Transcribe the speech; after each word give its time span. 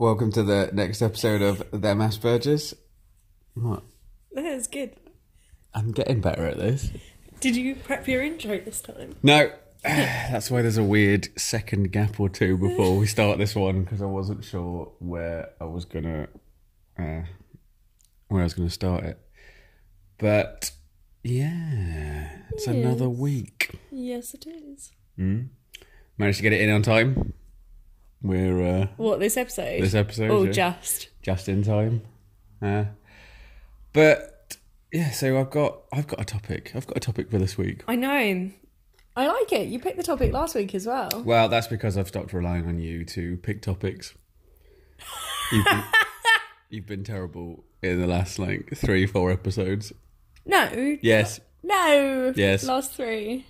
Welcome 0.00 0.30
to 0.34 0.44
the 0.44 0.70
next 0.72 1.02
episode 1.02 1.42
of 1.42 1.68
Them 1.72 1.98
Aspergers. 1.98 2.72
What? 3.54 3.82
That's 4.30 4.68
good. 4.68 4.94
I'm 5.74 5.90
getting 5.90 6.20
better 6.20 6.46
at 6.46 6.56
this. 6.56 6.92
Did 7.40 7.56
you 7.56 7.74
prep 7.74 8.06
your 8.06 8.22
intro 8.22 8.60
this 8.60 8.80
time? 8.80 9.16
No, 9.24 9.50
that's 9.82 10.52
why 10.52 10.62
there's 10.62 10.76
a 10.76 10.84
weird 10.84 11.36
second 11.36 11.90
gap 11.90 12.20
or 12.20 12.28
two 12.28 12.56
before 12.56 12.96
we 12.96 13.08
start 13.08 13.38
this 13.38 13.56
one 13.56 13.82
because 13.82 14.00
I 14.00 14.04
wasn't 14.04 14.44
sure 14.44 14.92
where 15.00 15.50
I 15.60 15.64
was 15.64 15.84
gonna, 15.84 16.28
uh, 16.96 17.22
where 18.28 18.40
I 18.40 18.44
was 18.44 18.54
gonna 18.54 18.70
start 18.70 19.02
it. 19.02 19.18
But 20.16 20.70
yeah, 21.24 22.42
it's 22.52 22.68
another 22.68 23.08
week. 23.08 23.80
Yes, 23.90 24.32
it 24.32 24.46
is. 24.46 24.92
Managed 25.16 26.36
to 26.36 26.42
get 26.42 26.52
it 26.52 26.60
in 26.60 26.70
on 26.70 26.82
time. 26.82 27.34
We're 28.22 28.62
uh, 28.82 28.86
What 28.96 29.20
this 29.20 29.36
episode? 29.36 29.82
This 29.82 29.94
episode, 29.94 30.30
Oh, 30.30 30.44
yeah. 30.44 30.52
just. 30.52 31.08
just 31.22 31.48
in 31.48 31.62
time. 31.62 32.02
Uh, 32.60 32.84
but 33.92 34.56
yeah, 34.92 35.10
so 35.10 35.38
I've 35.38 35.50
got 35.50 35.82
I've 35.92 36.06
got 36.06 36.20
a 36.20 36.24
topic. 36.24 36.72
I've 36.74 36.86
got 36.86 36.96
a 36.96 37.00
topic 37.00 37.30
for 37.30 37.38
this 37.38 37.56
week. 37.56 37.84
I 37.86 37.94
know. 37.94 38.50
I 39.16 39.26
like 39.26 39.52
it. 39.52 39.68
You 39.68 39.78
picked 39.80 39.96
the 39.96 40.02
topic 40.02 40.32
last 40.32 40.54
week 40.54 40.74
as 40.74 40.86
well. 40.86 41.08
Well, 41.24 41.48
that's 41.48 41.66
because 41.66 41.96
I've 41.96 42.08
stopped 42.08 42.32
relying 42.32 42.66
on 42.66 42.78
you 42.78 43.04
to 43.06 43.36
pick 43.38 43.62
topics. 43.62 44.14
You've 45.52 45.64
been, 45.64 45.82
you've 46.70 46.86
been 46.86 47.04
terrible 47.04 47.64
in 47.82 48.00
the 48.00 48.06
last 48.06 48.38
like 48.38 48.72
three, 48.76 49.06
four 49.06 49.30
episodes. 49.30 49.92
No. 50.46 50.96
Yes. 51.02 51.40
No. 51.62 52.32
Yes. 52.36 52.64
Last 52.64 52.92
three. 52.94 53.44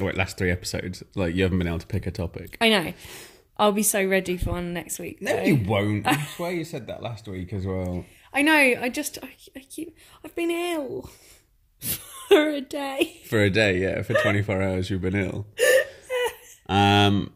Oh, 0.00 0.06
wait, 0.06 0.16
last 0.16 0.38
three 0.38 0.50
episodes. 0.50 1.02
Like 1.14 1.34
you 1.34 1.42
haven't 1.42 1.58
been 1.58 1.68
able 1.68 1.78
to 1.80 1.86
pick 1.86 2.06
a 2.06 2.10
topic. 2.10 2.56
I 2.60 2.68
know. 2.68 2.92
I'll 3.58 3.72
be 3.72 3.82
so 3.82 4.04
ready 4.06 4.36
for 4.36 4.50
one 4.52 4.72
next 4.72 4.98
week. 4.98 5.20
No, 5.20 5.34
though. 5.36 5.42
you 5.42 5.56
won't. 5.56 6.06
I 6.06 6.22
swear 6.36 6.52
you 6.52 6.64
said 6.64 6.86
that 6.86 7.02
last 7.02 7.26
week 7.26 7.52
as 7.52 7.66
well. 7.66 8.04
I 8.32 8.42
know. 8.42 8.52
I 8.54 8.88
just. 8.88 9.18
I, 9.22 9.30
I 9.56 9.60
keep. 9.60 9.96
I've 10.24 10.34
been 10.34 10.50
ill 10.50 11.10
for 12.28 12.48
a 12.50 12.60
day. 12.60 13.20
For 13.28 13.42
a 13.42 13.50
day, 13.50 13.78
yeah. 13.78 14.02
For 14.02 14.14
24 14.22 14.62
hours, 14.62 14.90
you've 14.90 15.00
been 15.00 15.16
ill. 15.16 15.46
Um, 16.68 17.32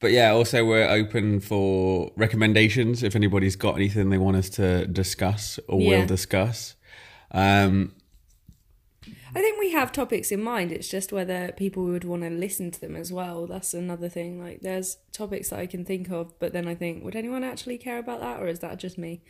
but 0.00 0.10
yeah, 0.12 0.30
also 0.30 0.64
we're 0.64 0.88
open 0.88 1.40
for 1.40 2.10
recommendations 2.16 3.02
if 3.02 3.14
anybody's 3.14 3.56
got 3.56 3.76
anything 3.76 4.10
they 4.10 4.18
want 4.18 4.36
us 4.36 4.48
to 4.50 4.86
discuss 4.86 5.58
or 5.68 5.80
Yeah. 5.80 6.00
will 6.00 6.06
discuss. 6.06 6.74
Um, 7.30 7.94
I 9.36 9.40
think 9.40 9.58
we 9.58 9.72
have 9.72 9.90
topics 9.90 10.30
in 10.30 10.42
mind. 10.42 10.70
It's 10.70 10.88
just 10.88 11.12
whether 11.12 11.52
people 11.56 11.84
would 11.84 12.04
want 12.04 12.22
to 12.22 12.30
listen 12.30 12.70
to 12.70 12.80
them 12.80 12.94
as 12.94 13.12
well. 13.12 13.46
That's 13.46 13.74
another 13.74 14.08
thing. 14.08 14.40
Like, 14.40 14.60
there's 14.60 14.98
topics 15.12 15.50
that 15.50 15.58
I 15.58 15.66
can 15.66 15.84
think 15.84 16.10
of, 16.10 16.38
but 16.38 16.52
then 16.52 16.68
I 16.68 16.74
think, 16.74 17.02
would 17.04 17.16
anyone 17.16 17.42
actually 17.42 17.78
care 17.78 17.98
about 17.98 18.20
that, 18.20 18.40
or 18.40 18.46
is 18.46 18.60
that 18.60 18.78
just 18.78 18.96
me? 18.96 19.22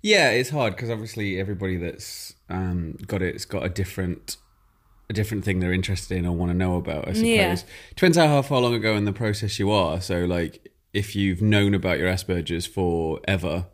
Yeah, 0.00 0.30
it's 0.30 0.50
hard 0.50 0.76
because 0.76 0.90
obviously 0.90 1.38
everybody 1.40 1.76
that's 1.76 2.34
um, 2.48 2.96
got 3.06 3.20
it's 3.20 3.44
got 3.44 3.64
a 3.64 3.68
different 3.68 4.36
a 5.10 5.12
different 5.12 5.44
thing 5.44 5.58
they're 5.58 5.72
interested 5.72 6.16
in 6.18 6.26
or 6.26 6.36
want 6.36 6.50
to 6.52 6.56
know 6.56 6.76
about. 6.76 7.08
I 7.08 7.12
suppose 7.12 7.26
Yeah. 7.28 7.56
depends 7.90 8.16
how 8.16 8.28
how 8.28 8.42
far 8.42 8.60
long 8.60 8.74
ago 8.74 8.94
in 8.94 9.04
the 9.06 9.12
process 9.12 9.58
you 9.58 9.70
are. 9.70 10.00
So, 10.00 10.24
like, 10.24 10.70
if 10.92 11.16
you've 11.16 11.42
known 11.42 11.74
about 11.74 11.98
your 11.98 12.08
Asperger's 12.08 12.66
forever, 12.66 13.66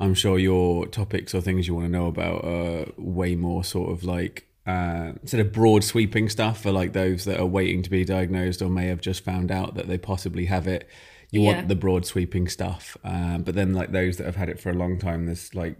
I'm 0.00 0.14
sure 0.14 0.38
your 0.38 0.86
topics 0.86 1.34
or 1.34 1.40
things 1.40 1.66
you 1.66 1.74
want 1.74 1.86
to 1.86 1.90
know 1.92 2.06
about 2.06 2.44
are 2.44 2.86
way 2.96 3.34
more 3.34 3.64
sort 3.64 3.90
of 3.90 4.04
like 4.04 4.46
uh, 4.68 5.12
sort 5.24 5.40
of 5.44 5.52
broad 5.52 5.82
sweeping 5.82 6.28
stuff 6.28 6.62
for 6.62 6.70
like 6.70 6.92
those 6.92 7.24
that 7.24 7.40
are 7.40 7.46
waiting 7.46 7.82
to 7.82 7.90
be 7.90 8.04
diagnosed 8.04 8.60
or 8.62 8.68
may 8.68 8.86
have 8.86 9.00
just 9.00 9.24
found 9.24 9.50
out 9.50 9.74
that 9.76 9.88
they 9.88 9.96
possibly 9.98 10.44
have 10.44 10.66
it. 10.66 10.86
You 11.30 11.40
Yeah. 11.42 11.46
want 11.56 11.68
the 11.68 11.74
broad 11.76 12.04
sweeping 12.06 12.48
stuff, 12.48 12.96
um, 13.04 13.42
but 13.42 13.54
then 13.54 13.72
like 13.74 13.92
those 13.92 14.16
that 14.18 14.24
have 14.26 14.36
had 14.36 14.48
it 14.48 14.60
for 14.60 14.70
a 14.70 14.74
long 14.74 14.98
time, 14.98 15.26
there's 15.26 15.54
like, 15.54 15.76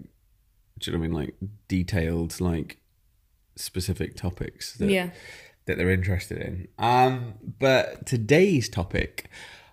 do 0.78 0.90
you 0.90 0.92
know 0.96 0.98
what 1.00 1.04
I 1.04 1.08
mean? 1.08 1.16
Like 1.18 1.34
detailed, 1.68 2.40
like 2.40 2.78
specific 3.56 4.16
topics 4.16 4.74
that 4.78 4.88
Yeah. 4.90 5.10
that 5.66 5.76
they're 5.76 5.90
interested 5.90 6.38
in. 6.38 6.68
Um, 6.78 7.34
but 7.58 8.06
today's 8.06 8.68
topic, 8.68 9.28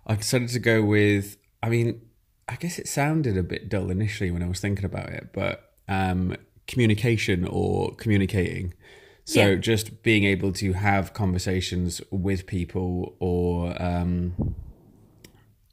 I've 0.05 0.19
decided 0.19 0.49
to 0.49 0.59
go 0.59 0.83
with. 0.83 1.37
I 1.63 1.69
mean, 1.69 2.01
I 2.49 2.55
guess 2.57 2.77
it 2.79 2.87
sounded 2.87 3.37
a 3.37 3.43
bit 3.43 3.69
dull 3.69 3.89
initially 3.89 4.29
when 4.31 4.43
I 4.43 4.47
was 4.47 4.59
thinking 4.59 4.85
about 4.85 5.09
it, 5.09 5.29
but 5.33 5.71
um, 5.87 6.35
communication 6.67 7.45
or 7.45 7.95
communicating. 7.95 8.73
So 9.25 9.49
Yeah. 9.49 9.55
just 9.55 10.03
being 10.03 10.23
able 10.23 10.51
to 10.53 10.73
have 10.73 11.13
conversations 11.13 11.99
with 12.11 12.45
people 12.45 13.15
or 13.19 13.79
um, 13.81 14.55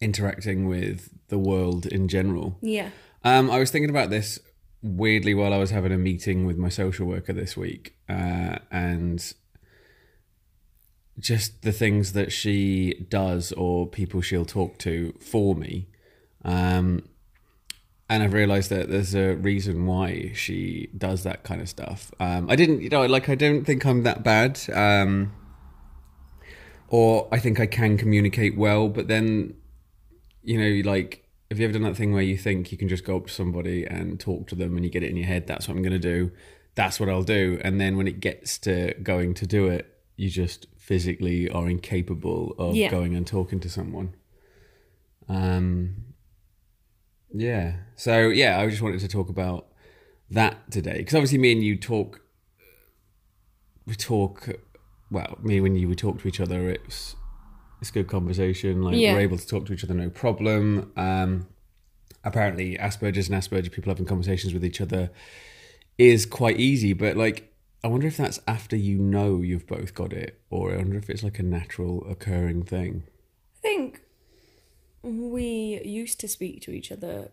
interacting 0.01 0.67
with 0.67 1.11
the 1.29 1.39
world 1.39 1.87
in 1.87 2.09
general. 2.09 2.57
Yeah. 2.63 2.91
Um, 3.25 3.51
I 3.51 3.59
was 3.59 3.71
thinking 3.71 3.91
about 3.91 4.11
this 4.11 4.39
weirdly 4.83 5.35
while 5.35 5.53
I 5.53 5.59
was 5.59 5.71
having 5.71 5.93
a 5.93 5.99
meeting 5.99 6.45
with 6.47 6.57
my 6.57 6.69
social 6.71 7.07
worker 7.07 7.33
this 7.33 7.57
week, 7.57 7.95
uh, 8.09 8.57
and 8.71 9.33
just 11.19 11.63
the 11.63 11.73
things 11.73 12.15
that 12.15 12.33
she 12.33 13.07
does 13.09 13.53
or 13.53 13.87
people 13.87 14.21
she'll 14.23 14.45
talk 14.47 14.79
to 14.79 15.15
for 15.21 15.55
me. 15.55 15.89
Um, 16.45 17.07
and 18.13 18.23
I've 18.23 18.33
realized 18.35 18.69
that 18.71 18.91
there's 18.91 19.15
a 19.15 19.35
reason 19.37 19.87
why 19.87 20.33
she 20.35 20.89
does 20.97 21.23
that 21.23 21.45
kind 21.45 21.61
of 21.63 21.69
stuff. 21.69 22.11
Um, 22.21 22.51
I 22.51 22.57
didn't, 22.57 22.83
you 22.83 22.91
know, 22.91 23.07
like 23.07 23.29
I 23.29 23.35
don't 23.35 23.65
think 23.65 23.85
I'm 23.87 24.03
that 24.03 24.23
bad. 24.23 24.61
Um, 24.73 25.33
or 26.89 27.27
I 27.33 27.39
think 27.39 27.59
I 27.59 27.67
can 27.67 27.97
communicate 27.97 28.57
well, 28.57 28.89
but 28.89 29.09
then 29.09 29.55
you 30.43 30.59
know, 30.61 30.91
like, 30.91 31.25
have 31.51 31.59
you 31.61 31.65
ever 31.65 31.73
done 31.73 31.83
that 31.85 31.97
thing 31.97 32.13
where 32.13 32.23
you 32.23 32.37
think 32.37 32.73
you 32.73 32.79
can 32.79 32.89
just 32.89 33.05
go 33.05 33.17
up 33.17 33.27
to 33.29 33.33
somebody 33.33 33.85
and 33.87 34.19
talk 34.19 34.49
to 34.49 34.55
them 34.55 34.77
and 34.77 34.85
you 34.85 34.91
get 34.91 35.03
it 35.05 35.11
in 35.11 35.17
your 35.17 35.27
head, 35.27 35.47
that's 35.47 35.69
what 35.69 35.77
I'm 35.77 35.83
going 35.83 35.93
to 35.93 35.99
do, 35.99 36.33
that's 36.75 36.99
what 36.99 37.09
I'll 37.09 37.23
do. 37.23 37.61
And 37.63 37.81
then 37.81 37.97
when 37.97 38.09
it 38.09 38.19
gets 38.21 38.59
to 38.61 38.95
going 39.03 39.35
to 39.35 39.47
do 39.47 39.69
it, 39.69 39.87
you 40.17 40.29
just 40.31 40.67
physically 40.77 41.49
are 41.49 41.69
incapable 41.69 42.55
of 42.59 42.75
Yeah. 42.75 42.91
going 42.91 43.15
and 43.15 43.27
talking 43.27 43.61
to 43.61 43.69
someone. 43.71 44.15
Um, 45.29 46.12
yeah. 47.33 47.75
So, 47.97 48.29
yeah, 48.29 48.59
I 48.61 48.69
just 48.69 48.83
wanted 48.83 49.01
to 49.01 49.09
talk 49.09 49.29
about 49.29 49.67
that 50.31 50.71
today. 50.71 50.99
Because 50.99 51.15
obviously, 51.15 51.39
me 51.39 51.53
and 51.53 51.63
you 51.63 51.77
talk, 51.77 52.21
we 53.87 53.95
talk, 53.95 54.49
well, 55.11 55.39
me 55.43 55.61
when 55.61 55.77
you 55.77 55.89
we 55.89 55.95
talk 55.95 56.21
to 56.21 56.29
each 56.29 56.41
other, 56.41 56.69
it's 56.69 57.17
it's 57.81 57.91
good 57.91 58.07
conversation. 58.09 58.83
Like 58.83 58.97
Yeah. 58.97 59.15
we're 59.15 59.21
able 59.21 59.39
to 59.39 59.47
talk 59.47 59.67
to 59.67 59.73
each 59.73 59.83
other, 59.85 59.95
no 59.95 60.09
problem. 60.09 60.93
Um, 60.97 61.49
apparently, 62.25 62.77
Asperger's 62.79 63.29
and 63.29 63.37
Asperger 63.43 63.73
people 63.73 63.91
having 63.91 64.07
conversations 64.07 64.55
with 64.55 64.65
each 64.65 64.81
other 64.81 65.11
is 65.99 66.25
quite 66.25 66.61
easy. 66.61 66.93
But 66.93 67.17
like, 67.17 67.53
I 67.83 67.89
wonder 67.89 68.07
if 68.07 68.17
that's 68.17 68.39
after 68.47 68.77
you 68.77 68.99
know 68.99 69.43
you've 69.43 69.67
both 69.67 69.95
got 69.95 70.13
it, 70.13 70.41
or 70.49 70.73
I 70.73 70.77
wonder 70.77 70.97
if 70.97 71.11
it's 71.11 71.25
like 71.25 71.41
a 71.41 71.43
natural 71.43 72.07
occurring 72.09 72.63
thing. 72.63 73.03
We 75.03 75.81
used 75.85 76.21
to 76.21 76.29
speak 76.29 76.63
to 76.63 76.71
each 76.71 76.93
other 76.93 77.31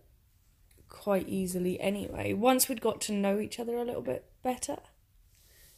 quite 0.88 1.28
easily 1.30 1.80
anyway. 1.80 2.34
Once 2.34 2.68
we'd 2.68 2.82
got 2.82 3.00
to 3.02 3.12
know 3.14 3.40
each 3.40 3.60
other 3.60 3.78
a 3.78 3.84
little 3.84 4.02
bit 4.02 4.26
better. 4.44 4.78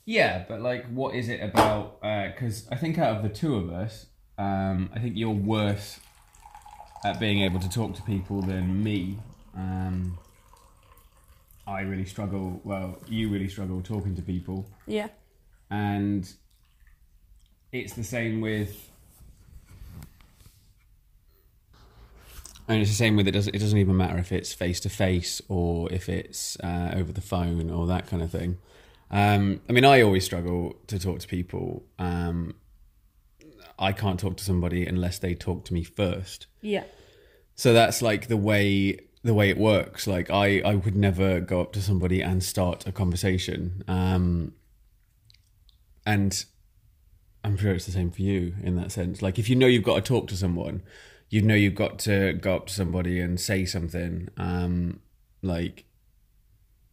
Yeah, 0.06 0.46
but 0.48 0.62
like, 0.62 0.86
what 0.88 1.14
is 1.16 1.30
it 1.30 1.42
about? 1.42 2.02
Because 2.02 2.68
I 2.72 2.76
think 2.76 2.98
out 2.98 3.18
of 3.18 3.24
the 3.24 3.30
two 3.30 3.56
of 3.56 3.72
us, 3.72 4.08
um, 4.38 4.90
I 4.96 5.00
think 5.00 5.18
you're 5.18 5.30
worse 5.32 6.00
at 7.04 7.20
being 7.20 7.42
able 7.42 7.60
to 7.60 7.70
talk 7.70 7.96
to 7.96 8.02
people 8.04 8.42
than 8.42 8.84
me. 8.84 9.20
Um, 9.56 10.18
I 11.68 11.82
really 11.82 12.06
struggle. 12.06 12.62
Well, 12.64 12.98
you 13.08 13.30
really 13.30 13.50
struggle 13.50 13.82
talking 13.82 14.16
to 14.16 14.22
people, 14.22 14.66
Yeah. 14.88 15.10
and 15.70 16.32
it's 17.72 17.94
the 17.94 18.04
same 18.04 18.42
with. 18.42 18.91
And 22.72 22.80
it's 22.80 22.90
the 22.90 22.96
same 22.96 23.18
with 23.18 23.28
it. 23.28 23.32
Doesn't 23.32 23.54
it 23.54 23.60
doesn't 23.60 23.78
even 23.78 23.98
matter 23.98 24.18
if 24.18 24.32
it's 24.32 24.54
face 24.54 24.80
to 24.80 24.90
face 24.90 25.42
or 25.50 25.92
if 25.92 26.08
it's 26.08 26.58
uh, 26.62 26.94
over 26.96 27.12
the 27.12 27.20
phone 27.20 27.70
or 27.70 27.86
that 27.88 28.08
kind 28.08 28.24
of 28.24 28.32
thing. 28.32 28.60
Um, 29.10 29.60
I 29.68 29.74
mean, 29.74 29.84
I 29.84 30.02
always 30.02 30.24
struggle 30.24 30.78
to 30.88 30.98
talk 30.98 31.20
to 31.20 31.28
people. 31.28 31.84
Um, 32.00 32.56
I 33.78 33.92
can't 33.92 34.18
talk 34.18 34.38
to 34.38 34.44
somebody 34.46 34.86
unless 34.86 35.20
they 35.20 35.36
talk 35.36 35.66
to 35.66 35.74
me 35.74 35.84
first. 35.84 36.48
Yeah. 36.62 36.86
So 37.56 37.74
that's 37.74 38.02
like 38.02 38.30
the 38.30 38.38
way 38.38 39.00
the 39.22 39.34
way 39.34 39.50
it 39.50 39.58
works. 39.58 40.08
Like 40.08 40.30
I, 40.30 40.62
I 40.62 40.76
would 40.76 40.96
never 40.96 41.42
go 41.42 41.60
up 41.60 41.74
to 41.74 41.82
somebody 41.82 42.22
and 42.22 42.42
start 42.42 42.88
a 42.88 42.94
conversation. 42.94 43.84
Um, 43.90 44.54
and 46.06 46.46
I'm 47.44 47.58
sure 47.58 47.74
it's 47.74 47.86
the 47.86 47.92
same 47.92 48.12
for 48.12 48.22
you 48.22 48.54
in 48.64 48.78
that 48.78 48.94
sense. 48.94 49.22
Like 49.22 49.38
if 49.38 49.50
you 49.50 49.58
know 49.58 49.68
you've 49.68 49.84
got 49.84 49.96
to 49.96 50.02
talk 50.02 50.28
to 50.30 50.38
someone, 50.38 50.84
you 51.32 51.42
know 51.42 51.56
you've 51.56 51.76
got 51.76 51.98
to 51.98 52.34
go 52.34 52.58
up 52.58 52.68
to 52.68 52.74
somebody 52.74 53.20
and 53.20 53.40
say 53.40 53.66
something. 53.66 54.28
Um, 54.38 55.00
like 55.42 55.86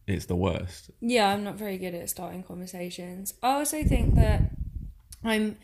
it's 0.07 0.25
the 0.25 0.35
worst. 0.35 0.89
Yeah, 1.01 1.29
I'm 1.29 1.43
not 1.43 1.55
very 1.55 1.77
good 1.77 1.93
at 1.93 2.09
starting 2.09 2.41
conversations. 2.41 3.33
I 3.43 3.51
also 3.51 3.83
think 3.83 4.15
that 4.15 4.51
I'm 5.23 5.57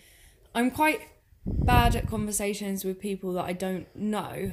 I'm 0.53 0.69
quite 0.69 1.01
bad 1.45 1.95
at 1.95 2.07
conversations 2.07 2.83
with 2.83 2.99
people 2.99 3.33
that 3.33 3.45
I 3.45 3.53
don't 3.53 3.87
know. 3.95 4.51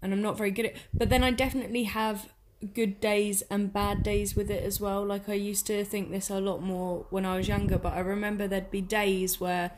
and 0.00 0.12
I'm 0.12 0.22
not 0.22 0.38
very 0.38 0.50
good 0.50 0.66
at. 0.66 0.74
But 0.94 1.10
then 1.10 1.22
I 1.22 1.30
definitely 1.30 1.84
have 1.84 2.30
good 2.74 3.00
days 3.00 3.42
and 3.50 3.72
bad 3.72 4.02
days 4.02 4.34
with 4.34 4.50
it 4.50 4.64
as 4.64 4.80
well. 4.80 5.04
Like 5.04 5.28
I 5.28 5.34
used 5.34 5.66
to 5.66 5.84
think 5.84 6.10
this 6.10 6.30
a 6.30 6.40
lot 6.40 6.62
more 6.62 7.06
when 7.10 7.26
I 7.26 7.36
was 7.36 7.48
younger, 7.48 7.76
but 7.78 7.92
I 7.92 8.00
remember 8.00 8.48
there'd 8.48 8.70
be 8.70 8.80
days 8.80 9.38
where 9.38 9.72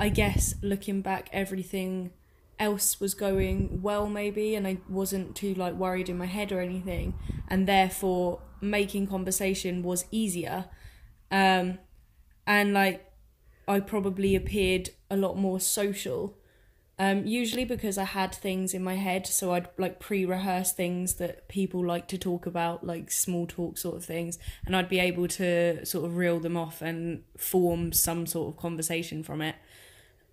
I 0.00 0.08
guess 0.08 0.56
looking 0.60 1.02
back 1.02 1.30
everything 1.32 2.10
else 2.58 3.00
was 3.00 3.14
going 3.14 3.80
well 3.82 4.08
maybe 4.08 4.54
and 4.54 4.66
I 4.66 4.78
wasn't 4.88 5.36
too 5.36 5.54
like 5.54 5.74
worried 5.74 6.08
in 6.08 6.16
my 6.16 6.26
head 6.26 6.52
or 6.52 6.60
anything 6.60 7.14
and 7.48 7.68
therefore 7.68 8.40
making 8.60 9.06
conversation 9.06 9.82
was 9.82 10.06
easier 10.10 10.66
um 11.30 11.78
and 12.46 12.72
like 12.72 13.12
I 13.68 13.80
probably 13.80 14.34
appeared 14.34 14.90
a 15.10 15.16
lot 15.16 15.36
more 15.36 15.60
social 15.60 16.36
um, 16.98 17.26
usually 17.26 17.66
because 17.66 17.98
I 17.98 18.04
had 18.04 18.34
things 18.34 18.72
in 18.72 18.82
my 18.82 18.94
head, 18.94 19.26
so 19.26 19.52
I'd 19.52 19.68
like 19.76 20.00
pre-rehearse 20.00 20.72
things 20.72 21.14
that 21.14 21.46
people 21.46 21.84
like 21.84 22.08
to 22.08 22.16
talk 22.16 22.46
about, 22.46 22.86
like 22.86 23.10
small 23.10 23.46
talk 23.46 23.76
sort 23.76 23.96
of 23.96 24.04
things, 24.04 24.38
and 24.64 24.74
I'd 24.74 24.88
be 24.88 24.98
able 24.98 25.28
to 25.28 25.84
sort 25.84 26.06
of 26.06 26.16
reel 26.16 26.40
them 26.40 26.56
off 26.56 26.80
and 26.80 27.22
form 27.36 27.92
some 27.92 28.24
sort 28.24 28.54
of 28.54 28.60
conversation 28.60 29.22
from 29.22 29.42
it. 29.42 29.56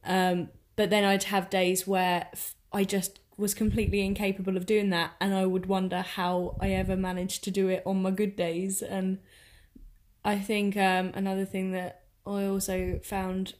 Um, 0.05 0.49
but 0.75 0.89
then 0.89 1.03
I'd 1.03 1.23
have 1.23 1.49
days 1.49 1.87
where 1.87 2.27
I 2.71 2.83
just 2.83 3.19
was 3.37 3.53
completely 3.53 4.01
incapable 4.01 4.57
of 4.57 4.65
doing 4.65 4.89
that, 4.91 5.11
and 5.19 5.33
I 5.33 5.45
would 5.45 5.65
wonder 5.65 6.01
how 6.01 6.57
I 6.59 6.71
ever 6.71 6.95
managed 6.95 7.43
to 7.45 7.51
do 7.51 7.67
it 7.69 7.83
on 7.85 8.01
my 8.01 8.11
good 8.11 8.35
days. 8.35 8.81
And 8.81 9.19
I 10.23 10.39
think 10.39 10.77
um, 10.77 11.11
another 11.13 11.45
thing 11.45 11.71
that 11.71 12.03
I 12.25 12.45
also 12.45 12.99
found 13.03 13.55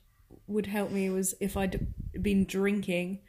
would 0.48 0.68
help 0.68 0.92
me 0.92 1.10
was 1.10 1.36
if 1.40 1.58
I'd 1.58 1.88
been 2.22 2.46
drinking, 2.46 3.20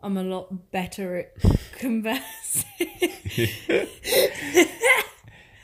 I'm 0.00 0.16
a 0.16 0.22
lot 0.22 0.70
better 0.70 1.16
at 1.16 1.32
conversing. 1.72 2.64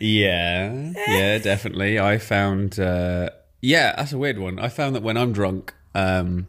Yeah, 0.01 0.93
yeah, 1.09 1.39
definitely. 1.39 1.99
I 1.99 2.19
found, 2.19 2.79
uh, 2.79 3.31
yeah, 3.63 3.95
that's 3.97 4.13
a 4.13 4.19
weird 4.19 4.39
one. 4.39 4.59
I 4.59 4.69
found 4.69 4.95
that 4.97 5.03
when 5.03 5.17
I'm 5.17 5.33
drunk, 5.33 5.73
um, 5.95 6.49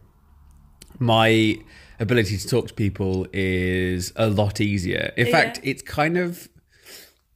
my 0.99 1.57
ability 1.99 2.37
to 2.37 2.47
talk 2.47 2.67
to 2.67 2.73
people 2.73 3.25
is 3.33 4.11
a 4.15 4.27
lot 4.27 4.59
easier. 4.61 5.11
In 5.17 5.27
Yeah. 5.27 5.31
fact, 5.31 5.59
it's 5.63 5.81
kind 5.81 6.17
of, 6.17 6.49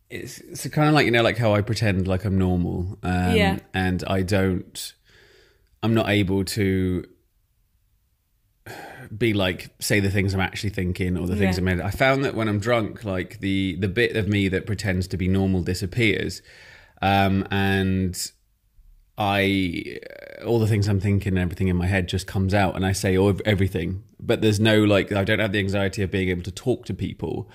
it's, 0.10 0.40
it's 0.40 0.68
kind 0.70 0.88
of 0.88 0.94
like 0.94 1.06
you 1.06 1.12
know, 1.12 1.22
like 1.24 1.38
how 1.38 1.54
I 1.54 1.62
pretend 1.62 2.08
like 2.08 2.26
I'm 2.26 2.38
normal, 2.38 2.98
um, 3.04 3.36
Yeah. 3.36 3.60
and 3.74 4.04
I 4.08 4.22
don't, 4.22 4.94
I'm 5.84 5.94
not 5.94 6.10
able 6.10 6.44
to 6.46 7.06
be 9.18 9.34
like 9.34 9.70
say 9.80 10.00
the 10.00 10.12
things 10.12 10.34
I'm 10.34 10.40
actually 10.42 10.70
thinking 10.70 11.18
or 11.18 11.26
the 11.26 11.36
things 11.36 11.58
Yeah. 11.58 11.62
I'm 11.62 11.68
in. 11.70 11.82
I 11.82 11.90
found 11.90 12.24
that 12.26 12.36
when 12.36 12.48
I'm 12.48 12.60
drunk, 12.60 13.04
like 13.04 13.40
the 13.40 13.76
the 13.80 13.88
bit 13.88 14.16
of 14.16 14.28
me 14.28 14.48
that 14.50 14.66
pretends 14.68 15.08
to 15.08 15.18
be 15.18 15.28
normal 15.28 15.62
disappears, 15.64 16.42
um, 17.02 17.48
and 17.50 18.32
I 19.18 20.00
all 20.46 20.60
the 20.60 20.68
things 20.68 20.88
I'm 20.88 21.00
thinking 21.00 21.34
and 21.34 21.40
everything 21.40 21.68
in 21.68 21.76
my 21.76 21.88
head 21.88 22.08
just 22.08 22.28
comes 22.28 22.54
out, 22.54 22.76
and 22.76 22.86
I 22.86 22.92
say 22.92 23.18
all 23.18 23.34
everything. 23.46 24.04
But 24.20 24.42
there's 24.42 24.60
no 24.60 24.84
like 24.84 25.12
I 25.12 25.24
don't 25.24 25.40
have 25.40 25.52
the 25.52 25.60
anxiety 25.60 26.02
of 26.02 26.12
being 26.12 26.30
able 26.30 26.44
to 26.44 26.52
talk 26.52 26.86
to 26.86 26.94
people. 26.94 27.50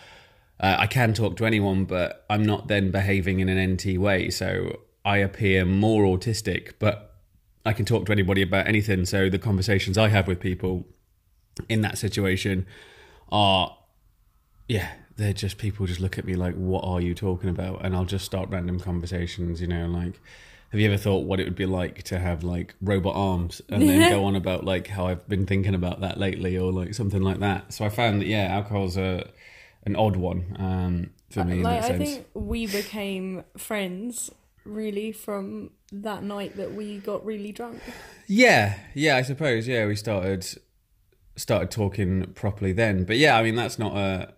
Uh, 0.60 0.76
I 0.78 0.86
can 0.86 1.14
talk 1.14 1.36
to 1.36 1.46
anyone, 1.46 1.84
but 1.84 2.24
I'm 2.30 2.44
not 2.44 2.68
then 2.68 2.90
behaving 2.90 3.40
in 3.40 3.48
an 3.48 3.74
NT 3.74 3.98
way, 3.98 4.30
so 4.30 4.80
I 5.04 5.18
appear 5.18 5.64
more 5.64 6.04
autistic, 6.04 6.74
but 6.78 7.14
I 7.66 7.72
can 7.72 7.84
talk 7.84 8.06
to 8.06 8.12
anybody 8.12 8.42
about 8.42 8.68
anything. 8.68 9.04
So 9.04 9.28
the 9.28 9.38
conversations 9.38 9.98
I 9.98 10.08
have 10.08 10.28
with 10.28 10.40
people 10.40 10.86
in 11.68 11.82
that 11.82 11.98
situation 11.98 12.66
are 13.30 13.76
yeah 14.68 14.92
they're 15.16 15.32
just 15.32 15.58
people 15.58 15.86
just 15.86 16.00
look 16.00 16.18
at 16.18 16.24
me 16.24 16.34
like 16.34 16.54
what 16.54 16.84
are 16.84 17.00
you 17.00 17.14
talking 17.14 17.48
about 17.48 17.84
and 17.84 17.94
i'll 17.94 18.04
just 18.04 18.24
start 18.24 18.48
random 18.50 18.80
conversations 18.80 19.60
you 19.60 19.66
know 19.66 19.86
like 19.86 20.20
have 20.74 20.80
you 20.80 20.88
ever 20.88 20.96
thought 20.96 21.24
what 21.24 21.38
it 21.38 21.44
would 21.44 21.54
be 21.54 21.66
like 21.66 22.02
to 22.02 22.18
have 22.18 22.42
like 22.42 22.74
robot 22.82 23.14
arms 23.14 23.62
and 23.68 23.88
then 23.88 24.10
go 24.10 24.24
on 24.26 24.34
about 24.34 24.64
like 24.64 24.88
how 24.88 25.06
i've 25.06 25.26
been 25.28 25.46
thinking 25.46 25.74
about 25.74 26.00
that 26.00 26.18
lately 26.18 26.58
or 26.58 26.72
like 26.72 26.94
something 26.94 27.22
like 27.22 27.38
that 27.38 27.72
so 27.72 27.84
i 27.84 27.88
found 27.88 28.20
that 28.20 28.26
yeah 28.26 28.46
alcohol's 28.46 28.96
a 28.96 29.24
an 29.84 29.94
odd 29.94 30.16
one 30.16 30.56
um 30.58 31.10
for 31.30 31.44
me 31.44 31.62
like 31.62 31.82
that 31.82 31.84
I 31.84 31.98
sense 31.98 32.10
think 32.10 32.26
we 32.34 32.66
became 32.66 33.44
friends 33.56 34.30
really 34.64 35.12
from 35.12 35.70
that 35.92 36.22
night 36.22 36.56
that 36.56 36.74
we 36.74 36.98
got 36.98 37.24
really 37.24 37.52
drunk. 37.52 37.80
Yeah, 38.26 38.78
yeah, 38.94 39.16
I 39.16 39.22
suppose. 39.22 39.68
Yeah, 39.68 39.86
we 39.86 39.96
started 39.96 40.46
started 41.36 41.70
talking 41.70 42.32
properly 42.34 42.72
then. 42.72 43.04
But 43.04 43.18
yeah, 43.18 43.36
I 43.36 43.42
mean 43.42 43.56
that's 43.56 43.78
not 43.78 43.96
a 43.96 44.34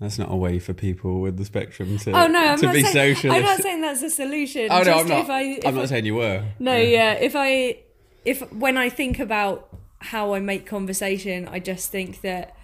that's 0.00 0.18
not 0.18 0.30
a 0.30 0.36
way 0.36 0.58
for 0.58 0.74
people 0.74 1.20
with 1.20 1.36
the 1.36 1.44
spectrum 1.44 1.98
to 1.98 2.10
Oh 2.10 2.26
no, 2.26 2.38
I'm 2.38 2.58
to 2.58 2.66
not 2.66 2.74
be 2.74 2.82
saying 2.82 3.14
social. 3.14 3.32
I'm 3.32 3.42
not 3.42 3.60
saying 3.60 3.80
that's 3.80 4.02
a 4.02 4.10
solution. 4.10 4.68
oh 4.70 4.78
no, 4.78 4.84
Just 4.84 5.00
I'm 5.00 5.08
not. 5.08 5.20
If 5.20 5.30
I, 5.30 5.42
if 5.42 5.66
I'm 5.66 5.74
not 5.76 5.88
saying 5.88 6.04
you 6.04 6.16
were. 6.16 6.44
No, 6.58 6.76
yeah. 6.76 7.12
If 7.12 7.34
I, 7.36 7.78
if 8.24 8.52
when 8.52 8.76
I 8.76 8.88
think 8.88 9.18
about 9.20 9.68
how 10.00 10.34
I 10.34 10.40
make 10.40 10.66
conversation, 10.66 11.48
I 11.48 11.60
just 11.60 11.90
think 11.90 12.20
that 12.22 12.56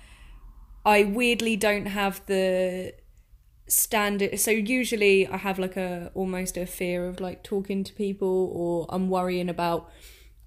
I 0.84 1.04
weirdly 1.04 1.56
don't 1.56 1.86
have 1.86 2.20
the 2.26 2.94
standard. 3.68 4.38
So 4.40 4.50
usually 4.50 5.26
I 5.28 5.36
have 5.36 5.58
like 5.58 5.76
a 5.76 6.10
almost 6.14 6.56
a 6.56 6.66
fear 6.66 7.06
of 7.06 7.20
like 7.20 7.44
talking 7.44 7.84
to 7.84 7.92
people, 7.94 8.50
or 8.52 8.86
I'm 8.88 9.08
worrying 9.08 9.48
about 9.48 9.90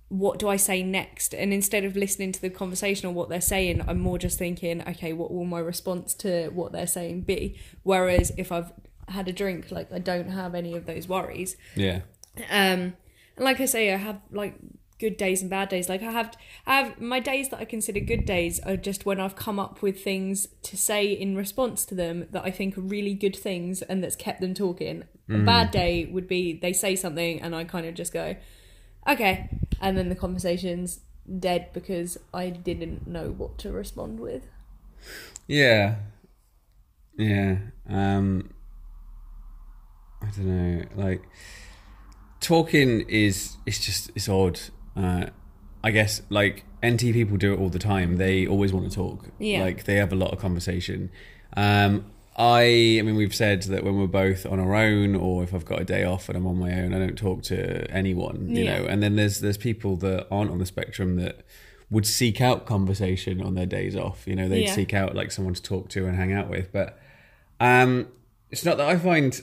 what 0.10 0.40
do 0.40 0.48
I 0.48 0.58
say 0.58 0.84
next? 0.84 1.34
And 1.34 1.54
instead 1.54 1.84
of 1.84 1.96
listening 1.96 2.32
to 2.34 2.42
the 2.42 2.50
conversation 2.50 3.08
or 3.08 3.14
what 3.14 3.30
they're 3.30 3.42
saying, 3.42 3.84
I'm 3.88 4.00
more 4.00 4.18
just 4.18 4.38
thinking, 4.38 4.82
okay, 4.88 5.14
what 5.14 5.32
will 5.32 5.46
my 5.46 5.60
response 5.60 6.14
to 6.16 6.50
what 6.50 6.72
they're 6.72 6.88
saying 6.88 7.22
be? 7.22 7.60
Whereas 7.84 8.32
if 8.38 8.52
I've 8.52 8.72
had 9.08 9.28
a 9.28 9.34
drink, 9.34 9.72
like 9.72 9.92
I 9.92 10.00
don't 10.00 10.30
have 10.30 10.56
any 10.56 10.76
of 10.76 10.86
those 10.86 11.08
worries. 11.08 11.58
Yeah. 11.76 12.02
Um, 12.50 12.94
and 13.36 13.46
like 13.46 13.60
I 13.60 13.66
say, 13.66 13.92
I 13.92 13.98
have 13.98 14.22
like 14.32 14.56
good 15.00 15.18
days 15.18 15.42
and 15.42 15.50
bad 15.50 15.70
days. 15.70 15.90
Like 15.90 16.04
I 16.04 16.12
have, 16.12 16.38
I 16.66 16.76
have 16.76 17.02
my 17.02 17.20
days 17.20 17.50
that 17.50 17.60
I 17.60 17.66
consider 17.66 18.00
good 18.00 18.26
days 18.26 18.60
are 18.62 18.78
just 18.78 19.06
when 19.06 19.20
I've 19.20 19.36
come 19.36 19.60
up 19.60 19.82
with 19.82 20.04
things 20.04 20.48
to 20.64 20.78
say 20.78 21.12
in 21.12 21.36
response 21.36 21.86
to 21.86 21.96
them 21.96 22.28
that 22.32 22.44
I 22.46 22.52
think 22.52 22.78
are 22.78 22.82
really 22.82 23.14
good 23.14 23.36
things 23.36 23.82
and 23.82 24.04
that's 24.04 24.16
kept 24.16 24.42
them 24.42 24.54
talking. 24.54 25.04
A 25.30 25.40
bad 25.40 25.72
day 25.72 26.06
would 26.06 26.28
be 26.28 26.54
they 26.54 26.74
say 26.74 26.96
something 26.96 27.42
and 27.42 27.56
I 27.56 27.64
kind 27.64 27.88
of 27.88 27.96
just 27.96 28.14
go, 28.14 28.36
okay, 29.08 29.50
and 29.82 29.98
then 29.98 30.10
the 30.10 30.16
conversation's 30.16 31.00
dead 31.40 31.70
because 31.74 32.18
I 32.34 32.50
didn't 32.50 33.08
know 33.08 33.30
what 33.30 33.58
to 33.60 33.72
respond 33.72 34.20
with. 34.20 34.44
Yeah. 35.48 35.96
Yeah. 37.18 37.58
Um 37.90 38.54
I 40.22 40.30
don't 40.32 40.46
know. 40.46 40.86
Like 40.96 41.22
talking 42.40 43.02
is 43.08 43.58
it's 43.66 43.80
just 43.80 44.12
it's 44.16 44.30
odd. 44.30 44.60
Uh 44.96 45.28
I 45.84 45.92
guess 45.92 46.22
like 46.30 46.66
NT 46.86 47.00
people 47.00 47.38
do 47.38 47.54
it 47.54 47.60
all 47.60 47.70
the 47.70 47.80
time. 47.80 48.18
They 48.18 48.48
always 48.48 48.74
want 48.74 48.90
to 48.90 48.96
talk. 48.96 49.30
Yeah. 49.40 49.64
Like 49.64 49.84
they 49.86 49.96
have 49.96 50.12
a 50.12 50.16
lot 50.16 50.32
of 50.32 50.40
conversation. 50.40 51.12
Um 51.56 52.13
I 52.36 52.98
I 53.00 53.02
mean 53.04 53.16
we've 53.16 53.36
said 53.36 53.64
that 53.64 53.84
when 53.84 53.98
we're 53.98 54.08
both 54.08 54.46
on 54.46 54.60
our 54.60 54.76
own 54.76 55.16
or 55.16 55.44
if 55.44 55.54
I've 55.54 55.66
got 55.66 55.82
a 55.82 55.86
day 55.86 56.04
off 56.04 56.30
and 56.30 56.38
I'm 56.38 56.48
on 56.48 56.58
my 56.58 56.74
own, 56.82 56.94
I 56.94 57.00
don't 57.00 57.18
talk 57.18 57.44
to 57.44 57.90
anyone, 57.92 58.56
you 58.56 58.64
Yeah. 58.64 58.80
know. 58.80 58.86
And 58.86 59.04
then 59.04 59.16
there's 59.16 59.40
there's 59.40 59.58
people 59.58 59.96
that 59.98 60.28
aren't 60.32 60.50
on 60.52 60.58
the 60.58 60.66
spectrum 60.66 61.16
that 61.18 61.46
would 61.90 62.08
seek 62.08 62.42
out 62.42 62.66
conversation 62.66 63.40
on 63.42 63.54
their 63.54 63.68
days 63.68 63.96
off. 63.96 64.26
You 64.26 64.36
know, 64.36 64.50
they'd 64.50 64.66
Yeah. 64.66 64.74
seek 64.74 64.94
out 64.96 65.16
like 65.16 65.32
someone 65.32 65.54
to 65.54 65.62
talk 65.62 65.90
to 65.90 66.08
and 66.08 66.16
hang 66.16 66.34
out 66.34 66.50
with. 66.50 66.72
But 66.72 66.98
um, 67.60 68.08
it's 68.50 68.66
not 68.66 68.78
that 68.78 68.88
I 68.88 68.98
find 68.98 69.40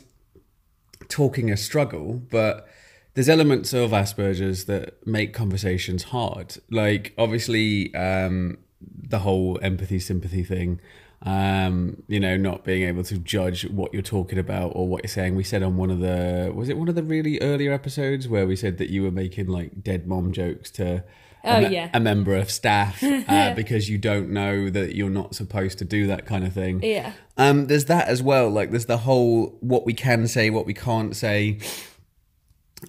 talking 1.08 1.50
a 1.50 1.56
struggle, 1.56 2.14
but 2.30 2.66
there's 3.14 3.28
elements 3.28 3.72
of 3.72 3.90
Asperger's 3.92 4.64
that 4.64 5.06
make 5.06 5.32
conversations 5.32 6.04
hard. 6.04 6.56
Like 6.70 7.12
obviously, 7.16 7.94
um, 7.94 8.58
the 8.80 9.20
whole 9.20 9.58
empathy 9.62 9.98
sympathy 10.00 10.42
thing. 10.42 10.80
Um, 11.22 12.02
you 12.08 12.18
know, 12.18 12.38
not 12.38 12.64
being 12.64 12.82
able 12.88 13.02
to 13.04 13.18
judge 13.18 13.68
what 13.68 13.92
you're 13.92 14.00
talking 14.02 14.38
about 14.38 14.72
or 14.74 14.88
what 14.88 15.02
you're 15.04 15.08
saying. 15.10 15.36
We 15.36 15.44
said 15.44 15.62
on 15.62 15.76
one 15.76 15.90
of 15.90 16.00
the 16.00 16.50
was 16.54 16.70
it 16.70 16.78
one 16.78 16.88
of 16.88 16.94
the 16.94 17.02
really 17.02 17.38
earlier 17.42 17.72
episodes 17.74 18.26
where 18.26 18.46
we 18.46 18.56
said 18.56 18.78
that 18.78 18.88
you 18.88 19.02
were 19.02 19.10
making 19.10 19.46
like 19.48 19.82
dead 19.82 20.06
mom 20.06 20.32
jokes 20.32 20.70
to 20.72 21.04
Oh, 21.42 21.56
a, 21.56 21.68
me- 21.68 21.74
yeah. 21.74 21.88
a 21.94 22.00
member 22.00 22.36
of 22.36 22.50
staff 22.50 23.02
uh, 23.28 23.54
because 23.54 23.88
you 23.88 23.96
don't 23.96 24.28
know 24.28 24.68
that 24.68 24.94
you're 24.94 25.08
not 25.08 25.34
supposed 25.34 25.78
to 25.78 25.86
do 25.86 26.06
that 26.06 26.26
kind 26.26 26.44
of 26.46 26.52
thing. 26.52 26.82
Yeah. 26.82 27.12
Um, 27.38 27.66
there's 27.66 27.86
that 27.86 28.08
as 28.08 28.22
well. 28.22 28.50
Like, 28.50 28.70
there's 28.70 28.84
the 28.84 28.98
whole 28.98 29.56
what 29.60 29.86
we 29.86 29.94
can 29.94 30.26
say, 30.26 30.50
what 30.50 30.66
we 30.66 30.74
can't 30.74 31.16
say. 31.16 31.58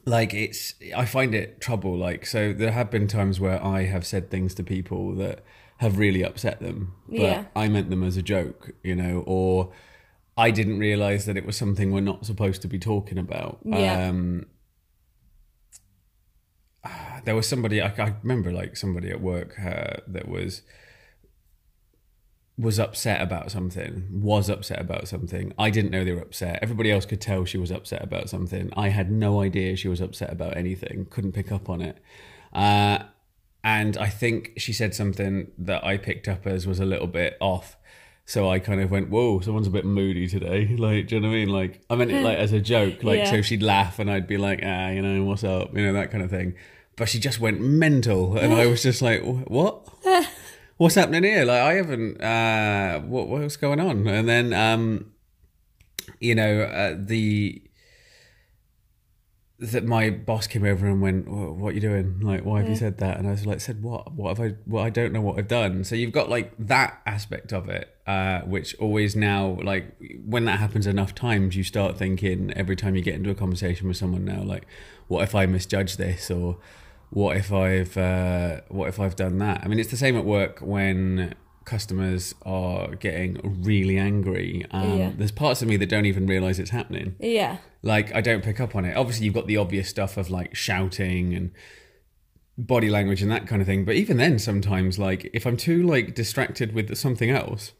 Like, 0.05 0.33
it's 0.33 0.75
I 0.95 1.05
find 1.05 1.33
it 1.35 1.59
trouble. 1.61 1.97
Like, 1.97 2.25
so 2.25 2.53
there 2.53 2.71
have 2.71 2.89
been 2.91 3.07
times 3.07 3.39
where 3.39 3.63
I 3.63 3.83
have 3.85 4.05
said 4.05 4.29
things 4.29 4.53
to 4.55 4.63
people 4.63 5.15
that 5.15 5.43
have 5.81 5.97
really 5.97 6.23
upset 6.23 6.59
them, 6.59 6.93
but 7.09 7.19
Yeah. 7.19 7.45
I 7.55 7.67
meant 7.67 7.89
them 7.89 8.03
as 8.03 8.15
a 8.15 8.21
joke, 8.21 8.71
you 8.83 8.95
know, 8.95 9.23
or 9.25 9.71
I 10.37 10.51
didn't 10.51 10.77
realize 10.77 11.25
that 11.25 11.35
it 11.37 11.43
was 11.45 11.57
something 11.57 11.91
we're 11.91 12.01
not 12.01 12.23
supposed 12.23 12.61
to 12.61 12.67
be 12.67 12.77
talking 12.77 13.17
about. 13.17 13.57
Yeah. 13.65 14.07
Um, 14.07 14.45
there 17.25 17.35
was 17.35 17.47
somebody 17.47 17.81
I, 17.81 17.87
I 17.87 18.15
remember 18.21 18.51
like 18.51 18.77
somebody 18.77 19.09
at 19.09 19.21
work 19.21 19.59
uh, 19.59 19.97
that 20.07 20.27
was 20.27 20.61
was 22.57 22.79
upset 22.79 23.19
about 23.21 23.49
something, 23.49 24.07
was 24.11 24.49
upset 24.49 24.79
about 24.79 25.07
something. 25.07 25.51
I 25.57 25.71
didn't 25.71 25.89
know 25.89 26.03
they 26.03 26.11
were 26.11 26.21
upset. 26.21 26.59
Everybody 26.61 26.91
else 26.91 27.07
could 27.07 27.21
tell 27.21 27.43
she 27.45 27.57
was 27.57 27.71
upset 27.71 28.03
about 28.03 28.29
something. 28.29 28.71
I 28.77 28.89
had 28.89 29.11
no 29.11 29.41
idea 29.41 29.75
she 29.75 29.87
was 29.87 29.99
upset 29.99 30.31
about 30.31 30.55
anything, 30.55 31.07
couldn't 31.09 31.31
pick 31.31 31.51
up 31.51 31.69
on 31.69 31.81
it. 31.81 31.97
Uh, 32.53 32.99
and 33.63 33.97
I 33.97 34.07
think 34.09 34.53
she 34.57 34.73
said 34.73 34.93
something 34.95 35.51
that 35.57 35.83
I 35.85 35.97
picked 35.97 36.27
up 36.27 36.47
as 36.47 36.65
was 36.67 36.79
a 36.79 36.85
little 36.85 37.07
bit 37.07 37.37
off. 37.39 37.77
So 38.25 38.49
I 38.49 38.59
kind 38.59 38.79
of 38.81 38.89
went, 38.91 39.09
"Whoa, 39.09 39.39
someone's 39.41 39.67
a 39.67 39.71
bit 39.71 39.83
moody 39.85 40.27
today." 40.27 40.75
Like, 40.77 41.07
do 41.07 41.15
you 41.15 41.21
know 41.21 41.27
what 41.29 41.33
I 41.35 41.37
mean? 41.39 41.49
Like, 41.49 41.81
I 41.89 41.95
meant 41.95 42.11
it 42.11 42.23
like 42.23 42.37
as 42.37 42.53
a 42.53 42.59
joke. 42.61 43.03
Like, 43.03 43.19
Yeah. 43.19 43.31
so 43.31 43.41
she'd 43.41 43.63
laugh, 43.63 43.99
and 43.99 44.09
I'd 44.09 44.27
be 44.27 44.37
like, 44.37 44.61
"Ah, 44.63 44.89
you 44.89 45.01
know, 45.01 45.23
what's 45.25 45.43
up?" 45.43 45.75
You 45.75 45.83
know, 45.85 45.93
that 45.93 46.11
kind 46.11 46.23
of 46.23 46.29
thing. 46.29 46.55
But 46.97 47.09
she 47.09 47.19
just 47.19 47.39
went 47.39 47.59
mental, 47.61 48.37
and 48.37 48.53
I 48.53 48.67
was 48.67 48.83
just 48.83 49.01
like, 49.01 49.21
"What? 49.23 49.87
What's 50.77 50.95
happening 50.95 51.23
here?" 51.23 51.45
Like, 51.45 51.61
I 51.61 51.73
haven't. 51.73 52.21
Uh, 52.21 52.99
what 53.01 53.27
what's 53.27 53.57
going 53.57 53.79
on? 53.79 54.07
And 54.07 54.27
then, 54.29 54.53
um, 54.53 55.11
you 56.19 56.35
know, 56.35 56.61
uh, 56.61 56.95
the 56.97 57.61
that 59.61 59.85
my 59.85 60.09
boss 60.09 60.47
came 60.47 60.63
over 60.65 60.87
and 60.87 61.01
went, 61.01 61.27
"Wha- 61.27 61.51
"What 61.51 61.69
are 61.69 61.73
you 61.73 61.81
doing? 61.81 62.19
Like, 62.19 62.43
why 62.43 62.61
have 62.61 62.69
you 62.69 62.75
said 62.75 62.97
that?" 62.97 63.19
And 63.19 63.27
I 63.27 63.31
was 63.31 63.45
like, 63.45 63.61
"Said 63.61 63.83
what? 63.83 64.11
What 64.13 64.35
have 64.35 64.51
I? 64.51 64.55
Well, 64.65 64.83
I 64.83 64.89
don't 64.89 65.13
know 65.13 65.21
what 65.21 65.37
I've 65.37 65.47
done." 65.47 65.83
So 65.83 65.95
you've 65.95 66.11
got 66.11 66.29
like 66.29 66.51
that 66.57 66.99
aspect 67.05 67.53
of 67.53 67.69
it, 67.69 67.95
uh, 68.07 68.41
which 68.41 68.75
always 68.79 69.15
now, 69.15 69.59
like, 69.63 69.85
when 70.25 70.45
that 70.45 70.59
happens 70.59 70.87
enough 70.87 71.13
times, 71.13 71.55
you 71.55 71.63
start 71.63 71.95
thinking 71.95 72.51
every 72.55 72.75
time 72.75 72.95
you 72.95 73.03
get 73.03 73.13
into 73.13 73.29
a 73.29 73.35
conversation 73.35 73.87
with 73.87 73.97
someone 73.97 74.25
now, 74.25 74.41
like, 74.41 74.65
"What 75.07 75.21
if 75.23 75.35
I 75.35 75.45
misjudge 75.45 75.97
this?" 75.97 76.31
or 76.31 76.57
"What 77.11 77.37
if 77.37 77.53
I've 77.53 77.95
uh, 77.97 78.61
what 78.69 78.87
if 78.89 78.99
I've 78.99 79.15
done 79.15 79.37
that?" 79.37 79.61
I 79.63 79.67
mean, 79.67 79.77
it's 79.79 79.91
the 79.91 79.97
same 79.97 80.17
at 80.17 80.25
work 80.25 80.59
when 80.61 81.35
customers 81.65 82.33
are 82.43 82.95
getting 82.95 83.61
really 83.63 83.97
angry. 83.97 84.65
Um, 84.71 84.97
Yeah. 84.97 85.11
There's 85.15 85.31
parts 85.31 85.61
of 85.61 85.67
me 85.67 85.77
that 85.77 85.87
don't 85.89 86.05
even 86.05 86.25
realize 86.27 86.59
it's 86.59 86.71
happening 86.71 87.15
Yeah. 87.19 87.57
like 87.83 88.13
I 88.15 88.21
don't 88.21 88.43
pick 88.43 88.59
up 88.59 88.75
on 88.75 88.85
it. 88.85 88.95
Obviously, 88.97 89.25
you've 89.25 89.33
got 89.35 89.47
the 89.47 89.57
obvious 89.57 89.87
stuff 89.89 90.17
of 90.17 90.29
like 90.29 90.55
shouting 90.55 91.33
and 91.33 91.51
body 92.57 92.89
language 92.89 93.21
and 93.21 93.31
that 93.31 93.47
kind 93.47 93.61
of 93.61 93.67
thing. 93.67 93.85
But 93.85 93.95
even 93.95 94.17
then, 94.17 94.37
sometimes 94.39 94.99
like 94.99 95.29
if 95.33 95.45
I'm 95.45 95.57
too 95.57 95.83
like 95.83 96.15
distracted 96.15 96.73
with 96.73 96.95
something 96.97 97.29
else, 97.29 97.73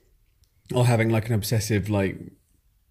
or 0.73 0.85
having 0.85 1.09
like 1.09 1.27
an 1.27 1.33
obsessive 1.33 1.89
like 1.89 2.17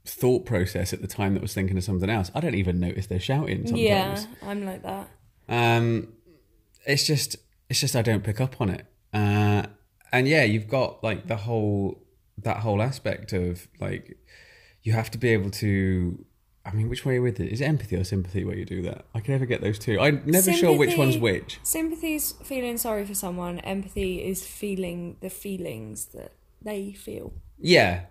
thought 0.05 0.45
process 0.47 0.93
at 0.93 1.03
the 1.03 1.07
time 1.09 1.35
that 1.35 1.43
was 1.43 1.55
thinking 1.55 1.77
of 1.79 1.85
something 1.85 2.11
else, 2.11 2.31
I 2.35 2.41
don't 2.41 2.55
even 2.55 2.81
notice 2.81 3.07
they're 3.07 3.21
shouting. 3.21 3.67
Sometimes. 3.67 3.81
Yeah. 3.81 4.25
I'm 4.43 4.65
like 4.67 4.83
that. 4.83 5.09
Um, 5.49 6.13
it's 6.87 7.07
just 7.07 7.37
it's 7.69 7.81
just 7.81 7.95
I 7.97 8.03
don't 8.03 8.25
pick 8.25 8.41
up 8.41 8.61
on 8.61 8.71
it. 8.71 8.87
Uh, 9.13 9.65
and 10.13 10.29
yeah, 10.29 10.45
you've 10.45 10.69
got 10.69 11.03
like 11.03 11.27
the 11.27 11.37
whole 11.37 12.03
that 12.39 12.59
whole 12.59 12.83
aspect 12.83 13.33
of 13.33 13.69
like 13.81 14.17
you 14.83 14.93
have 14.93 15.11
to 15.13 15.19
be 15.19 15.31
able 15.31 15.51
to. 15.51 16.25
I 16.63 16.73
mean, 16.73 16.91
which 16.91 17.07
way 17.07 17.15
are 17.15 17.17
you 17.17 17.23
with 17.23 17.41
it? 17.41 17.51
Is 17.51 17.63
it 17.63 17.65
empathy 17.65 17.97
or 17.97 18.05
sympathy 18.05 18.45
where 18.45 18.55
you 18.55 18.67
do 18.67 18.83
that? 18.83 19.07
I 19.15 19.21
can 19.21 19.33
never 19.33 19.47
get 19.47 19.63
those 19.63 19.79
two. 19.79 19.99
I'm 19.99 20.23
never 20.27 20.53
sure 20.53 20.77
which 20.77 20.97
one's 20.97 21.17
which. 21.17 21.59
Sympathy-. 21.63 22.19
Sympathy's 22.19 22.33
feeling 22.47 22.77
sorry 22.77 23.07
for 23.07 23.15
someone. 23.15 23.61
Empathy 23.61 24.23
is 24.23 24.47
feeling 24.47 25.17
the 25.21 25.31
feelings 25.31 26.07
that 26.07 26.35
they 26.61 26.93
feel. 26.93 27.33
Yeah. 27.59 28.03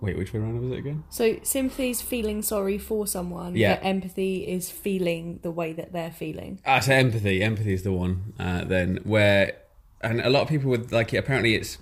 Wait, 0.00 0.16
which 0.16 0.32
way 0.32 0.40
around 0.40 0.60
was 0.60 0.72
it 0.72 0.78
again? 0.78 1.04
So 1.10 1.38
sympathy 1.42 1.90
is 1.90 2.02
feeling 2.02 2.42
sorry 2.42 2.78
for 2.78 3.06
someone. 3.06 3.54
Yeah. 3.54 3.76
But 3.76 3.84
empathy 3.84 4.48
is 4.48 4.70
feeling 4.70 5.40
the 5.42 5.50
way 5.50 5.72
that 5.74 5.92
they're 5.92 6.10
feeling. 6.10 6.60
Ah, 6.66 6.80
so 6.80 6.92
empathy. 6.92 7.42
Empathy 7.42 7.74
is 7.74 7.82
the 7.82 7.92
one. 7.92 8.32
Uh, 8.38 8.64
then 8.64 8.98
where, 9.04 9.58
and 10.00 10.20
a 10.20 10.30
lot 10.30 10.42
of 10.42 10.48
people 10.48 10.70
would 10.70 10.92
like 10.92 11.12
it. 11.12 11.18
Apparently, 11.18 11.54
it's 11.54 11.78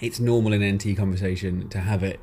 it's 0.00 0.20
normal 0.20 0.52
in 0.52 0.74
NT 0.74 0.96
conversation 0.96 1.68
to 1.70 1.78
have 1.78 2.02
it, 2.02 2.20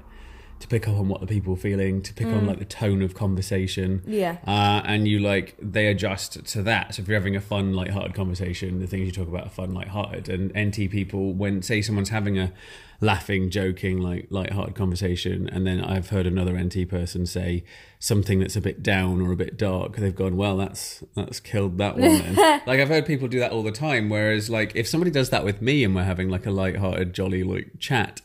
to 0.59 0.67
pick 0.67 0.87
up 0.87 0.95
on 0.95 1.09
what 1.09 1.19
the 1.19 1.27
people 1.27 1.53
are 1.53 1.57
feeling, 1.57 2.01
to 2.01 2.13
pick 2.13 2.27
on 2.27 2.47
like 2.47 2.57
the 2.57 2.65
tone 2.65 3.01
of 3.01 3.13
conversation. 3.13 4.01
Yeah. 4.07 4.37
Uh, 4.47 4.81
and 4.85 5.07
you 5.07 5.19
like 5.19 5.55
they 5.59 5.87
adjust 5.87 6.45
to 6.45 6.63
that. 6.63 6.95
So 6.95 7.01
if 7.01 7.07
you're 7.07 7.19
having 7.19 7.35
a 7.35 7.41
fun, 7.41 7.73
light-hearted 7.73 8.13
conversation, 8.13 8.79
the 8.79 8.87
things 8.87 9.05
you 9.05 9.11
talk 9.11 9.27
about 9.27 9.47
are 9.47 9.49
fun, 9.49 9.73
light-hearted. 9.73 10.29
And 10.29 10.51
NT 10.57 10.89
people, 10.89 11.33
when 11.33 11.61
say 11.61 11.81
someone's 11.81 12.09
having 12.09 12.39
a 12.39 12.53
laughing, 13.01 13.49
joking, 13.49 13.99
like 13.99 14.27
light-hearted 14.29 14.75
conversation, 14.75 15.49
and 15.49 15.67
then 15.67 15.83
I've 15.83 16.09
heard 16.09 16.25
another 16.25 16.57
NT 16.57 16.87
person 16.87 17.25
say 17.25 17.65
something 17.99 18.39
that's 18.39 18.55
a 18.55 18.61
bit 18.61 18.81
down 18.81 19.21
or 19.21 19.33
a 19.33 19.35
bit 19.35 19.57
dark, 19.57 19.97
they've 19.97 20.15
gone, 20.15 20.37
well, 20.37 20.55
that's 20.55 21.03
that's 21.13 21.41
killed 21.41 21.77
that 21.79 21.97
one. 21.97 22.37
Like 22.65 22.79
I've 22.79 22.87
heard 22.87 23.05
people 23.05 23.27
do 23.27 23.39
that 23.39 23.51
all 23.51 23.63
the 23.63 23.71
time. 23.71 24.09
Whereas 24.09 24.49
like 24.49 24.73
if 24.75 24.87
somebody 24.87 25.11
does 25.11 25.29
that 25.31 25.43
with 25.43 25.61
me 25.61 25.83
and 25.83 25.93
we're 25.93 26.03
having 26.03 26.29
like 26.29 26.45
a 26.45 26.51
light-hearted, 26.51 27.13
jolly 27.13 27.43
like 27.43 27.79
chat 27.79 28.21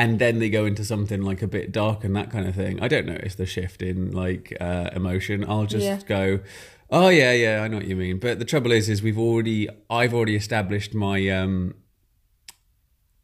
and 0.00 0.18
then 0.18 0.38
they 0.38 0.48
go 0.48 0.64
into 0.64 0.84
something 0.84 1.20
like 1.30 1.42
a 1.42 1.46
bit 1.46 1.72
dark 1.72 2.04
and 2.04 2.16
that 2.16 2.30
kind 2.30 2.46
of 2.48 2.54
thing. 2.54 2.80
I 2.80 2.88
don't 2.88 3.06
notice 3.06 3.34
the 3.34 3.44
shift 3.46 3.82
in 3.82 4.12
like 4.12 4.56
uh, 4.60 4.88
emotion. 5.00 5.44
I'll 5.46 5.66
just 5.66 5.84
Yeah. 5.86 5.98
go, 6.06 6.40
oh 6.88 7.08
yeah, 7.10 7.32
yeah, 7.32 7.60
I 7.62 7.68
know 7.68 7.76
what 7.76 7.86
you 7.86 7.96
mean. 7.96 8.18
But 8.18 8.38
the 8.38 8.44
trouble 8.46 8.72
is, 8.72 8.88
is 8.88 9.02
we've 9.02 9.18
already, 9.18 9.68
I've 9.90 10.14
already 10.14 10.36
established 10.36 10.94
my 10.94 11.28
um, 11.28 11.74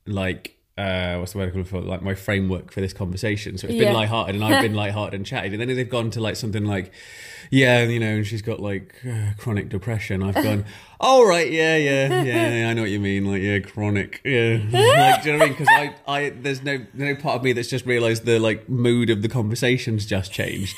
like. 0.06 0.52
Uh, 0.78 1.16
what's 1.16 1.32
the 1.32 1.38
word 1.38 1.54
I'm 1.54 1.64
for? 1.64 1.80
Like 1.80 2.02
my 2.02 2.14
framework 2.14 2.70
for 2.70 2.82
this 2.82 2.92
conversation. 2.92 3.56
So 3.56 3.66
it's 3.68 3.76
Yeah. 3.78 3.84
been 3.86 3.94
lighthearted, 3.94 4.34
and 4.34 4.44
I've 4.44 4.60
been 4.68 4.74
lighthearted 4.74 5.14
and 5.14 5.24
chatted, 5.24 5.52
and 5.54 5.60
then 5.62 5.74
they've 5.74 5.88
gone 5.88 6.10
to 6.10 6.20
like 6.20 6.36
something 6.36 6.66
like, 6.66 6.92
yeah, 7.50 7.82
you 7.82 8.00
know, 8.00 8.16
and 8.16 8.26
she's 8.26 8.42
got 8.42 8.60
like 8.60 8.94
uh, 9.08 9.32
chronic 9.38 9.68
depression. 9.68 10.22
I've 10.22 10.34
gone, 10.34 10.64
all 11.00 11.26
right, 11.26 11.50
yeah, 11.50 11.76
yeah, 11.76 12.22
yeah, 12.22 12.68
I 12.68 12.74
know 12.74 12.82
what 12.82 12.90
you 12.90 13.00
mean, 13.00 13.24
like 13.26 13.42
yeah, 13.42 13.58
chronic, 13.58 14.20
yeah. 14.24 14.58
like, 14.70 15.22
do 15.22 15.30
you 15.30 15.36
know 15.36 15.38
what 15.38 15.44
I 15.44 15.46
mean? 15.46 15.48
Because 15.48 15.68
I, 15.68 15.94
I, 16.06 16.30
there's 16.30 16.62
no, 16.62 16.84
no 16.94 17.14
part 17.14 17.36
of 17.36 17.42
me 17.44 17.52
that's 17.52 17.68
just 17.68 17.86
realised 17.86 18.24
the 18.24 18.38
like 18.38 18.68
mood 18.68 19.10
of 19.10 19.22
the 19.22 19.28
conversation's 19.28 20.06
just 20.06 20.32
changed. 20.32 20.76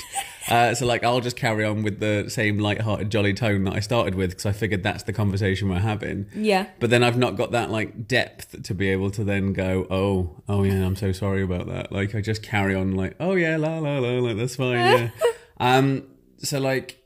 Uh, 0.49 0.73
so 0.73 0.85
like, 0.85 1.03
I'll 1.03 1.21
just 1.21 1.35
carry 1.35 1.63
on 1.63 1.83
with 1.83 1.99
the 1.99 2.27
same 2.27 2.57
light-hearted, 2.57 3.11
jolly 3.11 3.33
tone 3.33 3.65
that 3.65 3.75
I 3.75 3.79
started 3.81 4.15
with 4.15 4.31
because 4.31 4.47
I 4.47 4.51
figured 4.51 4.81
that's 4.81 5.03
the 5.03 5.13
conversation 5.13 5.69
we're 5.69 5.79
having. 5.79 6.25
Yeah. 6.35 6.67
But 6.79 6.89
then 6.89 7.03
I've 7.03 7.17
not 7.17 7.37
got 7.37 7.51
that 7.51 7.69
like 7.69 8.07
depth 8.07 8.63
to 8.63 8.73
be 8.73 8.89
able 8.89 9.11
to 9.11 9.23
then 9.23 9.53
go, 9.53 9.85
oh, 9.91 10.41
oh 10.47 10.63
yeah, 10.63 10.85
I'm 10.85 10.95
so 10.95 11.11
sorry 11.11 11.43
about 11.43 11.67
that. 11.67 11.91
Like 11.91 12.15
I 12.15 12.21
just 12.21 12.41
carry 12.41 12.73
on 12.73 12.95
like, 12.95 13.15
oh 13.19 13.33
yeah, 13.33 13.57
la 13.57 13.77
la 13.77 13.99
la, 13.99 14.09
like 14.19 14.37
that's 14.37 14.55
fine. 14.55 14.77
Yeah. 14.77 15.09
um. 15.59 16.07
So 16.39 16.59
like, 16.59 17.03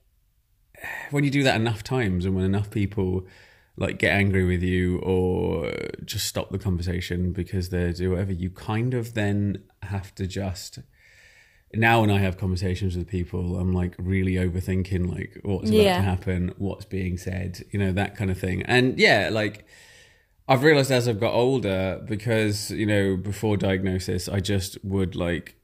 when 1.12 1.24
you 1.24 1.32
do 1.32 1.44
that 1.44 1.56
enough 1.56 1.84
times, 1.84 2.26
and 2.26 2.36
when 2.36 2.46
enough 2.46 2.70
people 2.70 3.26
like 3.76 3.98
get 3.98 4.12
angry 4.12 4.46
with 4.46 4.62
you 4.62 5.00
or 5.00 5.72
just 6.06 6.28
stop 6.28 6.52
the 6.52 6.60
conversation 6.60 7.32
because 7.32 7.70
they 7.70 7.92
do 7.94 8.12
whatever, 8.12 8.32
you 8.32 8.50
kind 8.50 8.94
of 8.94 9.14
then 9.14 9.64
have 9.82 10.14
to 10.16 10.28
just. 10.28 10.80
Now, 11.76 12.02
when 12.02 12.12
I 12.12 12.20
have 12.20 12.38
conversations 12.38 12.96
with 12.96 13.08
people, 13.08 13.58
I'm 13.58 13.74
like 13.74 13.96
really 13.98 14.34
overthinking 14.34 15.12
like 15.12 15.40
what's 15.42 15.72
about 15.72 15.82
Yeah. 15.82 15.96
to 15.98 16.04
happen, 16.04 16.54
what's 16.60 16.86
being 16.86 17.18
said, 17.18 17.64
you 17.72 17.80
know, 17.80 17.92
that 17.94 18.16
kind 18.16 18.30
of 18.30 18.38
thing. 18.38 18.62
And 18.64 19.00
yeah, 19.00 19.30
like 19.32 19.66
I've 20.48 20.62
realized 20.62 20.92
as 20.92 21.08
I've 21.08 21.20
got 21.20 21.34
older, 21.34 22.04
because 22.08 22.70
you 22.70 22.86
know, 22.86 23.18
before 23.18 23.58
diagnosis, 23.58 24.30
I 24.30 24.40
just 24.40 24.78
would 24.84 25.16
like 25.16 25.56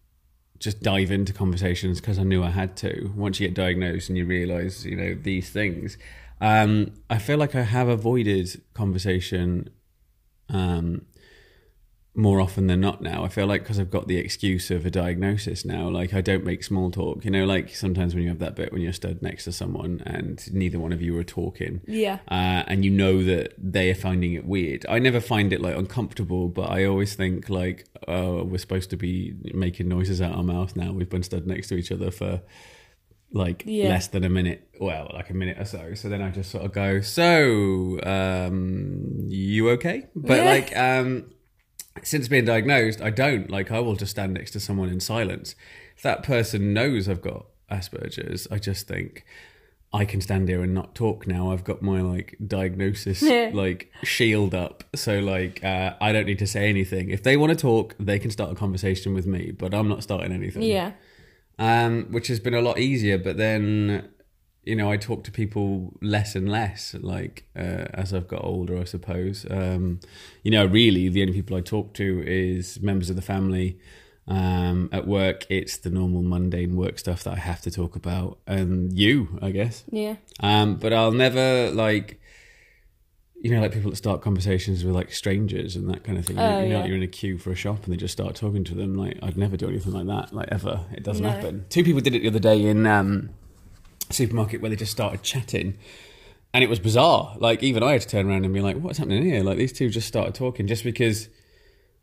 just 0.60 0.82
dive 0.82 1.12
into 1.12 1.34
conversations 1.34 2.02
because 2.02 2.20
I 2.20 2.24
knew 2.24 2.44
I 2.44 2.50
had 2.50 2.76
to. 2.78 3.12
Once 3.16 3.40
you 3.40 3.48
get 3.48 3.56
diagnosed 3.56 4.10
and 4.10 4.18
you 4.18 4.26
realize, 4.26 4.86
you 4.86 4.96
know, 4.96 5.16
these 5.16 5.50
things, 5.50 5.98
um, 6.42 6.92
I 7.10 7.18
feel 7.18 7.38
like 7.38 7.56
I 7.56 7.64
have 7.64 7.88
avoided 7.88 8.62
conversation 8.74 9.70
um, 10.50 11.06
more 12.20 12.42
often 12.42 12.68
than 12.68 12.82
not 12.82 13.02
now. 13.02 13.24
I 13.24 13.30
feel 13.30 13.48
like 13.48 13.62
because 13.64 13.80
I've 13.80 13.90
got 13.90 14.08
the 14.08 14.18
excuse 14.18 14.70
of 14.72 14.86
a 14.86 14.90
diagnosis 14.92 15.64
now, 15.64 15.88
like 15.90 16.14
I 16.14 16.22
don't 16.22 16.44
make 16.44 16.64
small 16.64 16.92
talk. 16.92 17.24
You 17.24 17.32
know, 17.32 17.46
like 17.46 17.74
sometimes 17.74 18.14
when 18.14 18.24
you 18.24 18.30
have 18.30 18.40
that 18.40 18.56
bit 18.56 18.74
when 18.74 18.82
you're 18.82 18.94
stood 18.94 19.22
next 19.22 19.46
to 19.46 19.52
someone 19.54 20.04
and 20.06 20.42
neither 20.54 20.80
one 20.80 20.92
of 20.92 21.02
you 21.02 21.18
are 21.18 21.24
talking 21.24 21.82
Yeah. 21.88 22.20
uh, 22.30 22.64
and 22.68 22.84
you 22.84 22.92
know 22.92 23.24
that 23.24 23.54
they 23.58 23.90
are 23.90 23.96
finding 23.96 24.34
it 24.34 24.46
weird. 24.46 24.86
I 24.90 25.00
never 25.00 25.22
find 25.22 25.54
it 25.54 25.62
like 25.62 25.78
uncomfortable, 25.78 26.50
but 26.50 26.70
I 26.70 26.84
always 26.86 27.16
think 27.16 27.50
like, 27.50 27.86
oh, 28.08 28.44
we're 28.44 28.58
supposed 28.58 28.90
to 28.90 28.98
be 28.98 29.36
making 29.54 29.88
noises 29.88 30.22
out 30.22 30.32
of 30.34 30.38
our 30.40 30.44
mouth 30.44 30.76
now. 30.76 30.92
We've 30.92 31.10
been 31.10 31.24
stood 31.24 31.48
next 31.48 31.70
to 31.70 31.76
each 31.76 31.92
other 31.92 32.12
for 32.12 32.42
like 33.32 33.64
Yeah. 33.66 33.88
less 33.90 34.08
than 34.08 34.24
a 34.26 34.30
minute, 34.30 34.68
well, 34.80 35.10
like 35.14 35.30
a 35.30 35.34
minute 35.36 35.58
or 35.60 35.66
so. 35.66 35.94
So 35.94 36.10
then 36.10 36.22
I 36.22 36.32
just 36.32 36.50
sort 36.52 36.66
of 36.66 36.74
go, 36.74 37.00
so, 37.02 38.00
um, 38.04 39.28
you 39.30 39.70
okay? 39.72 40.08
But 40.16 40.38
Yeah. 40.40 40.44
like, 40.46 40.76
um, 40.78 41.26
since 42.04 42.28
being 42.28 42.46
diagnosed, 42.46 43.02
I 43.02 43.10
don't 43.10 43.50
like. 43.50 43.72
I 43.72 43.80
will 43.80 43.96
just 43.96 44.12
stand 44.12 44.34
next 44.34 44.52
to 44.52 44.60
someone 44.60 44.90
in 44.90 45.00
silence. 45.00 45.56
If 45.98 46.04
that 46.04 46.24
person 46.24 46.74
knows 46.74 47.10
I've 47.10 47.22
got 47.22 47.46
Asperger's, 47.70 48.48
I 48.50 48.58
just 48.60 48.88
think 48.88 49.26
I 49.92 50.06
can 50.06 50.22
stand 50.22 50.48
here 50.48 50.62
and 50.62 50.74
not 50.74 50.96
talk 50.96 51.28
now. 51.28 51.52
I've 51.52 51.64
got 51.64 51.82
my 51.82 52.02
like 52.02 52.36
diagnosis 52.46 53.22
like 53.54 53.92
shield 54.04 54.54
up, 54.56 54.84
so 54.96 55.20
like 55.20 55.64
uh, 55.64 55.94
I 56.00 56.12
don't 56.14 56.26
need 56.26 56.40
to 56.40 56.48
say 56.48 56.70
anything. 56.70 57.10
If 57.10 57.24
they 57.24 57.36
want 57.38 57.52
to 57.52 57.58
talk, 57.58 57.96
they 58.00 58.20
can 58.20 58.32
start 58.32 58.52
a 58.52 58.56
conversation 58.56 59.14
with 59.14 59.26
me, 59.28 59.52
but 59.52 59.74
I'm 59.74 59.88
not 59.90 60.04
starting 60.04 60.32
anything 60.32 60.62
Yeah. 60.64 60.92
um, 61.58 62.06
which 62.12 62.28
has 62.28 62.40
been 62.40 62.54
a 62.54 62.62
lot 62.62 62.80
easier. 62.80 63.18
But 63.18 63.38
then 63.38 64.08
you 64.64 64.76
know, 64.76 64.92
I 64.92 64.98
talk 64.98 65.24
to 65.24 65.32
people 65.32 65.94
less 66.02 66.36
and 66.36 66.48
less, 66.50 66.94
like 67.00 67.46
uh, 67.56 67.86
as 67.94 68.14
I've 68.14 68.28
got 68.28 68.44
older, 68.44 68.78
I 68.78 68.84
suppose. 68.84 69.46
Um, 69.50 70.00
you 70.44 70.52
know, 70.52 70.66
really, 70.66 71.10
the 71.10 71.22
only 71.22 71.34
people 71.34 71.58
I 71.58 71.62
talk 71.62 71.94
to 71.96 72.24
is 72.28 72.80
members 72.82 73.10
of 73.10 73.16
the 73.16 73.22
family. 73.22 73.80
Um, 74.28 74.90
at 74.92 75.08
work, 75.08 75.48
it's 75.50 75.78
the 75.78 75.90
normal 75.90 76.22
mundane 76.22 76.76
work 76.76 77.00
stuff 77.00 77.24
that 77.24 77.34
I 77.34 77.38
have 77.40 77.62
to 77.62 77.72
talk 77.72 77.96
about, 77.96 78.38
and 78.46 78.94
you, 78.98 79.40
I 79.42 79.50
guess. 79.50 79.84
Yeah. 79.92 80.18
Um, 80.40 80.76
but 80.76 80.94
I'll 80.94 81.12
never 81.12 81.72
like, 81.72 82.22
you 83.42 83.50
know, 83.50 83.60
like 83.62 83.72
people 83.72 83.90
that 83.90 83.96
start 83.96 84.22
conversations 84.22 84.84
with 84.84 84.94
like 84.94 85.12
strangers 85.12 85.76
and 85.76 85.90
that 85.90 86.04
kind 86.04 86.20
of 86.20 86.28
thing. 86.28 86.38
Oh, 86.38 86.62
you 86.62 86.70
know, 86.70 86.80
yeah. 86.82 86.86
you're 86.86 86.98
in 86.98 87.02
a 87.02 87.08
queue 87.08 87.40
for 87.40 87.50
a 87.52 87.56
shop 87.56 87.86
and 87.86 87.94
they 87.94 87.98
just 87.98 88.12
start 88.12 88.36
talking 88.36 88.64
to 88.66 88.76
them. 88.76 88.94
Like, 88.94 89.18
I'd 89.24 89.36
never 89.38 89.58
do 89.58 89.68
anything 89.68 89.94
like 89.94 90.06
that, 90.06 90.32
like 90.32 90.50
ever. 90.52 90.82
It 90.92 91.02
doesn't 91.04 91.24
No. 91.24 91.32
happen. 91.32 91.66
Two 91.70 91.84
people 91.84 92.02
did 92.02 92.14
it 92.14 92.22
the 92.22 92.28
other 92.28 92.38
day 92.40 92.62
in 92.64 92.86
um, 92.86 93.32
supermarket 94.10 94.62
where 94.62 94.70
they 94.70 94.76
just 94.76 94.92
started 94.92 95.24
chatting. 95.24 95.78
And 96.54 96.64
it 96.64 96.70
was 96.70 96.80
bizarre. 96.80 97.36
Like, 97.38 97.62
even 97.62 97.84
I 97.84 97.94
had 97.94 98.02
to 98.02 98.08
turn 98.08 98.28
around 98.30 98.44
and 98.46 98.54
be 98.54 98.62
like, 98.62 98.78
what's 98.78 98.98
happening 98.98 99.24
here? 99.24 99.44
Like, 99.44 99.58
these 99.58 99.72
two 99.72 99.90
just 99.90 100.08
started 100.08 100.34
talking 100.34 100.66
just 100.66 100.84
because 100.84 101.30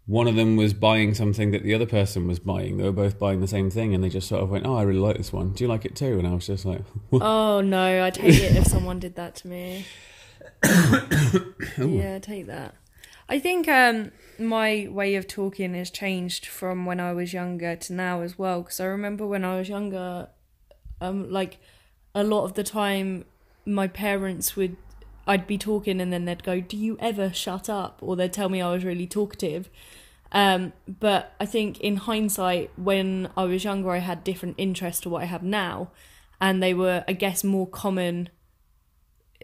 one 0.06 0.28
of 0.28 0.36
them 0.36 0.54
was 0.54 0.72
buying 0.72 1.14
something 1.14 1.50
that 1.50 1.64
the 1.64 1.74
other 1.74 1.86
person 1.86 2.28
was 2.28 2.38
buying. 2.38 2.76
They 2.76 2.84
were 2.84 2.92
both 2.92 3.18
buying 3.18 3.40
the 3.40 3.48
same 3.48 3.70
thing 3.70 3.92
and 3.92 4.04
they 4.04 4.08
just 4.08 4.28
sort 4.28 4.42
of 4.42 4.50
went, 4.50 4.64
oh, 4.64 4.76
I 4.76 4.82
really 4.82 5.00
like 5.00 5.16
this 5.16 5.32
one. 5.32 5.52
Do 5.52 5.64
you 5.64 5.68
like 5.68 5.84
it 5.84 5.96
too? 5.96 6.18
And 6.18 6.28
I 6.28 6.32
was 6.32 6.46
just 6.46 6.64
like, 6.64 6.82
Oh 7.12 7.60
no, 7.60 8.04
I'd 8.04 8.16
hate 8.16 8.40
it 8.40 8.56
if 8.56 8.66
someone 8.66 9.00
did 9.00 9.16
that 9.16 9.34
to 9.36 9.48
me. 9.48 9.84
yeah, 11.76 12.20
take 12.20 12.46
that. 12.46 12.76
I 13.28 13.40
think 13.40 13.66
um, 13.66 14.12
my 14.38 14.86
way 14.88 15.16
of 15.16 15.26
talking 15.26 15.74
has 15.74 15.90
changed 15.90 16.46
from 16.46 16.86
when 16.86 17.00
I 17.00 17.12
was 17.12 17.32
younger 17.32 17.74
to 17.74 17.92
now 17.92 18.20
as 18.20 18.38
well. 18.38 18.62
Because 18.62 18.78
I 18.78 18.84
remember 18.84 19.26
when 19.26 19.44
I 19.44 19.58
was 19.58 19.68
younger, 19.68 20.28
um, 21.00 21.32
like 21.32 21.58
a 22.16 22.24
lot 22.24 22.44
of 22.44 22.54
the 22.54 22.64
time, 22.64 23.26
my 23.66 23.86
parents 23.86 24.56
would, 24.56 24.76
I'd 25.26 25.46
be 25.46 25.58
talking 25.58 26.00
and 26.00 26.10
then 26.12 26.24
they'd 26.24 26.42
go, 26.42 26.60
"Do 26.60 26.76
you 26.76 26.96
ever 26.98 27.32
shut 27.32 27.68
up?" 27.68 27.98
Or 28.00 28.16
they'd 28.16 28.32
tell 28.32 28.48
me 28.48 28.62
I 28.62 28.72
was 28.72 28.84
really 28.84 29.06
talkative. 29.06 29.68
Um, 30.32 30.72
but 30.88 31.34
I 31.38 31.46
think 31.46 31.78
in 31.80 31.96
hindsight, 31.96 32.70
when 32.76 33.28
I 33.36 33.44
was 33.44 33.64
younger, 33.64 33.90
I 33.90 33.98
had 33.98 34.24
different 34.24 34.54
interests 34.58 35.02
to 35.02 35.10
what 35.10 35.22
I 35.22 35.26
have 35.26 35.42
now, 35.42 35.90
and 36.40 36.62
they 36.62 36.74
were, 36.74 37.04
I 37.06 37.12
guess, 37.12 37.44
more 37.44 37.66
common 37.66 38.30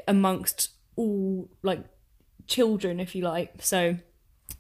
amongst 0.09 0.71
all 0.97 1.51
like 1.63 1.85
children, 2.47 2.99
if 2.99 3.15
you 3.15 3.23
like. 3.23 3.53
So 3.61 3.99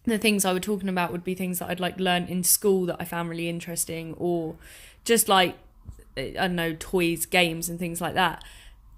the 0.04 0.18
things 0.18 0.44
I 0.44 0.52
were 0.52 0.60
talking 0.60 0.90
about 0.90 1.12
would 1.12 1.24
be 1.24 1.34
things 1.34 1.60
that 1.60 1.70
I'd 1.70 1.80
like 1.80 1.98
learn 1.98 2.24
in 2.26 2.44
school 2.44 2.84
that 2.86 2.96
I 3.00 3.04
found 3.04 3.30
really 3.30 3.48
interesting, 3.48 4.14
or 4.18 4.56
just 5.04 5.30
like 5.30 5.56
I 6.16 6.32
don't 6.32 6.56
know, 6.56 6.74
toys, 6.78 7.26
games, 7.26 7.68
and 7.68 7.78
things 7.78 8.00
like 8.00 8.14
that. 8.14 8.44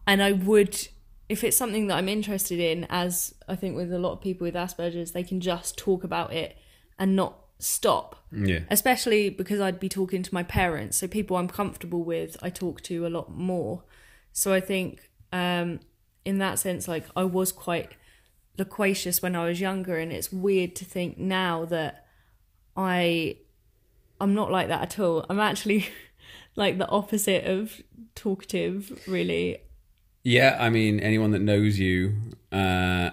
And 0.07 0.23
I 0.23 0.33
would, 0.33 0.89
if 1.29 1.45
it's 1.45 1.57
something 1.57 1.87
that 1.87 1.97
I'm 1.97 2.09
interested 2.09 2.61
in, 2.61 2.87
as 2.91 3.35
I 3.49 3.57
think 3.57 3.77
with 3.77 3.93
a 3.93 3.99
lot 3.99 4.13
of 4.13 4.21
people 4.21 4.45
with 4.45 4.55
Asperger's, 4.55 5.13
they 5.13 5.23
can 5.23 5.41
just 5.41 5.79
talk 5.79 6.05
about 6.05 6.33
it 6.33 6.57
and 6.99 7.17
not 7.17 7.39
stop. 7.59 8.17
yeah. 8.33 8.61
Especially 8.71 9.31
because 9.31 9.61
I'd 9.61 9.81
be 9.81 9.89
talking 9.89 10.23
to 10.23 10.35
my 10.35 10.43
parents, 10.43 10.99
so 10.99 11.09
people 11.09 11.37
I'm 11.37 11.49
comfortable 11.49 12.05
with, 12.05 12.37
I 12.43 12.51
talk 12.51 12.83
to 12.83 13.07
a 13.07 13.09
lot 13.09 13.31
more. 13.31 13.85
So 14.33 14.53
I 14.53 14.61
think, 14.61 15.11
um, 15.33 15.81
in 16.25 16.39
that 16.39 16.59
sense, 16.59 16.89
like 16.89 17.07
I 17.17 17.25
was 17.25 17.53
quite 17.53 17.93
loquacious 18.59 19.23
when 19.23 19.35
I 19.35 19.47
was 19.47 19.61
younger, 19.61 19.97
and 19.97 20.13
it's 20.13 20.33
weird 20.33 20.77
to 20.77 20.85
think 20.85 21.19
now 21.19 21.65
that 21.67 22.07
I, 22.77 23.39
I'm 24.21 24.35
not 24.35 24.51
like 24.51 24.69
that 24.69 24.83
at 24.83 24.99
all. 24.99 25.25
I'm 25.31 25.41
actually 25.41 25.87
like 26.57 26.79
the 26.79 26.89
opposite 26.89 27.45
of 27.45 27.83
talkative, 28.15 29.03
really. 29.07 29.59
Yeah, 30.23 30.57
I 30.61 30.71
mean, 30.71 31.01
anyone 31.01 31.33
that 31.33 31.41
knows 31.43 31.79
you 31.79 32.15
uh, 32.53 33.11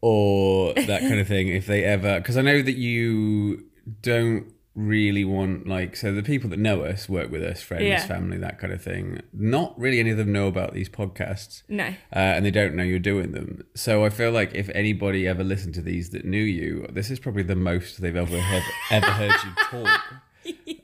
or 0.00 0.74
that 0.74 1.00
kind 1.00 1.20
of 1.20 1.26
thing, 1.34 1.48
if 1.48 1.66
they 1.66 1.84
ever, 1.84 2.18
because 2.20 2.36
I 2.36 2.42
know 2.42 2.62
that 2.62 2.76
you 2.76 3.64
don't 4.02 4.52
really 4.74 5.24
want 5.24 5.66
like 5.66 5.96
so 5.96 6.12
the 6.14 6.22
people 6.22 6.48
that 6.48 6.58
know 6.58 6.82
us 6.84 7.08
work 7.08 7.32
with 7.32 7.42
us 7.42 7.60
friends 7.60 7.82
Yeah. 7.84 8.06
family 8.06 8.36
that 8.38 8.60
kind 8.60 8.72
of 8.72 8.80
thing 8.80 9.20
not 9.32 9.76
really 9.76 9.98
any 9.98 10.10
of 10.10 10.18
them 10.18 10.30
know 10.32 10.46
about 10.46 10.72
these 10.72 10.88
podcasts 10.88 11.64
No. 11.68 11.86
uh, 11.88 11.94
and 12.12 12.46
they 12.46 12.52
don't 12.52 12.76
know 12.76 12.84
you're 12.84 13.00
doing 13.00 13.32
them 13.32 13.64
so 13.74 14.04
i 14.04 14.08
feel 14.08 14.30
like 14.30 14.54
if 14.54 14.68
anybody 14.76 15.26
ever 15.26 15.42
listened 15.42 15.74
to 15.74 15.82
these 15.82 16.10
that 16.10 16.24
knew 16.24 16.38
you 16.42 16.86
this 16.92 17.10
is 17.10 17.18
probably 17.18 17.42
the 17.42 17.56
most 17.56 18.00
they've 18.00 18.14
ever 18.14 18.38
have, 18.38 18.62
ever 18.92 19.06
heard 19.10 19.32
you 19.44 19.50
talk 19.68 20.00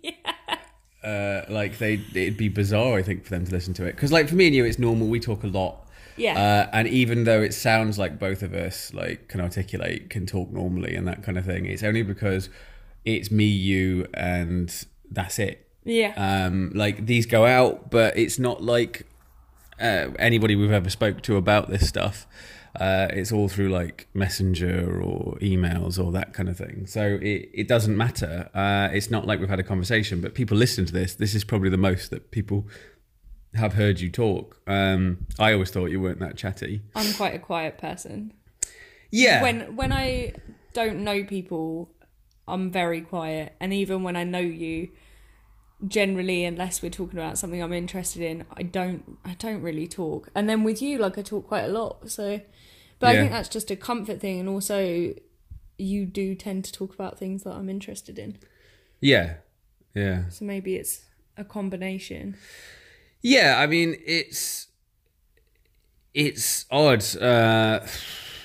uh, 1.04 1.42
like 1.48 1.78
they 1.78 1.94
it'd 2.14 2.36
be 2.36 2.48
bizarre 2.48 2.96
i 2.98 3.02
think 3.02 3.24
for 3.24 3.30
them 3.30 3.44
to 3.44 3.52
listen 3.52 3.74
to 3.74 3.84
it. 3.84 3.92
Because 3.94 4.10
like 4.12 4.28
for 4.28 4.34
me 4.34 4.46
and 4.46 4.54
you 4.54 4.64
it's 4.64 4.78
normal. 4.78 5.06
We 5.08 5.20
talk 5.20 5.44
a 5.44 5.48
lot. 5.48 5.80
Yeah. 6.16 6.38
uh, 6.38 6.70
and 6.72 6.86
even 6.86 7.24
though 7.24 7.42
it 7.42 7.52
sounds 7.52 7.98
like 7.98 8.20
both 8.20 8.42
of 8.42 8.54
us 8.54 8.94
like 8.94 9.26
can 9.28 9.40
articulate 9.40 10.10
can 10.10 10.26
talk 10.26 10.52
normally 10.52 10.94
and 10.94 11.08
that 11.08 11.24
kind 11.24 11.36
of 11.36 11.44
thing 11.44 11.66
it's 11.66 11.82
only 11.82 12.02
because 12.02 12.48
it's 13.04 13.32
me 13.32 13.46
you 13.46 14.06
and 14.14 14.86
that's 15.10 15.38
it. 15.38 15.68
Yeah. 15.84 16.12
um 16.16 16.70
like 16.74 17.06
these 17.06 17.26
go 17.26 17.44
out 17.44 17.90
but 17.90 18.16
it's 18.16 18.38
not 18.38 18.62
like 18.62 19.06
uh, 19.80 20.10
anybody 20.20 20.54
we've 20.54 20.70
ever 20.70 20.88
spoke 20.88 21.20
to 21.22 21.36
about 21.36 21.68
this 21.68 21.88
stuff 21.88 22.26
uh, 22.80 23.08
it's 23.10 23.30
all 23.30 23.48
through 23.48 23.68
like 23.68 24.08
messenger 24.14 25.00
or 25.00 25.36
emails 25.38 26.02
or 26.02 26.10
that 26.12 26.32
kind 26.32 26.48
of 26.48 26.56
thing. 26.56 26.86
So 26.86 27.18
it, 27.22 27.48
it 27.52 27.68
doesn't 27.68 27.96
matter. 27.96 28.50
Uh, 28.54 28.88
it's 28.92 29.10
not 29.10 29.26
like 29.26 29.40
we've 29.40 29.48
had 29.48 29.60
a 29.60 29.64
conversation 29.64 30.20
but 30.20 30.34
people 30.34 30.56
listen 30.56 30.84
to 30.86 30.92
this. 30.92 31.14
This 31.14 31.34
is 31.34 31.44
probably 31.44 31.70
the 31.70 31.76
most 31.76 32.10
that 32.10 32.30
people 32.30 32.66
have 33.54 33.74
heard 33.74 34.00
you 34.00 34.10
talk. 34.10 34.60
Um, 34.66 35.26
i 35.38 35.52
always 35.52 35.70
thought 35.70 35.86
you 35.86 36.00
weren't 36.00 36.20
that 36.20 36.36
chatty. 36.36 36.82
I'm 36.94 37.12
quite 37.14 37.34
a 37.34 37.38
quiet 37.38 37.78
person. 37.78 38.32
yeah. 39.10 39.42
When 39.42 39.76
when 39.76 39.92
I 39.92 40.32
don't 40.72 41.04
know 41.04 41.24
people, 41.24 41.90
I'm 42.48 42.70
very 42.70 43.00
quiet, 43.00 43.54
and 43.60 43.72
even 43.72 44.02
when 44.02 44.16
I 44.16 44.24
know 44.24 44.40
you, 44.40 44.90
generally, 45.86 46.44
unless 46.44 46.82
we're 46.82 46.90
talking 46.90 47.18
about 47.18 47.38
something 47.38 47.62
I'm 47.62 47.72
interested 47.72 48.22
in, 48.22 48.44
I 48.56 48.62
don't 48.62 49.18
I 49.24 49.34
don't 49.34 49.62
really 49.62 49.86
talk. 49.88 50.28
And 50.34 50.48
then 50.48 50.64
with 50.64 50.80
you, 50.82 50.98
like 50.98 51.18
I 51.18 51.22
talk 51.22 51.46
quite 51.48 51.64
a 51.64 51.68
lot. 51.68 52.10
So, 52.10 52.40
but 52.98 53.08
I 53.08 53.16
think 53.16 53.30
that's 53.32 53.48
just 53.48 53.70
a 53.70 53.76
comfort 53.76 54.20
thing, 54.20 54.40
and 54.40 54.48
also 54.48 55.14
you 55.76 56.06
do 56.06 56.34
tend 56.34 56.64
to 56.64 56.72
talk 56.72 56.94
about 56.94 57.18
things 57.18 57.42
that 57.42 57.52
I'm 57.52 57.68
interested 57.68 58.18
in. 58.18 58.38
yeah 59.00 59.34
yeah 59.94 60.28
So 60.30 60.44
maybe 60.44 60.76
it's 60.76 61.02
a 61.36 61.44
combination. 61.44 62.36
Yeah, 63.22 63.56
I 63.58 63.66
mean 63.66 63.96
it's 64.06 64.68
it's 66.14 66.64
odd. 66.70 67.04
Uh, 67.16 67.80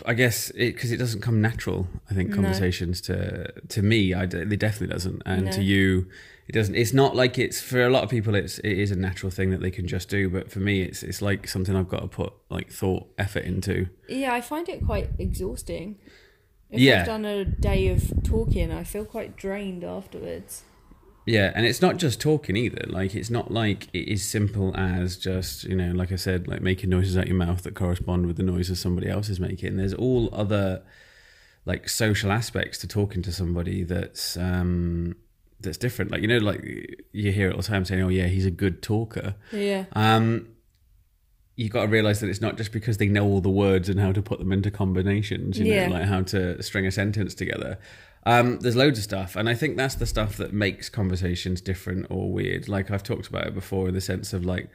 I 0.05 0.13
guess 0.13 0.51
because 0.51 0.91
it, 0.91 0.97
doesn't 0.97 1.21
come 1.21 1.41
natural. 1.41 1.87
I 2.09 2.13
think 2.13 2.29
No. 2.29 2.35
conversations 2.35 3.01
to 3.01 3.51
to 3.67 3.81
me, 3.81 4.13
I, 4.13 4.23
it 4.23 4.59
definitely 4.59 4.87
doesn't, 4.87 5.21
and 5.25 5.45
No. 5.45 5.51
to 5.51 5.61
you, 5.61 6.07
it 6.49 6.53
doesn't. 6.53 6.73
It's 6.73 6.93
not 6.93 7.15
like 7.15 7.37
it's 7.37 7.61
for 7.61 7.85
a 7.85 7.89
lot 7.91 8.03
of 8.03 8.09
people. 8.09 8.33
It's 8.33 8.57
it 8.59 8.73
is 8.77 8.89
a 8.89 8.95
natural 8.95 9.29
thing 9.29 9.51
that 9.51 9.61
they 9.61 9.69
can 9.69 9.87
just 9.87 10.09
do, 10.09 10.29
but 10.31 10.51
for 10.51 10.59
me, 10.59 10.81
it's 10.81 11.03
it's 11.03 11.21
like 11.21 11.47
something 11.47 11.75
I've 11.75 11.87
got 11.87 12.01
to 12.01 12.07
put 12.07 12.33
like 12.49 12.71
thought 12.71 13.07
effort 13.19 13.43
into. 13.45 13.87
Yeah, 14.07 14.33
I 14.33 14.41
find 14.41 14.67
it 14.67 14.83
quite 14.83 15.11
exhausting. 15.19 15.97
If 16.71 16.79
Yeah. 16.79 17.01
I've 17.01 17.05
done 17.05 17.25
a 17.25 17.45
day 17.45 17.89
of 17.89 18.11
talking, 18.23 18.71
I 18.71 18.83
feel 18.83 19.05
quite 19.05 19.35
drained 19.35 19.83
afterwards. 19.83 20.63
Yeah, 21.27 21.51
and 21.53 21.67
it's 21.67 21.83
not 21.83 21.97
just 21.97 22.19
talking 22.19 22.55
either. 22.55 22.83
Like 22.87 23.13
it's 23.13 23.29
not 23.29 23.51
like 23.51 23.87
it 23.93 24.07
is 24.07 24.27
simple 24.27 24.75
as 24.75 25.17
just 25.17 25.65
you 25.65 25.75
know, 25.75 25.91
like 25.91 26.11
I 26.11 26.15
said, 26.15 26.47
like 26.47 26.61
making 26.63 26.89
noises 26.89 27.15
out 27.15 27.27
your 27.27 27.35
mouth 27.35 27.61
that 27.61 27.75
correspond 27.75 28.25
with 28.25 28.37
the 28.37 28.43
noises 28.43 28.79
somebody 28.79 29.07
else 29.07 29.29
is 29.29 29.39
making. 29.39 29.77
There's 29.77 29.93
all 29.93 30.29
other 30.33 30.81
like 31.65 31.87
social 31.87 32.31
aspects 32.31 32.79
to 32.79 32.87
talking 32.87 33.21
to 33.21 33.31
somebody 33.31 33.83
that's 33.83 34.35
um 34.35 35.15
that's 35.61 35.77
different. 35.77 36.11
Like 36.11 36.21
you 36.21 36.27
know, 36.27 36.37
like 36.37 36.63
you 37.11 37.31
hear 37.31 37.49
it 37.49 37.53
all 37.55 37.61
the 37.61 37.67
time 37.67 37.85
saying, 37.85 38.01
"Oh 38.01 38.09
yeah, 38.09 38.27
he's 38.27 38.45
a 38.45 38.51
good 38.51 38.81
talker." 38.81 39.35
Yeah. 39.51 39.85
Um, 39.93 40.49
you 41.55 41.67
got 41.67 41.81
to 41.81 41.87
realize 41.89 42.21
that 42.21 42.29
it's 42.29 42.39
not 42.39 42.55
just 42.57 42.71
because 42.71 42.97
they 42.97 43.07
know 43.09 43.25
all 43.25 43.41
the 43.41 43.49
words 43.49 43.89
and 43.89 43.99
how 43.99 44.13
to 44.13 44.21
put 44.21 44.39
them 44.39 44.51
into 44.53 44.71
combinations. 44.71 45.59
You 45.59 45.65
Yeah. 45.65 45.87
know, 45.87 45.95
like 45.95 46.05
how 46.07 46.21
to 46.23 46.61
string 46.63 46.85
a 46.85 46.91
sentence 46.91 47.35
together. 47.35 47.77
Um, 48.25 48.59
there's 48.59 48.75
loads 48.75 48.97
of 48.97 49.03
stuff, 49.03 49.35
and 49.35 49.49
I 49.49 49.55
think 49.55 49.75
that's 49.77 49.95
the 49.95 50.05
stuff 50.05 50.37
that 50.37 50.53
makes 50.53 50.89
conversations 50.89 51.61
different 51.61 52.07
or 52.09 52.31
weird. 52.31 52.67
Like 52.69 52.91
I've 52.91 53.03
talked 53.03 53.27
about 53.27 53.47
it 53.47 53.53
before, 53.53 53.87
in 53.89 53.93
the 53.93 54.01
sense 54.01 54.33
of 54.33 54.45
like 54.45 54.69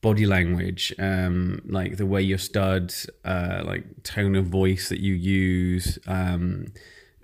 body 0.00 0.26
language, 0.26 0.92
um, 0.98 1.60
like 1.66 1.96
the 1.96 2.06
way 2.06 2.22
you're 2.22 2.38
stud, 2.38 2.94
uh, 3.24 3.62
like 3.64 4.02
tone 4.04 4.36
of 4.36 4.46
voice 4.46 4.88
that 4.90 5.00
you 5.00 5.14
use, 5.14 5.98
um, 6.06 6.66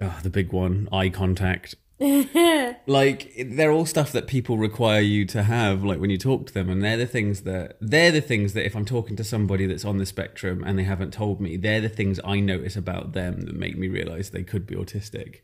oh, 0.02 0.18
the 0.24 0.30
big 0.30 0.52
one, 0.52 0.88
eye 0.92 1.08
contact. 1.08 1.76
like 2.86 3.32
they're 3.50 3.72
all 3.72 3.86
stuff 3.86 4.12
that 4.12 4.26
people 4.26 4.58
require 4.58 5.00
you 5.00 5.24
to 5.26 5.42
have 5.42 5.82
like 5.84 5.98
when 6.00 6.10
you 6.10 6.18
talk 6.18 6.46
to 6.46 6.52
them 6.54 6.68
and 6.68 6.82
they're 6.84 6.96
the 6.96 7.06
things 7.06 7.42
that 7.42 7.76
they're 7.80 8.10
the 8.12 8.20
things 8.20 8.52
that 8.52 8.66
if 8.66 8.74
i'm 8.76 8.84
talking 8.84 9.16
to 9.16 9.24
somebody 9.24 9.66
that's 9.66 9.84
on 9.84 9.98
the 9.98 10.06
spectrum 10.06 10.62
and 10.66 10.78
they 10.78 10.82
haven't 10.84 11.12
told 11.12 11.40
me 11.40 11.56
they're 11.56 11.80
the 11.80 11.88
things 11.88 12.20
i 12.24 12.38
notice 12.40 12.76
about 12.76 13.12
them 13.12 13.42
that 13.42 13.54
make 13.54 13.76
me 13.76 13.88
realize 13.88 14.30
they 14.30 14.42
could 14.44 14.66
be 14.66 14.74
autistic 14.74 15.36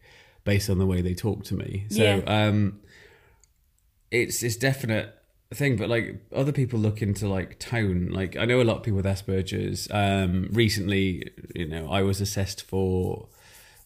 based 0.45 0.69
on 0.71 0.79
the 0.79 0.87
way 0.87 1.01
they 1.01 1.15
talk 1.15 1.45
to 1.45 1.55
me 1.55 1.87
so 1.91 2.03
Yeah. 2.03 2.17
um 2.27 2.81
it's 4.11 4.43
it's 4.43 4.57
definite 4.57 5.15
thing, 5.53 5.77
but 5.77 5.89
like 5.89 6.21
other 6.33 6.53
people 6.53 6.79
look 6.79 7.03
into 7.03 7.27
like 7.29 7.59
tone. 7.59 8.09
Like 8.13 8.37
I 8.37 8.45
know 8.45 8.61
a 8.61 8.65
lot 8.65 8.77
of 8.79 8.83
people 8.85 8.99
with 8.99 9.05
Asperger's. 9.07 9.89
Um, 9.91 10.49
recently, 10.53 11.29
you 11.57 11.67
know, 11.67 11.91
I 11.91 12.03
was 12.03 12.21
assessed 12.21 12.63
for 12.63 13.27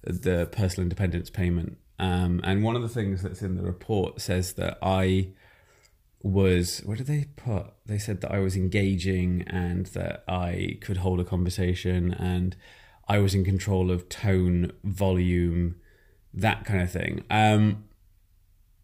the 0.03 0.47
personal 0.53 0.83
independence 0.85 1.31
payment, 1.31 1.79
um, 1.98 2.40
and 2.42 2.64
one 2.64 2.76
of 2.76 2.83
the 2.83 2.88
things 2.88 3.22
that's 3.22 3.42
in 3.42 3.57
the 3.57 3.62
report 3.62 4.20
says 4.20 4.54
that 4.54 4.78
I 4.83 5.28
was 6.22 6.80
what 6.85 6.98
did 6.98 7.07
they 7.07 7.26
put? 7.37 7.66
They 7.87 7.98
said 7.98 8.20
that 8.22 8.33
I 8.33 8.38
was 8.38 8.57
engaging 8.57 9.42
and 9.46 9.87
that 9.87 10.24
I 10.26 10.78
could 10.80 10.98
hold 10.98 11.20
a 11.20 11.24
conversation 11.24 12.14
and 12.14 12.57
I 13.07 13.18
was 13.18 13.35
in 13.35 13.44
control 13.44 13.90
of 13.90 14.09
tone, 14.09 14.72
volume, 14.83 15.76
that 16.33 16.64
kind 16.64 16.80
of 16.80 16.90
thing. 16.90 17.24
Um, 17.30 17.85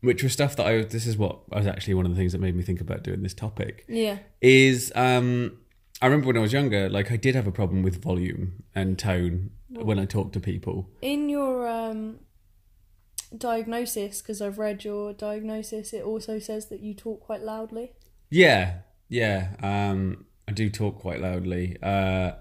which 0.02 0.22
was 0.22 0.32
stuff 0.32 0.56
that 0.56 0.66
I 0.66 0.82
this 0.82 1.06
is 1.06 1.16
what 1.16 1.50
was 1.50 1.66
actually 1.66 1.94
one 1.94 2.06
of 2.06 2.12
the 2.12 2.16
things 2.16 2.32
that 2.32 2.40
made 2.40 2.54
me 2.54 2.62
think 2.62 2.80
about 2.80 3.02
doing 3.02 3.22
this 3.22 3.34
topic. 3.34 3.84
Yeah. 3.88 4.18
Is 4.40 4.92
um 4.94 5.58
I 6.02 6.06
remember 6.06 6.28
when 6.28 6.36
I 6.36 6.40
was 6.40 6.52
younger, 6.52 6.88
like 6.88 7.12
I 7.12 7.16
did 7.16 7.34
have 7.34 7.46
a 7.46 7.52
problem 7.52 7.82
with 7.82 8.02
volume 8.02 8.64
and 8.74 8.98
tone 8.98 9.50
when 9.68 9.98
I 9.98 10.06
talked 10.06 10.32
to 10.34 10.40
people. 10.40 10.88
In 11.02 11.28
your 11.28 11.68
um, 11.68 12.20
diagnosis, 13.36 14.20
because 14.20 14.42
I've 14.42 14.58
read 14.58 14.84
your 14.84 15.12
diagnosis, 15.12 15.92
it 15.92 16.02
also 16.02 16.38
says 16.38 16.66
that 16.68 16.80
you 16.80 16.94
talk 16.94 17.20
quite 17.20 17.42
loudly. 17.42 17.92
Yeah, 18.30 18.78
yeah. 19.08 19.48
Um, 19.62 20.26
I 20.48 20.52
do 20.52 20.70
talk 20.70 20.98
quite 20.98 21.20
loudly. 21.20 21.76
Uh, 21.82 22.32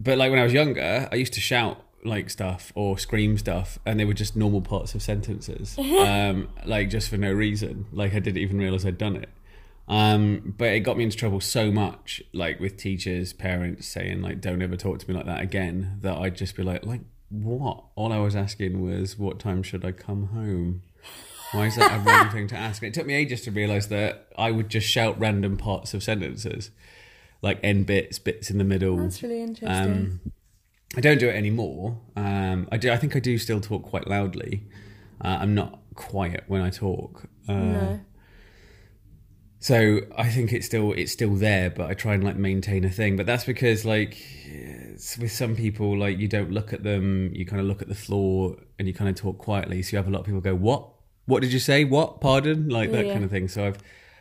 but 0.00 0.18
like 0.18 0.30
when 0.30 0.38
I 0.38 0.44
was 0.44 0.52
younger, 0.52 1.08
I 1.10 1.14
used 1.16 1.32
to 1.34 1.40
shout 1.40 1.82
like 2.04 2.30
stuff 2.30 2.72
or 2.74 2.98
scream 2.98 3.36
stuff, 3.38 3.78
and 3.84 3.98
they 3.98 4.04
were 4.04 4.14
just 4.14 4.36
normal 4.36 4.60
parts 4.60 4.94
of 4.94 5.02
sentences, 5.02 5.76
um, 5.78 6.48
like 6.64 6.90
just 6.90 7.08
for 7.08 7.16
no 7.16 7.32
reason. 7.32 7.86
Like 7.92 8.14
I 8.14 8.20
didn't 8.20 8.38
even 8.38 8.58
realize 8.58 8.86
I'd 8.86 8.98
done 8.98 9.16
it. 9.16 9.28
Um, 9.88 10.54
but 10.58 10.68
it 10.68 10.80
got 10.80 10.96
me 10.96 11.04
into 11.04 11.16
trouble 11.16 11.40
so 11.40 11.70
much, 11.70 12.20
like 12.32 12.58
with 12.58 12.76
teachers, 12.76 13.32
parents 13.32 13.86
saying 13.86 14.20
like, 14.20 14.40
"Don't 14.40 14.62
ever 14.62 14.76
talk 14.76 14.98
to 14.98 15.08
me 15.08 15.16
like 15.16 15.26
that 15.26 15.40
again." 15.40 15.98
That 16.02 16.16
I'd 16.18 16.36
just 16.36 16.56
be 16.56 16.62
like, 16.62 16.84
"Like 16.84 17.02
what?" 17.30 17.84
All 17.94 18.12
I 18.12 18.18
was 18.18 18.36
asking 18.36 18.82
was, 18.82 19.18
"What 19.18 19.38
time 19.38 19.62
should 19.62 19.84
I 19.84 19.92
come 19.92 20.28
home?" 20.28 20.82
Why 21.52 21.66
is 21.66 21.76
that 21.76 21.94
a 21.94 21.98
wrong 22.00 22.30
thing 22.30 22.48
to 22.48 22.56
ask? 22.56 22.82
And 22.82 22.88
it 22.88 22.94
took 22.94 23.06
me 23.06 23.14
ages 23.14 23.42
to 23.42 23.50
realize 23.50 23.88
that 23.88 24.28
I 24.36 24.50
would 24.50 24.68
just 24.68 24.88
shout 24.88 25.18
random 25.18 25.56
parts 25.56 25.94
of 25.94 26.02
sentences, 26.02 26.70
like 27.40 27.60
end 27.62 27.86
bits, 27.86 28.18
bits 28.18 28.50
in 28.50 28.58
the 28.58 28.64
middle. 28.64 28.96
That's 28.96 29.22
really 29.22 29.42
interesting. 29.42 29.70
Um, 29.70 30.20
I 30.96 31.00
don't 31.00 31.18
do 31.18 31.28
it 31.28 31.34
anymore. 31.34 32.00
Um, 32.16 32.68
I 32.72 32.76
do. 32.76 32.90
I 32.90 32.96
think 32.96 33.14
I 33.16 33.20
do 33.20 33.38
still 33.38 33.60
talk 33.60 33.84
quite 33.84 34.08
loudly. 34.08 34.64
Uh, 35.20 35.38
I'm 35.40 35.54
not 35.54 35.80
quiet 35.94 36.44
when 36.46 36.62
I 36.62 36.70
talk. 36.70 37.24
Uh, 37.48 37.54
no. 37.54 38.00
So 39.66 40.02
I 40.16 40.28
think 40.28 40.52
it's 40.52 40.64
still 40.64 40.92
it's 40.92 41.10
still 41.10 41.34
there, 41.34 41.70
but 41.70 41.90
I 41.90 41.94
try 41.94 42.14
and 42.14 42.22
like 42.22 42.36
maintain 42.36 42.84
a 42.84 42.88
thing. 42.88 43.16
But 43.16 43.26
that's 43.26 43.42
because 43.42 43.84
like 43.84 44.16
with 45.18 45.32
some 45.32 45.56
people, 45.56 45.98
like 45.98 46.18
you 46.18 46.28
don't 46.28 46.52
look 46.52 46.72
at 46.72 46.84
them, 46.84 47.32
you 47.34 47.44
kind 47.44 47.60
of 47.60 47.66
look 47.66 47.82
at 47.82 47.88
the 47.88 47.96
floor 47.96 48.58
and 48.78 48.86
you 48.86 48.94
kind 48.94 49.10
of 49.10 49.16
talk 49.16 49.38
quietly. 49.38 49.82
So 49.82 49.90
you 49.90 49.96
have 49.96 50.06
a 50.06 50.10
lot 50.12 50.20
of 50.20 50.26
people 50.26 50.40
go, 50.40 50.54
"What? 50.54 50.88
What 51.24 51.42
did 51.42 51.52
you 51.52 51.58
say? 51.58 51.82
What? 51.82 52.20
Pardon?" 52.20 52.68
Like 52.68 52.92
that 52.92 53.06
Yeah. 53.06 53.12
kind 53.14 53.24
of 53.24 53.30
thing. 53.32 53.48
So 53.48 53.66
I've 53.66 53.78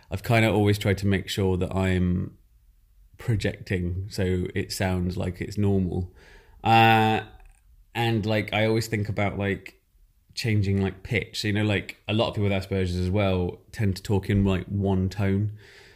I've 0.10 0.24
kind 0.24 0.46
of 0.46 0.56
always 0.56 0.80
tried 0.80 0.98
to 0.98 1.06
make 1.06 1.30
sure 1.30 1.58
that 1.58 1.72
I'm 1.76 2.40
projecting 3.20 4.08
so 4.10 4.48
it 4.56 4.72
sounds 4.72 5.16
like 5.16 5.42
it's 5.42 5.60
normal. 5.60 6.12
Uh, 6.64 7.20
and 7.94 8.26
like 8.26 8.52
I 8.52 8.66
always 8.66 8.88
think 8.88 9.10
about 9.10 9.38
like 9.38 9.75
changing 10.36 10.82
like 10.82 11.02
pitch. 11.04 11.42
So 11.42 11.48
you 11.48 11.54
know, 11.54 11.64
like 11.64 11.98
a 12.08 12.14
lot 12.14 12.30
of 12.30 12.36
people 12.36 12.50
with 12.50 12.54
Asperger's 12.54 12.96
as 12.96 13.10
well 13.10 13.60
tend 13.72 13.96
to 13.96 14.04
talk 14.04 14.30
in 14.30 14.46
like 14.46 14.66
one 14.68 15.10
tone. 15.10 15.54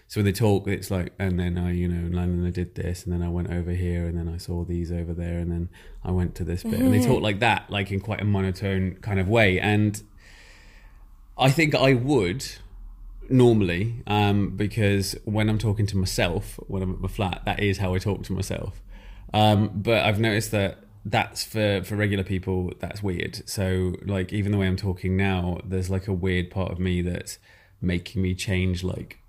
So 0.07 0.19
when 0.19 0.25
they 0.25 0.31
talk, 0.31 0.67
it's 0.67 0.89
like, 0.89 1.13
and 1.19 1.39
then 1.39 1.55
I, 1.55 1.71
you 1.71 1.87
know, 1.87 2.07
and 2.07 2.15
then 2.15 2.43
I 2.43 2.49
did 2.49 2.73
this, 2.73 3.03
and 3.03 3.13
then 3.13 3.21
I 3.21 3.29
went 3.29 3.51
over 3.51 3.69
here, 3.69 4.07
and 4.07 4.17
then 4.17 4.27
I 4.27 4.37
saw 4.37 4.63
these 4.63 4.91
over 4.91 5.13
there, 5.13 5.37
and 5.37 5.51
then 5.51 5.69
I 6.03 6.09
went 6.09 6.33
to 6.35 6.43
this 6.43 6.63
bit, 6.63 6.79
and 6.79 6.91
they 6.91 7.05
talk 7.05 7.21
like 7.21 7.41
that, 7.41 7.69
like 7.69 7.91
in 7.91 7.99
quite 7.99 8.19
a 8.19 8.25
monotone 8.25 8.95
kind 9.01 9.19
of 9.19 9.29
way. 9.29 9.59
And 9.59 10.01
I 11.37 11.51
think 11.51 11.75
I 11.75 11.93
would 11.93 12.43
normally, 13.29 14.01
um, 14.07 14.57
because 14.57 15.15
when 15.25 15.47
I'm 15.47 15.59
talking 15.59 15.85
to 15.85 15.97
myself, 15.97 16.59
when 16.67 16.81
I'm 16.81 16.91
at 16.93 16.99
my 17.01 17.07
flat, 17.07 17.43
that 17.45 17.59
is 17.59 17.77
how 17.77 17.93
I 17.93 17.99
talk 17.99 18.23
to 18.23 18.33
myself. 18.33 18.81
Um, 19.31 19.69
but 19.75 20.03
I've 20.05 20.19
noticed 20.19 20.49
that 20.51 20.79
that's 21.05 21.43
for 21.43 21.83
for 21.83 21.95
regular 21.95 22.23
people 22.23 22.71
that's 22.79 23.01
weird. 23.01 23.47
So 23.49 23.95
like 24.05 24.33
even 24.33 24.51
the 24.51 24.57
way 24.57 24.67
I'm 24.67 24.77
talking 24.77 25.15
now, 25.15 25.59
there's 25.65 25.89
like 25.89 26.07
a 26.07 26.13
weird 26.13 26.51
part 26.51 26.71
of 26.71 26.79
me 26.79 27.01
that's 27.01 27.39
making 27.81 28.21
me 28.21 28.35
change 28.35 28.83
like 28.83 29.19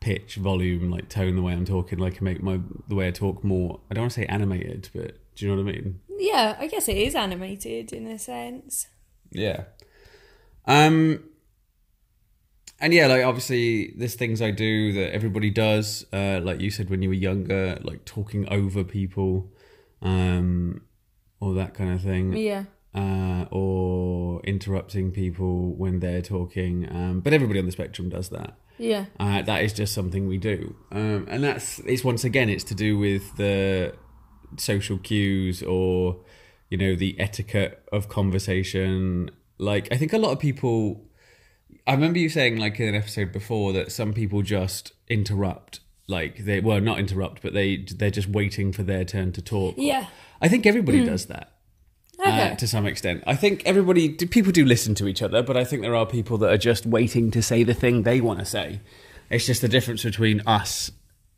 pitch, 0.00 0.36
volume, 0.36 0.90
like 0.90 1.08
tone, 1.08 1.36
the 1.36 1.42
way 1.42 1.52
I'm 1.52 1.64
talking, 1.64 1.98
like 1.98 2.22
i 2.22 2.24
make 2.24 2.42
my 2.42 2.60
the 2.88 2.94
way 2.94 3.08
I 3.08 3.10
talk 3.10 3.42
more. 3.42 3.80
I 3.90 3.94
don't 3.94 4.02
want 4.02 4.12
to 4.12 4.20
say 4.20 4.26
animated, 4.26 4.90
but 4.94 5.18
do 5.34 5.46
you 5.46 5.54
know 5.54 5.62
what 5.62 5.68
I 5.68 5.72
mean? 5.72 6.00
Yeah, 6.18 6.56
I 6.58 6.66
guess 6.66 6.88
it 6.88 6.96
is 6.96 7.14
animated 7.14 7.92
in 7.92 8.06
a 8.06 8.18
sense. 8.18 8.88
Yeah. 9.30 9.64
Um 10.66 11.24
and 12.80 12.94
yeah, 12.94 13.08
like 13.08 13.24
obviously 13.24 13.92
there's 13.96 14.14
things 14.14 14.40
I 14.40 14.52
do 14.52 14.92
that 14.92 15.12
everybody 15.12 15.50
does. 15.50 16.06
Uh 16.12 16.40
like 16.42 16.60
you 16.60 16.70
said 16.70 16.90
when 16.90 17.02
you 17.02 17.08
were 17.08 17.14
younger, 17.14 17.78
like 17.82 18.04
talking 18.04 18.48
over 18.48 18.84
people, 18.84 19.50
um 20.00 20.82
or 21.40 21.54
that 21.54 21.74
kind 21.74 21.92
of 21.92 22.02
thing. 22.02 22.32
Yeah. 22.34 22.64
Uh 22.94 23.44
or 23.50 24.40
interrupting 24.44 25.12
people 25.12 25.74
when 25.74 26.00
they're 26.00 26.22
talking. 26.22 26.88
Um 26.90 27.20
but 27.20 27.32
everybody 27.32 27.58
on 27.58 27.66
the 27.66 27.72
spectrum 27.72 28.08
does 28.08 28.30
that. 28.30 28.56
Yeah. 28.78 29.06
Uh, 29.18 29.42
that 29.42 29.62
is 29.64 29.72
just 29.72 29.92
something 29.92 30.28
we 30.28 30.38
do, 30.38 30.76
um, 30.92 31.26
and 31.28 31.42
that's 31.42 31.80
it's 31.80 32.04
once 32.04 32.24
again 32.24 32.48
it's 32.48 32.64
to 32.64 32.74
do 32.74 32.96
with 32.96 33.36
the 33.36 33.94
social 34.56 34.98
cues 34.98 35.62
or 35.62 36.20
you 36.70 36.78
know 36.78 36.94
the 36.94 37.18
etiquette 37.18 37.82
of 37.92 38.08
conversation. 38.08 39.30
Like 39.58 39.88
I 39.90 39.96
think 39.96 40.12
a 40.12 40.18
lot 40.18 40.30
of 40.30 40.38
people. 40.38 41.04
I 41.86 41.92
remember 41.92 42.18
you 42.18 42.28
saying 42.28 42.58
like 42.58 42.78
in 42.80 42.88
an 42.88 42.94
episode 42.94 43.32
before 43.32 43.72
that 43.72 43.90
some 43.90 44.12
people 44.12 44.42
just 44.42 44.92
interrupt, 45.08 45.80
like 46.06 46.44
they 46.44 46.60
well 46.60 46.80
not 46.80 46.98
interrupt, 46.98 47.42
but 47.42 47.54
they 47.54 47.78
they're 47.78 48.10
just 48.10 48.28
waiting 48.28 48.72
for 48.72 48.82
their 48.84 49.04
turn 49.04 49.32
to 49.32 49.42
talk. 49.42 49.74
Yeah. 49.76 50.06
I 50.40 50.48
think 50.48 50.66
everybody 50.66 51.04
does 51.04 51.26
that 51.26 51.52
Okay. 52.20 52.50
uh, 52.52 52.56
to 52.56 52.66
some 52.66 52.86
extent. 52.86 53.22
I 53.26 53.36
think 53.36 53.62
everybody, 53.64 54.08
do- 54.08 54.26
people 54.26 54.52
do 54.52 54.64
listen 54.64 54.94
to 54.96 55.06
each 55.08 55.22
other, 55.22 55.42
but 55.42 55.56
I 55.56 55.64
think 55.64 55.82
there 55.82 55.94
are 55.94 56.06
people 56.06 56.38
that 56.38 56.50
are 56.52 56.58
just 56.58 56.84
waiting 56.86 57.30
to 57.32 57.42
say 57.42 57.62
the 57.62 57.74
thing 57.74 58.02
they 58.02 58.20
want 58.20 58.38
to 58.40 58.44
say. 58.44 58.80
It's 59.30 59.46
just 59.46 59.60
the 59.62 59.68
difference 59.68 60.02
between 60.04 60.40
us 60.46 60.90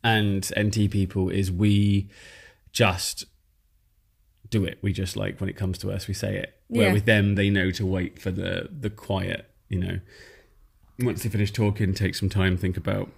and 0.03 0.49
NT 0.59 0.89
people 0.89 1.29
is 1.29 1.51
we 1.51 2.09
just 2.71 3.25
do 4.49 4.63
it. 4.65 4.79
We 4.81 4.91
just 4.93 5.15
like 5.15 5.39
when 5.39 5.49
it 5.49 5.55
comes 5.55 5.77
to 5.79 5.91
us, 5.91 6.07
we 6.07 6.13
say 6.13 6.35
it. 6.37 6.53
Where 6.67 6.87
Yeah. 6.87 6.93
with 6.93 7.05
them, 7.05 7.35
they 7.35 7.49
know 7.49 7.69
to 7.71 7.85
wait 7.85 8.19
for 8.19 8.31
the 8.31 8.69
the 8.71 8.89
quiet. 8.89 9.45
You 9.69 9.79
know, 9.79 9.99
once 10.99 11.23
they 11.23 11.29
finish 11.29 11.51
talking, 11.51 11.93
take 11.93 12.15
some 12.15 12.29
time, 12.29 12.57
think 12.57 12.75
about 12.77 13.09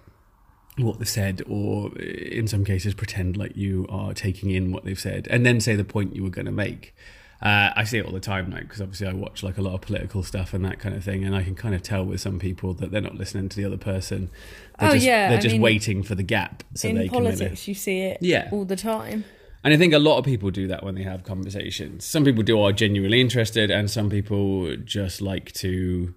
what 0.76 0.98
they 0.98 1.04
said, 1.04 1.42
or 1.48 1.96
in 1.98 2.48
some 2.48 2.64
cases, 2.64 2.94
pretend 2.94 3.36
like 3.36 3.56
you 3.56 3.86
are 3.88 4.12
taking 4.14 4.50
in 4.50 4.72
what 4.72 4.84
they've 4.84 4.98
said, 4.98 5.28
and 5.30 5.44
then 5.46 5.60
say 5.60 5.76
the 5.76 5.84
point 5.84 6.16
you 6.16 6.22
were 6.22 6.30
going 6.30 6.46
to 6.46 6.52
make. 6.52 6.94
Uh, 7.42 7.70
I 7.76 7.84
see 7.84 7.98
it 7.98 8.06
all 8.06 8.12
the 8.12 8.20
time 8.20 8.48
now 8.50 8.60
because 8.60 8.80
obviously 8.80 9.06
I 9.06 9.12
watch 9.12 9.42
like 9.42 9.58
a 9.58 9.62
lot 9.62 9.74
of 9.74 9.82
political 9.82 10.22
stuff 10.22 10.54
and 10.54 10.64
that 10.64 10.78
kind 10.78 10.94
of 10.94 11.04
thing, 11.04 11.24
and 11.24 11.34
I 11.36 11.42
can 11.42 11.54
kind 11.54 11.74
of 11.74 11.82
tell 11.82 12.04
with 12.04 12.20
some 12.20 12.38
people 12.38 12.72
that 12.74 12.90
they're 12.90 13.00
not 13.02 13.16
listening 13.16 13.48
to 13.50 13.56
the 13.56 13.64
other 13.66 13.76
person. 13.76 14.30
They're 14.78 14.88
Oh, 14.90 14.92
just, 14.94 15.04
yeah, 15.06 15.28
they're 15.28 15.38
I 15.38 15.40
just 15.42 15.52
mean, 15.54 15.60
waiting 15.62 16.02
for 16.02 16.14
the 16.14 16.22
gap 16.22 16.64
so 16.74 16.88
in 16.88 16.96
they 16.96 17.08
can. 17.08 17.22
politics, 17.22 17.40
Really... 17.40 17.54
you 17.66 17.74
see 17.74 18.00
it 18.00 18.18
Yeah. 18.20 18.48
all 18.50 18.64
the 18.64 18.76
time. 18.76 19.24
And 19.62 19.74
I 19.74 19.76
think 19.76 19.92
a 19.94 19.98
lot 19.98 20.18
of 20.18 20.24
people 20.24 20.50
do 20.50 20.66
that 20.68 20.84
when 20.84 20.94
they 20.94 21.02
have 21.02 21.24
conversations. 21.24 22.04
Some 22.04 22.24
people 22.24 22.42
do 22.42 22.60
are 22.60 22.72
genuinely 22.72 23.20
interested, 23.20 23.70
and 23.70 23.90
some 23.90 24.08
people 24.10 24.74
just 24.76 25.20
like 25.20 25.52
to 25.54 26.14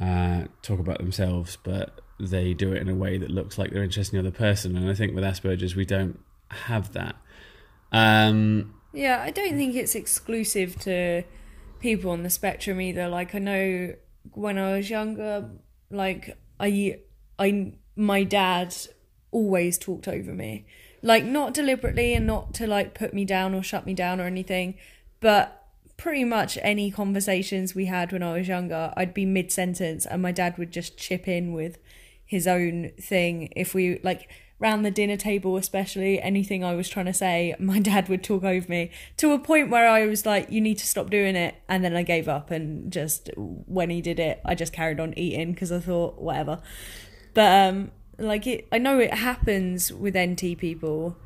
uh, 0.00 0.44
talk 0.62 0.80
about 0.80 0.98
themselves, 0.98 1.56
but 1.62 2.00
they 2.20 2.54
do 2.54 2.72
it 2.72 2.82
in 2.82 2.88
a 2.88 2.94
way 2.94 3.18
that 3.18 3.30
looks 3.30 3.58
like 3.58 3.70
they're 3.70 3.84
interested 3.84 4.16
in 4.16 4.22
the 4.22 4.28
other 4.28 4.36
person. 4.36 4.76
And 4.76 4.90
I 4.90 4.94
think 4.94 5.14
with 5.14 5.24
Asperger's, 5.24 5.76
we 5.76 5.84
don't 5.84 6.18
have 6.50 6.92
that. 6.92 7.16
Um, 7.92 8.74
Yeah, 8.92 9.20
I 9.22 9.30
don't 9.30 9.56
think 9.56 9.74
it's 9.74 9.94
exclusive 9.94 10.78
to 10.80 11.22
people 11.80 12.10
on 12.10 12.22
the 12.22 12.30
spectrum 12.30 12.80
either. 12.80 13.08
Like 13.08 13.34
I 13.34 13.38
know 13.38 13.94
when 14.32 14.58
I 14.58 14.76
was 14.76 14.90
younger, 14.90 15.50
like 15.90 16.36
I 16.58 17.00
I 17.38 17.74
my 17.96 18.24
dad 18.24 18.74
always 19.30 19.78
talked 19.78 20.08
over 20.08 20.32
me. 20.32 20.66
Like 21.02 21.24
not 21.24 21.54
deliberately 21.54 22.14
and 22.14 22.26
not 22.26 22.54
to 22.54 22.66
like 22.66 22.94
put 22.94 23.14
me 23.14 23.24
down 23.24 23.54
or 23.54 23.62
shut 23.62 23.86
me 23.86 23.94
down 23.94 24.20
or 24.20 24.24
anything, 24.24 24.74
but 25.20 25.54
pretty 25.96 26.24
much 26.24 26.58
any 26.62 26.90
conversations 26.90 27.74
we 27.74 27.86
had 27.86 28.12
when 28.12 28.22
I 28.22 28.38
was 28.38 28.48
younger, 28.48 28.92
I'd 28.96 29.14
be 29.14 29.26
mid 29.26 29.52
sentence 29.52 30.06
and 30.06 30.22
my 30.22 30.32
dad 30.32 30.58
would 30.58 30.72
just 30.72 30.96
chip 30.96 31.28
in 31.28 31.52
with 31.52 31.78
his 32.28 32.46
own 32.46 32.92
thing 33.00 33.52
if 33.56 33.74
we 33.74 33.98
like 34.04 34.28
round 34.60 34.84
the 34.84 34.90
dinner 34.90 35.16
table 35.16 35.56
especially 35.56 36.20
anything 36.20 36.62
i 36.64 36.74
was 36.74 36.88
trying 36.88 37.06
to 37.06 37.12
say 37.12 37.54
my 37.58 37.78
dad 37.80 38.08
would 38.08 38.22
talk 38.22 38.44
over 38.44 38.68
me 38.68 38.90
to 39.16 39.32
a 39.32 39.38
point 39.38 39.70
where 39.70 39.88
i 39.88 40.06
was 40.06 40.24
like 40.24 40.50
you 40.50 40.60
need 40.60 40.78
to 40.78 40.86
stop 40.86 41.10
doing 41.10 41.34
it 41.34 41.56
and 41.68 41.84
then 41.84 41.96
i 41.96 42.02
gave 42.02 42.28
up 42.28 42.50
and 42.50 42.92
just 42.92 43.30
when 43.36 43.90
he 43.90 44.00
did 44.00 44.20
it 44.20 44.40
i 44.44 44.54
just 44.54 44.72
carried 44.72 45.00
on 45.00 45.12
eating 45.18 45.52
because 45.52 45.72
i 45.72 45.80
thought 45.80 46.20
whatever 46.20 46.60
But 47.34 47.68
um, 47.68 47.92
like 48.18 48.48
it, 48.48 48.66
I 48.72 48.78
know 48.78 48.98
it 48.98 49.14
happens 49.14 49.92
with 49.92 50.16
NT 50.16 50.58
people. 50.58 51.16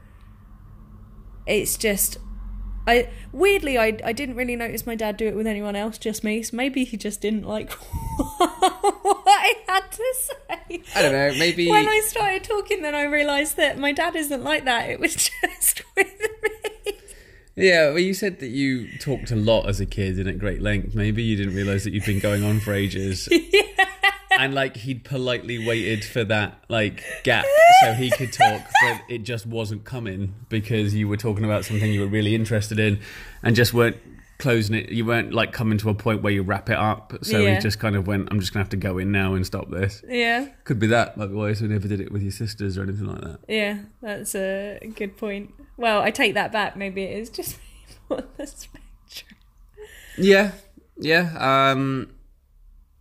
It's 1.47 1.79
just, 1.79 2.19
I 2.87 3.09
weirdly 3.33 3.79
I 3.79 3.97
I 4.05 4.12
didn't 4.12 4.37
really 4.37 4.57
notice 4.57 4.87
my 4.87 4.95
dad 4.95 5.17
do 5.17 5.27
it 5.27 5.35
with 5.35 5.47
anyone 5.47 5.75
else, 5.75 5.97
just 5.97 6.23
me. 6.23 6.43
So 6.43 6.55
maybe 6.55 6.85
he 6.85 6.99
just 6.99 7.23
didn't 7.23 7.45
like 7.45 7.73
I 9.42 9.55
had 9.66 9.90
to 9.90 10.14
say. 10.14 10.83
I 10.94 11.02
don't 11.02 11.12
know. 11.12 11.33
Maybe 11.37 11.68
When 11.68 11.88
I 11.88 12.00
started 12.07 12.44
talking, 12.44 12.83
then 12.83 12.94
I 12.94 13.05
realised 13.05 13.57
that 13.57 13.76
my 13.76 13.92
dad 13.92 14.14
isn't 14.14 14.44
like 14.44 14.64
that. 14.66 14.88
It 14.88 15.00
was 15.00 15.14
just 15.42 15.83
with 15.96 16.20
me. 16.42 16.92
Yeah, 17.57 17.88
well, 17.88 17.98
you 17.98 18.14
said 18.14 18.38
that 18.38 18.48
you 18.48 18.96
talked 18.98 19.31
a 19.31 19.37
lot 19.37 19.68
as 19.68 19.81
a 19.81 19.87
kid 19.87 20.18
and 20.18 20.28
at 20.28 20.38
great 20.38 20.62
length. 20.62 20.94
Maybe 20.94 21.22
you 21.22 21.37
didn't 21.37 21.55
realize 21.55 21.85
that 21.85 21.92
you'd 21.92 22.05
been 22.05 22.20
going 22.20 22.44
on 22.44 22.61
for 22.61 22.72
ages. 22.72 23.28
yeah. 23.31 23.62
And 24.38 24.55
like 24.55 24.76
he'd 24.76 25.05
politely 25.05 25.66
waited 25.66 26.05
for 26.05 26.24
that 26.24 26.64
like 26.68 27.02
gap 27.24 27.44
so 27.83 27.92
he 27.92 28.11
could 28.12 28.33
talk, 28.33 28.62
but 28.81 29.02
it 29.09 29.24
just 29.24 29.44
wasn't 29.44 29.85
coming 29.85 30.35
because 30.48 30.94
you 30.94 31.09
were 31.09 31.18
talking 31.18 31.44
about 31.44 31.64
something 31.66 31.92
you 31.92 32.00
were 32.00 32.07
really 32.07 32.35
interested 32.35 32.78
in, 32.78 33.00
and 33.42 33.55
just 33.55 33.74
weren't 33.74 33.98
closing 34.42 34.74
it. 34.76 34.90
You 34.90 35.07
weren't 35.07 35.33
like 35.33 35.52
coming 35.52 35.78
to 35.78 35.88
a 35.88 35.94
point 35.94 36.22
where 36.22 36.33
you 36.33 36.42
wrap 36.42 36.68
it 36.68 36.76
up. 36.76 37.14
So 37.22 37.38
Yeah. 37.38 37.55
he 37.55 37.61
just 37.61 37.78
kind 37.78 37.96
of 37.96 38.07
went, 38.07 38.28
"I'm 38.31 38.40
just 38.40 38.52
gonna 38.52 38.62
have 38.64 38.70
to 38.70 38.76
go 38.76 38.98
in 38.98 39.11
now 39.12 39.35
and 39.35 39.46
stop 39.46 39.70
this." 39.70 40.02
Yeah, 40.09 40.48
Could 40.64 40.78
be 40.78 40.88
that. 40.88 41.14
Otherwise, 41.18 41.62
we 41.62 41.68
never 41.68 41.88
did 41.88 42.00
it 42.00 42.12
with 42.12 42.20
your 42.22 42.33
sisters 42.33 42.76
or 42.76 42.83
anything 42.83 43.07
like 43.07 43.20
that. 43.22 43.38
yeah, 43.48 43.78
that's 44.02 44.35
a 44.35 44.78
good 44.96 45.16
point. 45.16 45.55
Well, 45.78 46.02
I 46.02 46.11
take 46.11 46.35
that 46.35 46.52
back. 46.52 46.76
Maybe 46.76 47.02
it 47.05 47.18
is 47.18 47.31
just 47.31 47.59
on 48.11 48.24
the 48.37 48.46
spectrum. 48.46 49.38
Yeah, 50.18 50.52
yeah. 50.98 51.33
Um, 51.72 52.09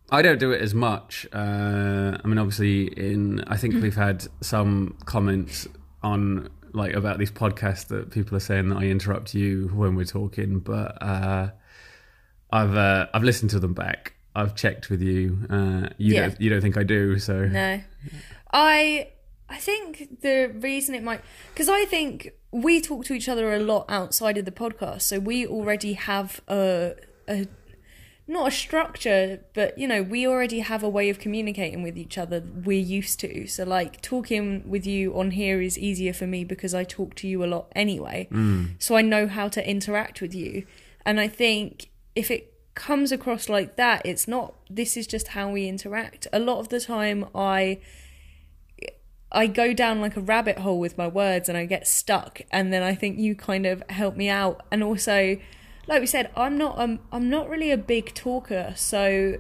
I 0.10 0.22
don't 0.22 0.40
do 0.40 0.52
it 0.52 0.62
as 0.62 0.74
much. 0.74 1.28
Uh, 1.34 2.18
I 2.24 2.28
mean, 2.28 2.38
obviously, 2.38 2.86
in 2.88 3.44
I 3.48 3.58
think 3.58 3.76
we've 3.84 3.96
had 3.96 4.28
some 4.42 4.96
comments 5.06 5.68
on 6.04 6.50
like 6.74 6.94
about 6.94 7.18
these 7.20 7.32
podcasts 7.32 7.88
that 7.88 8.12
people 8.12 8.36
are 8.38 8.42
saying 8.42 8.70
that 8.70 8.78
I 8.78 8.84
interrupt 8.86 9.34
you 9.34 9.70
when 9.74 9.96
we're 9.96 10.06
talking, 10.06 10.60
but 10.60 11.02
uh, 11.02 11.50
I've 12.52 12.76
uh, 12.76 13.08
I've 13.14 13.24
listened 13.24 13.52
to 13.52 13.60
them 13.60 13.74
back. 13.74 14.14
I've 14.36 14.56
checked 14.56 14.90
with 14.90 15.02
you. 15.02 15.46
Uh, 15.50 15.90
you 15.98 16.14
Yeah. 16.16 16.22
don't 16.30 16.42
you 16.42 16.50
don't 16.50 16.62
think 16.62 16.78
I 16.78 16.84
do? 16.84 17.20
So 17.20 17.46
No, 17.46 17.82
I 18.52 19.10
I 19.50 19.58
think 19.58 20.22
the 20.22 20.52
reason 20.60 20.96
it 20.96 21.04
might 21.04 21.22
because 21.54 21.70
I 21.70 21.86
think 21.86 22.32
we 22.52 22.82
talk 22.82 23.06
to 23.06 23.14
each 23.14 23.28
other 23.30 23.54
a 23.54 23.60
lot 23.60 23.86
outside 23.90 24.38
of 24.38 24.46
the 24.46 24.52
podcast, 24.52 25.02
so 25.02 25.20
we 25.20 25.46
already 25.46 25.94
have 25.94 26.42
a 26.48 26.94
a 27.28 27.48
not 28.28 28.48
a 28.48 28.52
structure, 28.52 29.42
but 29.54 29.78
you 29.78 29.88
know 29.88 30.02
we 30.02 30.28
already 30.28 30.60
have 30.60 30.84
a 30.84 30.90
way 30.90 31.10
of 31.10 31.20
communicating 31.20 31.84
with 31.84 31.98
each 31.98 32.18
other. 32.18 32.42
We're 32.42 32.80
used 32.80 33.20
to. 33.22 33.48
So 33.48 33.64
like 33.64 34.02
talking 34.02 34.64
with 34.70 34.86
you 34.86 35.18
on 35.18 35.32
here 35.32 35.62
is 35.62 35.78
easier 35.78 36.14
for 36.14 36.28
me 36.28 36.44
because 36.44 36.74
I 36.74 36.84
talk 36.84 37.16
to 37.16 37.28
you 37.28 37.44
a 37.44 37.48
lot 37.48 37.72
anyway, 37.76 38.28
mm. 38.32 38.72
so 38.80 38.96
I 38.96 39.02
know 39.02 39.28
how 39.28 39.48
to 39.50 39.70
interact 39.70 40.22
with 40.22 40.34
you, 40.34 40.66
and 41.06 41.20
I 41.20 41.28
think 41.28 41.90
if 42.16 42.32
it 42.32 42.52
comes 42.74 43.12
across 43.12 43.50
like 43.50 43.76
that 43.76 44.02
it's 44.06 44.28
not 44.28 44.54
this 44.70 44.96
is 44.96 45.06
just 45.06 45.30
how 45.30 45.50
we 45.50 45.68
interact. 45.68 46.28
A 46.32 46.40
lot 46.40 46.60
of 46.60 46.70
the 46.70 46.80
time 46.80 47.26
i 47.36 47.80
i 49.32 49.46
go 49.48 49.74
down 49.74 50.00
like 50.00 50.16
a 50.16 50.22
rabbit 50.22 50.58
hole 50.60 50.80
with 50.80 50.98
my 50.98 51.08
words 51.08 51.50
and 51.50 51.58
i 51.58 51.66
get 51.66 51.86
stuck. 51.86 52.42
And 52.52 52.72
then 52.72 52.82
i 52.82 52.96
think 52.96 53.20
you 53.20 53.36
kind 53.36 53.66
of 53.66 53.84
help 53.90 54.16
me 54.16 54.30
out. 54.30 54.66
And 54.72 54.84
also 54.84 55.38
like 55.92 56.02
we 56.02 56.08
said 56.08 56.32
i'm 56.36 56.58
not 56.58 56.80
um, 56.80 57.00
i'm 57.12 57.30
not 57.30 57.48
really 57.50 57.70
a 57.70 57.78
big 57.78 58.14
talker 58.16 58.74
so 58.76 59.36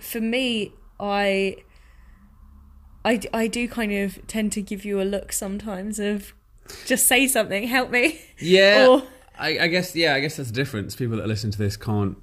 for 0.00 0.20
me 0.20 0.72
i 1.00 1.56
I, 3.04 3.20
I 3.32 3.46
do 3.46 3.68
kind 3.68 3.92
of 3.92 4.26
tend 4.26 4.50
to 4.52 4.62
give 4.62 4.84
you 4.84 5.00
a 5.00 5.04
look 5.04 5.32
sometimes 5.32 6.00
of 6.00 6.34
just 6.86 7.06
say 7.06 7.28
something 7.28 7.68
help 7.68 7.90
me 7.90 8.20
yeah. 8.38 8.86
Or- 8.90 9.02
I, 9.38 9.58
I 9.60 9.66
guess 9.68 9.94
yeah. 9.94 10.14
I 10.14 10.20
guess 10.20 10.38
that's 10.38 10.48
the 10.50 10.54
difference. 10.54 10.96
People 10.96 11.18
that 11.18 11.26
listen 11.26 11.50
to 11.50 11.58
this 11.58 11.76
can't 11.76 12.16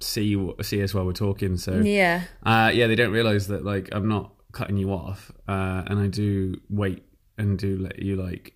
see 0.00 0.36
see 0.62 0.82
us 0.82 0.94
while 0.94 1.04
we're 1.04 1.12
talking. 1.12 1.58
So 1.58 1.80
yeah 1.80 2.22
Uh, 2.42 2.70
yeah, 2.72 2.86
they 2.86 2.94
don't 2.94 3.12
realize 3.12 3.48
that 3.48 3.64
like 3.64 3.90
I'm 3.92 4.08
not 4.08 4.32
cutting 4.52 4.78
you 4.78 4.90
off, 4.90 5.30
uh, 5.46 5.82
and 5.86 5.98
I 5.98 6.06
do 6.06 6.58
wait 6.70 7.04
and 7.36 7.58
do 7.58 7.78
let 7.78 7.98
you 7.98 8.16
like 8.16 8.55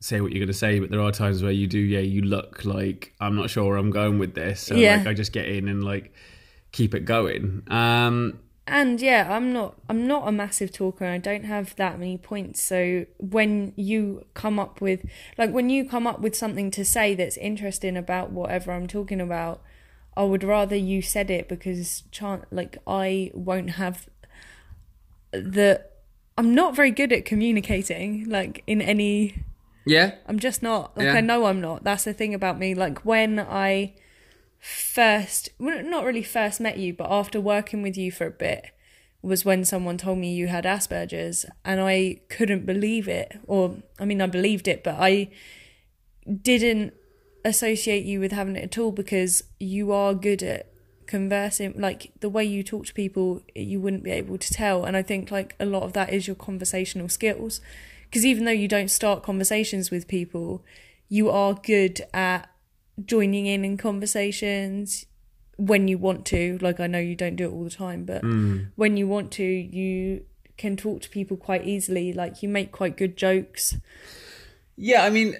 say 0.00 0.20
what 0.20 0.32
you're 0.32 0.40
going 0.40 0.48
to 0.48 0.52
say. 0.54 0.78
But 0.78 0.90
there 0.90 1.00
are 1.00 1.12
times 1.12 1.42
where 1.42 1.52
you 1.52 1.66
do, 1.66 1.78
yeah, 1.78 2.00
you 2.00 2.22
look 2.22 2.64
like 2.64 3.14
I'm 3.20 3.36
not 3.36 3.50
sure 3.50 3.64
where 3.64 3.76
I'm 3.76 3.90
going 3.90 4.18
with 4.18 4.34
this. 4.34 4.60
So 4.60 4.74
Yeah. 4.76 4.96
like 4.96 5.06
I 5.06 5.14
just 5.14 5.32
get 5.32 5.46
in 5.48 5.68
and 5.68 5.84
like 5.84 6.12
keep 6.72 6.94
it 6.94 7.04
going. 7.04 7.62
Um, 7.68 8.40
and 8.68 9.00
yeah 9.00 9.28
i'm 9.30 9.52
not 9.52 9.76
i'm 9.88 10.08
not 10.08 10.26
a 10.26 10.32
massive 10.32 10.72
talker 10.72 11.04
and 11.04 11.14
i 11.14 11.18
don't 11.18 11.44
have 11.44 11.76
that 11.76 12.00
many 12.00 12.18
points 12.18 12.60
so 12.60 13.06
when 13.18 13.72
you 13.76 14.24
come 14.34 14.58
up 14.58 14.80
with 14.80 15.06
like 15.38 15.52
when 15.52 15.70
you 15.70 15.88
come 15.88 16.04
up 16.04 16.18
with 16.20 16.34
something 16.34 16.68
to 16.68 16.84
say 16.84 17.14
that's 17.14 17.36
interesting 17.36 17.96
about 17.96 18.32
whatever 18.32 18.72
i'm 18.72 18.88
talking 18.88 19.20
about 19.20 19.62
i 20.16 20.22
would 20.24 20.42
rather 20.42 20.74
you 20.74 21.00
said 21.00 21.30
it 21.30 21.48
because 21.48 22.02
chan 22.10 22.44
like 22.50 22.76
i 22.88 23.30
won't 23.34 23.70
have 23.70 24.08
the 25.30 25.80
i'm 26.36 26.52
not 26.54 26.74
very 26.74 26.90
good 26.90 27.12
at 27.12 27.24
communicating 27.24 28.28
like 28.28 28.64
in 28.66 28.82
any 28.82 29.44
yeah, 29.86 30.16
I'm 30.26 30.38
just 30.38 30.62
not. 30.62 30.96
Like 30.96 31.06
Yeah. 31.06 31.14
I 31.14 31.20
know 31.20 31.46
I'm 31.46 31.60
not. 31.60 31.84
That's 31.84 32.04
the 32.04 32.12
thing 32.12 32.34
about 32.34 32.58
me. 32.58 32.74
Like 32.74 33.04
when 33.04 33.38
I 33.38 33.94
first, 34.58 35.50
well, 35.58 35.82
not 35.82 36.04
really 36.04 36.24
first 36.24 36.60
met 36.60 36.76
you, 36.76 36.92
but 36.92 37.10
after 37.10 37.40
working 37.40 37.82
with 37.82 37.96
you 37.96 38.10
for 38.10 38.26
a 38.26 38.30
bit, 38.30 38.66
was 39.22 39.44
when 39.44 39.64
someone 39.64 39.96
told 39.96 40.18
me 40.18 40.34
you 40.34 40.48
had 40.48 40.64
Asperger's, 40.64 41.46
and 41.64 41.80
I 41.80 42.20
couldn't 42.28 42.66
believe 42.66 43.08
it. 43.08 43.38
Or 43.46 43.76
I 43.98 44.04
mean, 44.04 44.20
I 44.20 44.26
believed 44.26 44.68
it, 44.68 44.82
but 44.82 44.96
I 44.98 45.30
didn't 46.42 46.92
associate 47.44 48.04
you 48.04 48.18
with 48.18 48.32
having 48.32 48.56
it 48.56 48.64
at 48.64 48.78
all 48.78 48.90
because 48.90 49.44
you 49.60 49.92
are 49.92 50.14
good 50.14 50.42
at 50.42 50.66
conversing 51.06 51.72
like 51.76 52.10
the 52.18 52.28
way 52.28 52.44
you 52.44 52.64
talk 52.64 52.84
to 52.84 52.92
people 52.92 53.40
you 53.54 53.80
wouldn't 53.80 54.02
be 54.02 54.10
able 54.10 54.36
to 54.36 54.52
tell 54.52 54.84
and 54.84 54.96
i 54.96 55.02
think 55.02 55.30
like 55.30 55.54
a 55.60 55.64
lot 55.64 55.84
of 55.84 55.92
that 55.92 56.12
is 56.12 56.26
your 56.26 56.34
conversational 56.34 57.08
skills 57.08 57.60
because 58.08 58.24
even 58.24 58.44
though 58.44 58.50
you 58.50 58.68
don't 58.68 58.90
start 58.90 59.22
conversations 59.22 59.90
with 59.90 60.08
people 60.08 60.64
you 61.08 61.30
are 61.30 61.54
good 61.54 62.00
at 62.12 62.48
joining 63.04 63.46
in 63.46 63.64
in 63.64 63.76
conversations 63.76 65.06
when 65.56 65.88
you 65.88 65.98
want 65.98 66.24
to 66.26 66.58
like 66.60 66.80
i 66.80 66.86
know 66.86 66.98
you 66.98 67.14
don't 67.14 67.36
do 67.36 67.44
it 67.44 67.52
all 67.52 67.64
the 67.64 67.70
time 67.70 68.04
but 68.04 68.22
mm. 68.22 68.66
when 68.76 68.96
you 68.96 69.06
want 69.06 69.30
to 69.30 69.44
you 69.44 70.24
can 70.56 70.76
talk 70.76 71.02
to 71.02 71.10
people 71.10 71.36
quite 71.36 71.66
easily 71.66 72.12
like 72.12 72.42
you 72.42 72.48
make 72.48 72.72
quite 72.72 72.96
good 72.96 73.16
jokes 73.16 73.76
yeah. 74.76 75.04
I 75.04 75.10
mean, 75.10 75.36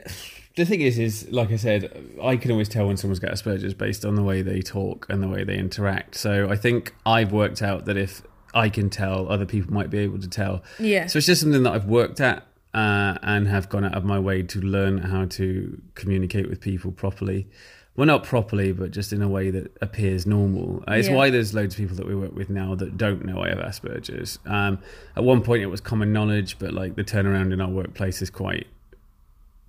the 0.56 0.64
thing 0.64 0.80
is, 0.80 0.98
is 0.98 1.30
like 1.30 1.52
I 1.52 1.56
said, 1.56 1.90
I 2.22 2.36
can 2.36 2.50
always 2.50 2.68
tell 2.68 2.86
when 2.86 2.96
someone's 2.96 3.18
got 3.18 3.30
Asperger's 3.30 3.74
based 3.74 4.04
on 4.04 4.14
the 4.14 4.22
way 4.22 4.42
they 4.42 4.60
talk 4.60 5.06
and 5.08 5.22
the 5.22 5.28
way 5.28 5.44
they 5.44 5.56
interact. 5.56 6.16
So 6.16 6.48
I 6.50 6.56
think 6.56 6.94
I've 7.04 7.32
worked 7.32 7.62
out 7.62 7.84
that 7.84 7.96
if 7.96 8.22
I 8.54 8.68
can 8.68 8.90
tell, 8.90 9.30
other 9.30 9.46
people 9.46 9.72
might 9.72 9.90
be 9.90 9.98
able 9.98 10.18
to 10.18 10.28
tell. 10.28 10.62
yeah 10.78 11.06
So 11.06 11.18
it's 11.18 11.26
just 11.26 11.42
something 11.42 11.62
that 11.62 11.72
I've 11.72 11.86
worked 11.86 12.20
at 12.20 12.46
uh, 12.76 13.16
and 13.22 13.48
have 13.48 13.68
gone 13.68 13.84
out 13.84 13.94
of 13.94 14.04
my 14.04 14.18
way 14.18 14.42
to 14.42 14.60
learn 14.60 14.98
how 14.98 15.24
to 15.24 15.80
communicate 15.94 16.48
with 16.50 16.60
people 16.60 16.92
properly. 16.92 17.48
Well, 17.96 18.06
not 18.06 18.24
properly, 18.24 18.72
but 18.72 18.90
just 18.90 19.10
in 19.14 19.22
a 19.22 19.28
way 19.36 19.50
that 19.50 19.74
appears 19.80 20.26
normal. 20.26 20.84
Uh, 20.86 20.92
it's 20.92 21.08
Yeah. 21.08 21.14
why 21.14 21.30
there's 21.30 21.54
loads 21.54 21.74
of 21.74 21.78
people 21.78 21.96
that 21.96 22.06
we 22.06 22.14
work 22.14 22.34
with 22.36 22.50
now 22.50 22.74
that 22.74 22.98
don't 22.98 23.24
know 23.24 23.40
I 23.42 23.48
have 23.48 23.58
Asperger's. 23.58 24.38
Um, 24.44 24.78
at 25.16 25.24
one 25.24 25.40
point, 25.40 25.62
it 25.62 25.70
was 25.76 25.80
common 25.80 26.12
knowledge, 26.12 26.58
but 26.58 26.74
like 26.74 26.96
the 26.96 27.04
turnaround 27.04 27.54
in 27.54 27.60
our 27.62 27.70
workplace 27.70 28.20
is 28.20 28.28
quite 28.28 28.66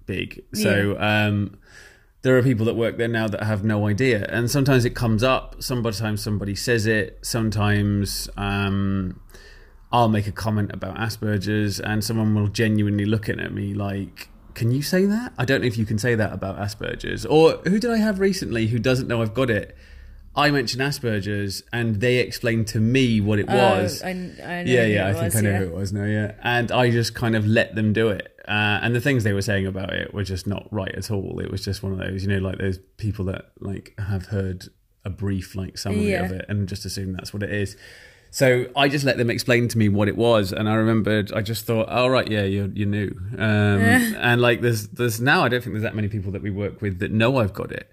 big. 0.05 0.43
So 0.53 0.97
um, 0.99 1.57
there 2.23 2.37
are 2.37 2.43
people 2.43 2.65
that 2.65 2.75
work 2.75 2.97
there 2.97 3.07
now 3.07 3.29
that 3.29 3.43
have 3.43 3.63
no 3.63 3.87
idea, 3.87 4.25
and 4.29 4.51
sometimes 4.51 4.83
it 4.83 4.95
comes 4.95 5.23
up. 5.23 5.55
Sometimes 5.63 6.21
somebody 6.21 6.55
says 6.55 6.85
it. 6.85 7.19
Sometimes 7.21 8.29
um, 8.35 9.21
I'll 9.91 10.09
make 10.09 10.27
a 10.27 10.31
comment 10.31 10.71
about 10.73 10.97
Asperger's, 10.97 11.79
and 11.79 12.03
someone 12.03 12.35
will 12.35 12.49
genuinely 12.49 13.05
look 13.05 13.29
at 13.29 13.37
me 13.53 13.73
like. 13.73 14.29
Can 14.53 14.71
you 14.71 14.81
say 14.81 15.05
that? 15.05 15.33
I 15.37 15.45
don't 15.45 15.61
know 15.61 15.67
if 15.67 15.77
you 15.77 15.85
can 15.85 15.99
say 15.99 16.15
that 16.15 16.33
about 16.33 16.57
Asperger's. 16.57 17.27
Or 17.27 17.57
who 17.65 17.79
did 17.79 17.91
I 17.91 17.97
have 17.97 18.19
recently 18.19 18.65
who 18.67 18.79
doesn't 18.79 19.07
know 19.07 19.21
I've 19.21 19.35
got 19.35 19.51
it? 19.51 19.77
I 20.35 20.49
mentioned 20.49 20.81
Asperger's 20.81 21.61
and 21.71 22.01
they 22.01 22.17
explained 22.17 22.67
to 22.69 22.79
me 22.79 23.21
what 23.21 23.37
it 23.37 23.47
was. 23.47 24.01
Oh, 24.03 24.07
I, 24.07 24.09
I 24.09 24.13
know 24.13 24.63
Yeah, 24.65 24.85
yeah, 24.85 25.07
I 25.07 25.13
think 25.13 25.25
was, 25.25 25.35
I 25.35 25.41
know 25.41 25.49
yeah. 25.51 25.57
who 25.59 25.63
it 25.65 25.73
was 25.73 25.93
now, 25.93 26.05
yeah. 26.05 26.31
And 26.41 26.71
I 26.71 26.89
just 26.89 27.13
kind 27.13 27.35
of 27.35 27.45
let 27.45 27.75
them 27.75 27.93
do 27.93 28.09
it. 28.09 28.33
Uh, 28.47 28.79
and 28.81 28.95
the 28.95 29.01
things 29.01 29.23
they 29.23 29.33
were 29.33 29.41
saying 29.43 29.67
about 29.67 29.93
it 29.93 30.11
were 30.13 30.23
just 30.23 30.47
not 30.47 30.67
right 30.71 30.93
at 30.95 31.11
all. 31.11 31.39
It 31.39 31.51
was 31.51 31.63
just 31.63 31.83
one 31.83 31.91
of 31.91 31.99
those, 31.99 32.23
you 32.23 32.29
know, 32.29 32.39
like 32.39 32.57
those 32.57 32.79
people 32.97 33.25
that 33.25 33.51
like 33.59 33.93
have 33.99 34.27
heard 34.27 34.65
a 35.05 35.09
brief 35.11 35.55
like 35.55 35.77
summary 35.77 36.11
Yeah. 36.11 36.25
of 36.25 36.31
it 36.31 36.45
and 36.49 36.67
just 36.67 36.83
assume 36.85 37.13
that's 37.13 37.31
what 37.33 37.43
it 37.43 37.51
is. 37.51 37.77
So 38.37 38.67
I 38.75 38.87
just 38.87 39.03
let 39.03 39.17
them 39.17 39.31
explain 39.31 39.67
to 39.67 39.79
me 39.79 39.89
what 39.89 40.07
it 40.07 40.15
was, 40.15 40.53
and 40.53 40.69
I 40.69 40.75
remembered. 40.75 41.33
I 41.33 41.41
just 41.41 41.65
thought, 41.65 41.87
"Oh 41.89 42.07
right, 42.07 42.29
yeah, 42.29 42.43
you're 42.43 42.67
you're 42.67 42.87
new." 42.87 43.09
Um, 43.33 43.81
and 44.29 44.39
like, 44.39 44.61
there's 44.61 44.89
there's 44.89 45.19
now 45.19 45.43
I 45.43 45.49
don't 45.49 45.63
think 45.63 45.73
there's 45.73 45.81
that 45.81 45.95
many 45.95 46.07
people 46.07 46.31
that 46.33 46.43
we 46.43 46.51
work 46.51 46.79
with 46.79 46.99
that 46.99 47.11
know 47.11 47.37
I've 47.37 47.53
got 47.53 47.71
it 47.71 47.91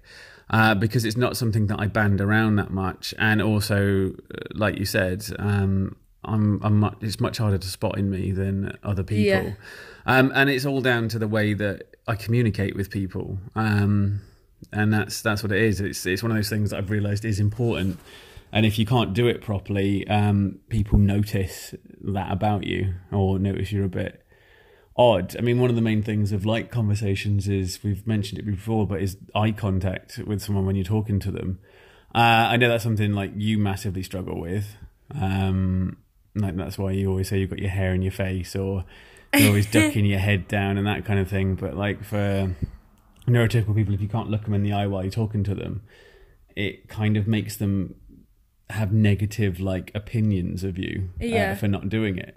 uh, 0.51 0.75
because 0.75 1.03
it's 1.03 1.17
not 1.17 1.35
something 1.35 1.65
that 1.65 1.79
I 1.79 1.87
band 1.87 2.21
around 2.21 2.57
that 2.57 2.69
much. 2.69 3.11
And 3.17 3.41
also, 3.41 4.11
uh, 4.11 4.37
like 4.53 4.77
you 4.77 4.85
said, 4.85 5.25
um, 5.39 5.95
I'm, 6.23 6.61
I'm 6.63 6.79
much, 6.79 6.97
it's 7.01 7.19
much 7.19 7.39
harder 7.39 7.57
to 7.57 7.67
spot 7.67 7.97
in 7.97 8.11
me 8.11 8.31
than 8.31 8.77
other 8.83 9.01
people. 9.01 9.47
Yeah. 9.49 9.53
Um, 10.05 10.31
and 10.35 10.47
it's 10.47 10.63
all 10.63 10.81
down 10.81 11.09
to 11.09 11.17
the 11.17 11.27
way 11.27 11.55
that 11.55 11.95
I 12.07 12.15
communicate 12.15 12.75
with 12.75 12.91
people. 12.91 13.39
Um, 13.55 14.21
and 14.71 14.93
that's 14.93 15.23
that's 15.23 15.41
what 15.41 15.51
it 15.51 15.61
is. 15.63 15.81
It's 15.81 16.05
it's 16.05 16.21
one 16.21 16.31
of 16.31 16.37
those 16.37 16.49
things 16.49 16.69
that 16.69 16.77
I've 16.77 16.91
realised 16.91 17.25
is 17.25 17.39
important. 17.39 17.99
And 18.55 18.65
if 18.65 18.79
you 18.79 18.85
can't 18.85 19.13
do 19.13 19.27
it 19.27 19.41
properly, 19.41 20.07
um, 20.07 20.59
people 20.69 20.97
notice 20.97 21.75
that 22.05 22.31
about 22.31 22.63
you 22.63 22.93
or 23.11 23.37
notice 23.37 23.69
you're 23.69 23.83
a 23.83 23.89
bit 23.89 24.25
odd. 24.95 25.35
I 25.37 25.41
mean, 25.41 25.59
one 25.59 25.69
of 25.69 25.75
the 25.75 25.81
main 25.81 26.01
things 26.01 26.31
of 26.31 26.45
like 26.45 26.71
conversations 26.71 27.49
is 27.49 27.83
we've 27.83 28.07
mentioned 28.07 28.39
it 28.39 28.45
before, 28.45 28.87
but 28.87 29.01
is 29.01 29.17
eye 29.35 29.51
contact 29.51 30.19
with 30.25 30.41
someone 30.41 30.65
when 30.65 30.77
you're 30.77 30.85
talking 30.85 31.19
to 31.19 31.31
them. 31.31 31.59
Uh, 32.15 32.47
I 32.47 32.55
know 32.55 32.69
that's 32.69 32.81
something 32.85 33.11
like 33.11 33.33
you 33.35 33.57
massively 33.57 34.03
struggle 34.03 34.39
with. 34.39 34.77
Um, 35.13 35.97
like 36.33 36.55
that's 36.55 36.77
why 36.77 36.91
you 36.91 37.09
always 37.09 37.27
say 37.27 37.39
you've 37.39 37.49
got 37.49 37.59
your 37.59 37.71
hair 37.71 37.93
in 37.93 38.01
your 38.01 38.13
face 38.13 38.55
or 38.55 38.85
you're 39.33 39.49
always 39.49 39.65
ducking 39.69 40.05
your 40.05 40.19
head 40.19 40.47
down 40.47 40.77
and 40.77 40.87
that 40.87 41.03
kind 41.03 41.19
of 41.19 41.29
thing. 41.29 41.55
But 41.55 41.75
like 41.75 42.05
for 42.05 42.55
neurotypical 43.27 43.75
people, 43.75 43.93
if 43.93 43.99
you 43.99 44.07
can't 44.07 44.29
look 44.29 44.45
them 44.45 44.53
in 44.53 44.63
the 44.63 44.71
eye 44.71 44.87
while 44.87 45.03
you're 45.03 45.11
talking 45.11 45.43
to 45.43 45.55
them, 45.55 45.81
it 46.55 46.87
kind 46.87 47.17
of 47.17 47.27
makes 47.27 47.57
them 47.57 47.95
have 48.69 48.91
negative 48.91 49.59
like 49.59 49.91
opinions 49.93 50.63
of 50.63 50.77
you 50.77 51.09
uh, 51.21 51.55
for 51.55 51.67
not 51.67 51.89
doing 51.89 52.17
it. 52.17 52.35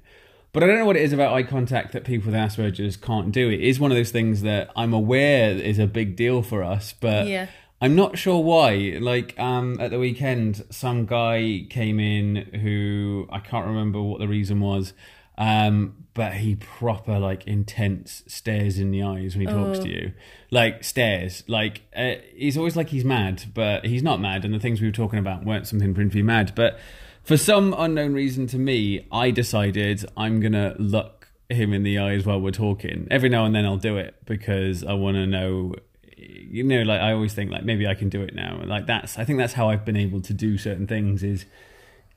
But 0.52 0.62
I 0.62 0.66
don't 0.66 0.78
know 0.78 0.86
what 0.86 0.96
it 0.96 1.02
is 1.02 1.12
about 1.12 1.34
eye 1.34 1.42
contact 1.42 1.92
that 1.92 2.04
people 2.04 2.32
with 2.32 2.34
Asperger's 2.40 2.96
can't 2.96 3.32
do. 3.32 3.50
It 3.50 3.60
is 3.60 3.78
one 3.78 3.90
of 3.90 3.96
those 3.96 4.10
things 4.10 4.42
that 4.42 4.70
I'm 4.74 4.92
aware 4.94 5.50
is 5.50 5.78
a 5.78 5.86
big 5.86 6.16
deal 6.16 6.42
for 6.42 6.62
us, 6.62 6.94
but 6.98 7.26
Yeah. 7.26 7.46
I'm 7.80 7.94
not 7.94 8.18
sure 8.18 8.42
why. 8.42 8.96
Like 9.00 9.38
um, 9.38 9.78
at 9.80 9.90
the 9.90 9.98
weekend, 9.98 10.64
some 10.70 11.06
guy 11.06 11.64
came 11.70 12.00
in 12.00 12.36
who 12.60 13.28
I 13.30 13.38
can't 13.38 13.66
remember 13.66 14.02
what 14.02 14.18
the 14.18 14.26
reason 14.26 14.58
was, 14.60 14.94
um, 15.38 16.04
but 16.14 16.34
he 16.34 16.56
proper 16.56 17.18
like 17.18 17.46
intense 17.46 18.22
stares 18.26 18.78
in 18.78 18.90
the 18.90 19.02
eyes 19.04 19.36
when 19.36 19.46
he 19.46 19.52
talks 19.52 19.78
Oh. 19.78 19.82
to 19.84 19.88
you, 19.88 20.12
like 20.50 20.82
stares. 20.84 21.44
Like 21.46 21.82
uh, 21.96 22.14
he's 22.34 22.58
always 22.58 22.74
like 22.76 22.88
he's 22.88 23.04
mad, 23.04 23.44
but 23.54 23.86
he's 23.86 24.02
not 24.02 24.20
mad. 24.20 24.44
And 24.44 24.52
the 24.52 24.58
things 24.58 24.80
we 24.80 24.88
were 24.88 24.92
talking 24.92 25.18
about 25.20 25.44
weren't 25.44 25.66
something 25.68 25.94
for 25.94 26.00
him 26.00 26.10
to 26.10 26.14
be 26.16 26.22
mad. 26.22 26.52
But 26.56 26.78
for 27.22 27.36
some 27.36 27.74
unknown 27.78 28.14
reason 28.14 28.46
to 28.48 28.58
me, 28.58 29.06
I 29.12 29.30
decided 29.30 30.04
I'm 30.16 30.40
gonna 30.40 30.74
look 30.78 31.28
him 31.48 31.72
in 31.72 31.82
the 31.84 31.98
eyes 31.98 32.26
while 32.26 32.40
we're 32.40 32.50
talking. 32.50 33.06
Every 33.10 33.28
now 33.28 33.44
and 33.46 33.54
then 33.54 33.64
I'll 33.64 33.76
do 33.76 33.96
it 33.96 34.16
because 34.26 34.82
I 34.84 34.94
want 34.94 35.14
to 35.16 35.26
know 35.26 35.74
you 36.20 36.64
know 36.64 36.82
like 36.82 37.00
i 37.00 37.12
always 37.12 37.32
think 37.32 37.48
like 37.48 37.62
maybe 37.62 37.86
i 37.86 37.94
can 37.94 38.08
do 38.08 38.22
it 38.22 38.34
now 38.34 38.60
like 38.64 38.86
that's 38.86 39.16
i 39.18 39.24
think 39.24 39.38
that's 39.38 39.52
how 39.52 39.68
i've 39.70 39.84
been 39.84 39.96
able 39.96 40.20
to 40.20 40.34
do 40.34 40.58
certain 40.58 40.84
things 40.86 41.22
is 41.22 41.46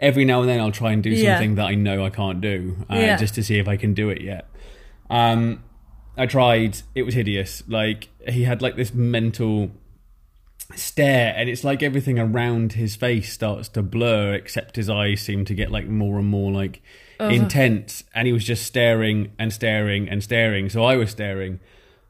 every 0.01 0.25
now 0.25 0.41
and 0.41 0.49
then 0.49 0.59
i'll 0.59 0.71
try 0.71 0.91
and 0.91 1.01
do 1.03 1.11
Yeah. 1.11 1.35
something 1.35 1.55
that 1.55 1.65
i 1.67 1.75
know 1.75 2.03
i 2.03 2.09
can't 2.09 2.41
do 2.41 2.75
uh, 2.89 2.95
Yeah. 2.95 3.17
just 3.17 3.35
to 3.35 3.43
see 3.43 3.59
if 3.59 3.67
i 3.67 3.77
can 3.77 3.93
do 3.93 4.09
it 4.09 4.21
yet. 4.21 4.49
Um 5.09 5.63
i 6.17 6.25
tried 6.25 6.77
it 6.95 7.03
was 7.03 7.13
hideous. 7.13 7.63
Like 7.67 8.09
he 8.27 8.43
had 8.43 8.61
like 8.61 8.75
this 8.75 8.93
mental 8.93 9.71
stare 10.75 11.33
and 11.35 11.49
it's 11.49 11.63
like 11.63 11.83
everything 11.83 12.17
around 12.17 12.73
his 12.73 12.95
face 12.95 13.31
starts 13.33 13.67
to 13.69 13.81
blur 13.81 14.33
except 14.33 14.75
his 14.77 14.89
eyes 14.89 15.19
seem 15.21 15.43
to 15.45 15.53
get 15.53 15.69
like 15.71 15.85
more 15.87 16.17
and 16.19 16.27
more 16.27 16.51
like 16.51 16.81
intense. 17.19 18.03
And 18.15 18.25
he 18.25 18.33
was 18.33 18.43
just 18.43 18.65
staring 18.65 19.31
and 19.37 19.53
staring 19.53 20.09
and 20.09 20.23
staring. 20.23 20.69
So 20.69 20.83
i 20.83 20.95
was 20.95 21.11
staring. 21.11 21.59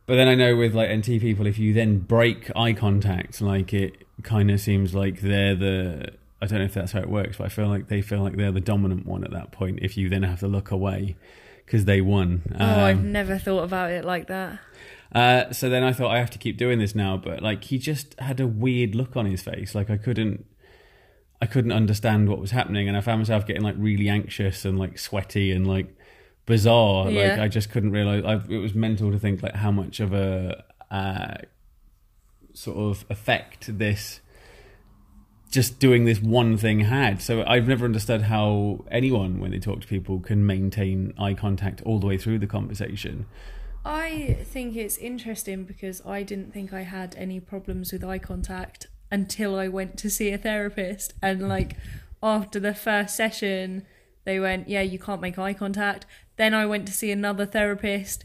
But 0.06 0.16
then 0.16 0.28
i 0.28 0.36
know 0.36 0.56
with 0.56 0.74
like 0.76 0.90
nt 0.90 1.06
people 1.22 1.46
if 1.48 1.58
you 1.58 1.74
then 1.74 2.00
break 2.00 2.52
eye 2.56 2.74
contact 2.74 3.42
like 3.42 3.74
it 3.74 3.94
kind 4.24 4.52
of 4.52 4.60
seems 4.60 4.94
like 4.94 5.22
they're 5.22 5.56
the 5.56 6.10
i 6.42 6.46
don't 6.46 6.60
know 6.60 6.66
if 6.66 6.74
that's 6.74 6.92
how 6.92 7.00
it 7.00 7.10
works 7.10 7.38
but 7.38 7.46
i 7.46 7.50
feel 7.50 7.68
like 7.68 7.88
they 7.88 8.02
feel 8.02 8.22
like 8.22 8.36
they're 8.38 8.52
the 8.52 8.60
dominant 8.60 9.06
one 9.06 9.24
at 9.24 9.32
that 9.32 9.52
point 9.52 9.80
if 9.82 9.96
you 9.98 10.10
then 10.10 10.24
have 10.24 10.40
to 10.40 10.48
look 10.48 10.72
away 10.72 11.16
because 11.66 11.86
they 11.86 12.02
won 12.02 12.42
Oh, 12.60 12.66
I've 12.66 12.98
Um, 12.98 13.12
never 13.12 13.38
thought 13.38 13.64
about 13.64 13.92
it 13.92 14.04
like 14.04 14.28
that. 14.28 14.60
uh, 15.14 15.52
so 15.54 15.70
then 15.70 15.84
I 15.84 15.94
thought 15.94 16.12
I 16.12 16.18
have 16.20 16.30
to 16.32 16.38
keep 16.38 16.58
doing 16.58 16.80
this 16.80 16.94
now, 16.96 17.16
but 17.18 17.42
like 17.42 17.64
he 17.66 17.78
just 17.78 18.20
had 18.20 18.40
a 18.42 18.48
weird 18.48 18.94
look 18.96 19.16
on 19.16 19.26
his 19.26 19.42
face. 19.42 19.74
Like 19.74 19.90
I 19.90 19.96
couldn't, 19.98 20.46
I 21.42 21.46
couldn't 21.46 21.72
understand 21.72 22.28
what 22.28 22.40
was 22.40 22.52
happening, 22.52 22.88
and 22.90 22.98
I 22.98 23.02
found 23.02 23.20
myself 23.20 23.46
getting 23.48 23.62
like 23.62 23.76
really 23.78 24.10
anxious 24.10 24.66
and 24.66 24.78
like 24.78 24.98
sweaty 25.00 25.52
and 25.52 25.66
like 25.66 25.96
bizarre. 26.46 27.06
Like 27.06 27.40
I 27.40 27.48
just 27.48 27.70
couldn't 27.72 27.92
realize. 27.92 28.24
I, 28.26 28.34
it 28.54 28.58
was 28.58 28.74
mental 28.74 29.12
to 29.12 29.20
think 29.20 29.42
like 29.42 29.56
how 29.56 29.72
much 29.72 30.00
of 30.02 30.12
a 30.14 30.64
uh, 30.90 31.36
sort 32.54 32.78
of 32.78 33.06
effect 33.10 33.78
this 33.78 34.20
just 35.52 35.80
doing 35.80 36.06
this 36.06 36.22
one 36.22 36.58
thing 36.58 36.80
had. 36.82 37.22
So 37.22 37.44
I've 37.46 37.68
never 37.68 37.86
understood 37.86 38.24
how 38.24 38.86
anyone, 38.90 39.40
when 39.40 39.52
they 39.52 39.60
talk 39.60 39.82
to 39.82 39.88
people, 39.88 40.20
can 40.20 40.46
maintain 40.46 41.14
eye 41.20 41.34
contact 41.34 41.82
all 41.84 42.00
the 42.00 42.08
way 42.08 42.18
through 42.18 42.40
the 42.40 42.48
conversation. 42.48 43.26
I 43.84 44.38
think 44.44 44.76
it's 44.76 44.98
interesting 44.98 45.66
because 45.66 46.06
I 46.06 46.24
didn't 46.24 46.54
think 46.54 46.72
I 46.72 46.82
had 46.82 47.16
any 47.18 47.40
problems 47.40 47.92
with 47.92 48.04
eye 48.04 48.20
contact 48.20 48.88
until 49.12 49.60
I 49.60 49.68
went 49.68 49.98
to 50.00 50.10
see 50.10 50.32
a 50.32 50.38
therapist. 50.38 51.14
And 51.22 51.48
like 51.50 51.76
after 52.24 52.60
the 52.60 52.74
first 52.74 53.16
session, 53.16 53.86
they 54.24 54.40
went, 54.40 54.70
Yeah, 54.70 54.82
you 54.82 55.00
can't 55.00 55.22
make 55.22 55.38
eye 55.38 55.54
contact. 55.54 56.06
Then 56.38 56.54
I 56.54 56.66
went 56.66 56.88
to 56.88 56.94
see 56.94 57.12
another 57.12 57.46
therapist 57.46 58.24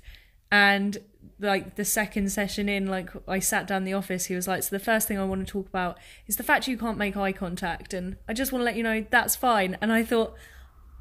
and 0.53 0.99
like 1.39 1.77
the 1.77 1.85
second 1.85 2.31
session 2.31 2.69
in, 2.69 2.87
like 2.87 3.11
I 3.29 3.39
sat 3.39 3.67
down 3.67 3.79
in 3.79 3.85
the 3.85 3.93
office, 3.93 4.27
he 4.27 4.35
was 4.35 4.49
like, 4.49 4.63
So 4.63 4.77
the 4.77 4.83
first 4.83 5.07
thing 5.09 5.19
I 5.19 5.25
want 5.25 5.47
to 5.47 5.51
talk 5.51 5.69
about 5.69 5.99
is 6.27 6.37
the 6.37 6.43
fact 6.43 6.69
you 6.69 6.79
can't 6.79 6.99
make 6.99 7.17
eye 7.17 7.33
contact 7.33 7.93
and 7.93 8.17
I 8.29 8.33
just 8.33 8.53
want 8.53 8.61
to 8.61 8.65
let 8.65 8.77
you 8.77 8.83
know 8.83 9.05
that's 9.11 9.37
fine. 9.37 9.77
And 9.81 9.93
I 9.93 10.03
thought, 10.03 10.35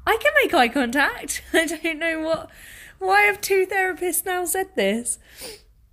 I 0.06 0.16
can 0.18 0.32
make 0.42 0.54
eye 0.54 0.68
contact. 0.68 1.42
I 1.52 1.66
don't 1.66 1.98
know 1.98 2.20
what. 2.20 2.50
Why 2.98 3.22
have 3.22 3.40
two 3.40 3.66
therapists 3.66 4.24
now 4.24 4.44
said 4.44 4.74
this? 4.74 5.18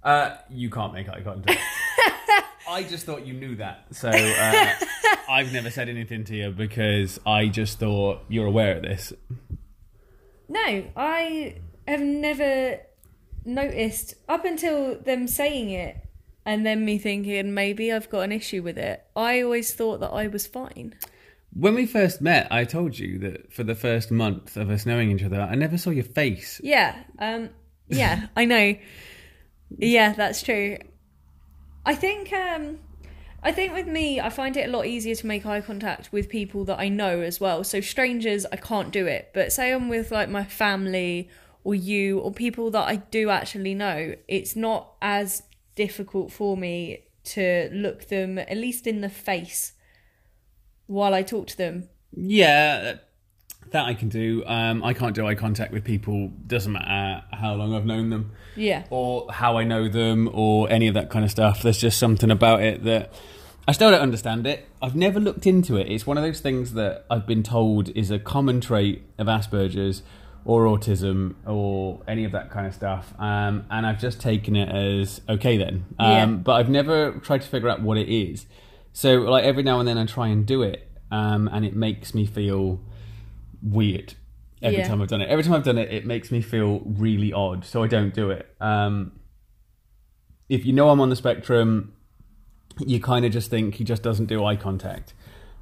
Uh, 0.03 0.35
you 0.49 0.69
can't 0.69 0.93
make 0.93 1.09
eye 1.09 1.21
contact. 1.21 1.59
I 2.69 2.83
just 2.83 3.05
thought 3.05 3.25
you 3.25 3.33
knew 3.33 3.55
that, 3.57 3.87
so 3.91 4.09
uh, 4.09 4.73
I've 5.29 5.51
never 5.51 5.69
said 5.69 5.89
anything 5.89 6.23
to 6.25 6.35
you 6.35 6.51
because 6.51 7.19
I 7.25 7.47
just 7.47 7.77
thought 7.77 8.21
you're 8.29 8.45
aware 8.45 8.77
of 8.77 8.83
this. 8.83 9.11
No, 10.47 10.85
I 10.95 11.57
have 11.87 11.99
never 12.01 12.79
noticed 13.45 14.15
up 14.27 14.45
until 14.45 14.99
them 14.99 15.27
saying 15.27 15.69
it 15.69 15.97
and 16.45 16.65
then 16.65 16.83
me 16.83 16.97
thinking 16.97 17.53
maybe 17.53 17.91
I've 17.91 18.09
got 18.09 18.21
an 18.21 18.31
issue 18.31 18.61
with 18.61 18.77
it. 18.77 19.03
I 19.15 19.41
always 19.41 19.73
thought 19.73 19.99
that 20.01 20.11
I 20.11 20.27
was 20.27 20.47
fine. 20.47 20.95
When 21.53 21.75
we 21.75 21.85
first 21.85 22.21
met, 22.21 22.47
I 22.51 22.65
told 22.65 22.97
you 22.97 23.19
that 23.19 23.53
for 23.53 23.63
the 23.63 23.75
first 23.75 24.11
month 24.11 24.57
of 24.57 24.69
us 24.69 24.85
knowing 24.85 25.11
each 25.11 25.23
other, 25.23 25.39
I 25.39 25.55
never 25.55 25.77
saw 25.77 25.91
your 25.91 26.03
face. 26.03 26.59
Yeah, 26.63 26.95
um 27.19 27.49
yeah, 27.87 28.27
I 28.35 28.45
know. 28.45 28.75
Yeah, 29.77 30.13
that's 30.13 30.41
true. 30.41 30.77
I 31.85 31.95
think 31.95 32.33
um 32.33 32.79
I 33.41 33.51
think 33.51 33.73
with 33.73 33.87
me 33.87 34.19
I 34.19 34.29
find 34.29 34.57
it 34.57 34.67
a 34.67 34.71
lot 34.71 34.85
easier 34.85 35.15
to 35.15 35.27
make 35.27 35.45
eye 35.45 35.61
contact 35.61 36.11
with 36.11 36.29
people 36.29 36.65
that 36.65 36.79
I 36.79 36.89
know 36.89 37.21
as 37.21 37.39
well. 37.39 37.63
So 37.63 37.81
strangers 37.81 38.45
I 38.51 38.57
can't 38.57 38.91
do 38.91 39.05
it, 39.05 39.29
but 39.33 39.53
say 39.53 39.71
I'm 39.71 39.89
with 39.89 40.11
like 40.11 40.29
my 40.29 40.43
family 40.43 41.29
or 41.63 41.75
you 41.75 42.19
or 42.19 42.31
people 42.31 42.71
that 42.71 42.87
I 42.87 42.97
do 42.97 43.29
actually 43.29 43.73
know, 43.73 44.15
it's 44.27 44.55
not 44.55 44.93
as 45.01 45.43
difficult 45.75 46.31
for 46.31 46.57
me 46.57 47.03
to 47.23 47.69
look 47.71 48.09
them 48.09 48.37
at 48.37 48.57
least 48.57 48.85
in 48.85 49.01
the 49.01 49.09
face 49.09 49.73
while 50.87 51.13
I 51.13 51.23
talk 51.23 51.47
to 51.47 51.57
them. 51.57 51.89
Yeah, 52.11 52.95
that 53.71 53.85
I 53.85 53.93
can 53.93 54.09
do. 54.09 54.43
Um, 54.45 54.83
I 54.83 54.93
can't 54.93 55.15
do 55.15 55.25
eye 55.25 55.35
contact 55.35 55.71
with 55.71 55.83
people. 55.83 56.31
Doesn't 56.47 56.73
matter 56.73 57.23
how 57.31 57.53
long 57.55 57.73
I've 57.73 57.85
known 57.85 58.09
them. 58.09 58.31
Yeah. 58.55 58.83
or 58.91 59.31
how 59.31 59.57
I 59.57 59.63
know 59.63 59.89
them 59.89 60.29
or 60.31 60.69
any 60.69 60.87
of 60.87 60.93
that 60.93 61.09
kind 61.09 61.25
of 61.25 61.31
stuff. 61.31 61.63
There's 61.63 61.79
just 61.79 61.97
something 61.97 62.29
about 62.29 62.61
it 62.61 62.83
that 62.83 63.11
I 63.67 63.71
still 63.71 63.89
don't 63.89 64.01
understand 64.01 64.45
it. 64.45 64.67
I've 64.81 64.95
never 64.95 65.19
looked 65.19 65.47
into 65.47 65.77
it. 65.77 65.91
It's 65.91 66.05
one 66.05 66.17
of 66.17 66.23
those 66.23 66.39
things 66.39 66.73
that 66.73 67.05
I've 67.09 67.25
been 67.25 67.41
told 67.43 67.89
is 67.97 68.11
a 68.11 68.19
common 68.19 68.61
trait 68.61 69.03
of 69.17 69.27
Asperger's 69.27 70.03
or 70.45 70.65
autism 70.65 71.35
or 71.47 72.01
any 72.07 72.25
of 72.25 72.31
that 72.33 72.49
kind 72.51 72.67
of 72.67 72.73
stuff. 72.73 73.13
Um, 73.17 73.65
and 73.69 73.85
I've 73.85 73.99
just 73.99 74.19
taken 74.19 74.55
it 74.55 74.69
as 74.69 75.21
okay 75.29 75.57
then. 75.57 75.85
Um, 75.99 76.11
Yeah. 76.11 76.25
But 76.25 76.53
I've 76.53 76.69
never 76.69 77.13
tried 77.19 77.41
to 77.43 77.47
figure 77.47 77.69
out 77.69 77.81
what 77.81 77.97
it 77.97 78.09
is. 78.09 78.45
So 78.91 79.15
like 79.21 79.43
every 79.45 79.63
now 79.63 79.79
and 79.79 79.87
then 79.87 79.97
I 79.97 80.05
try 80.05 80.27
and 80.27 80.45
do 80.45 80.61
it, 80.61 80.89
um, 81.11 81.49
and 81.51 81.65
it 81.65 81.75
makes 81.75 82.13
me 82.13 82.25
feel 82.25 82.79
weird 83.61 84.13
every 84.61 84.79
Yeah. 84.79 84.87
time 84.87 85.01
I've 85.01 85.07
done 85.07 85.21
it. 85.21 85.29
Every 85.29 85.43
time 85.43 85.53
I've 85.53 85.63
done 85.63 85.77
it, 85.77 85.91
it 85.91 86.05
makes 86.05 86.31
me 86.31 86.41
feel 86.41 86.81
really 86.85 87.31
odd, 87.33 87.65
so 87.65 87.81
I 87.83 87.87
don't 87.87 88.13
do 88.13 88.29
it. 88.29 88.47
Um, 88.59 89.13
if 90.49 90.65
you 90.65 90.73
know 90.73 90.89
I'm 90.89 90.99
on 90.99 91.09
the 91.09 91.15
spectrum, 91.15 91.93
you 92.85 92.99
kind 92.99 93.25
of 93.25 93.31
just 93.31 93.49
think 93.49 93.75
he 93.75 93.83
just 93.83 94.03
doesn't 94.03 94.25
do 94.25 94.43
eye 94.43 94.55
contact. 94.57 95.13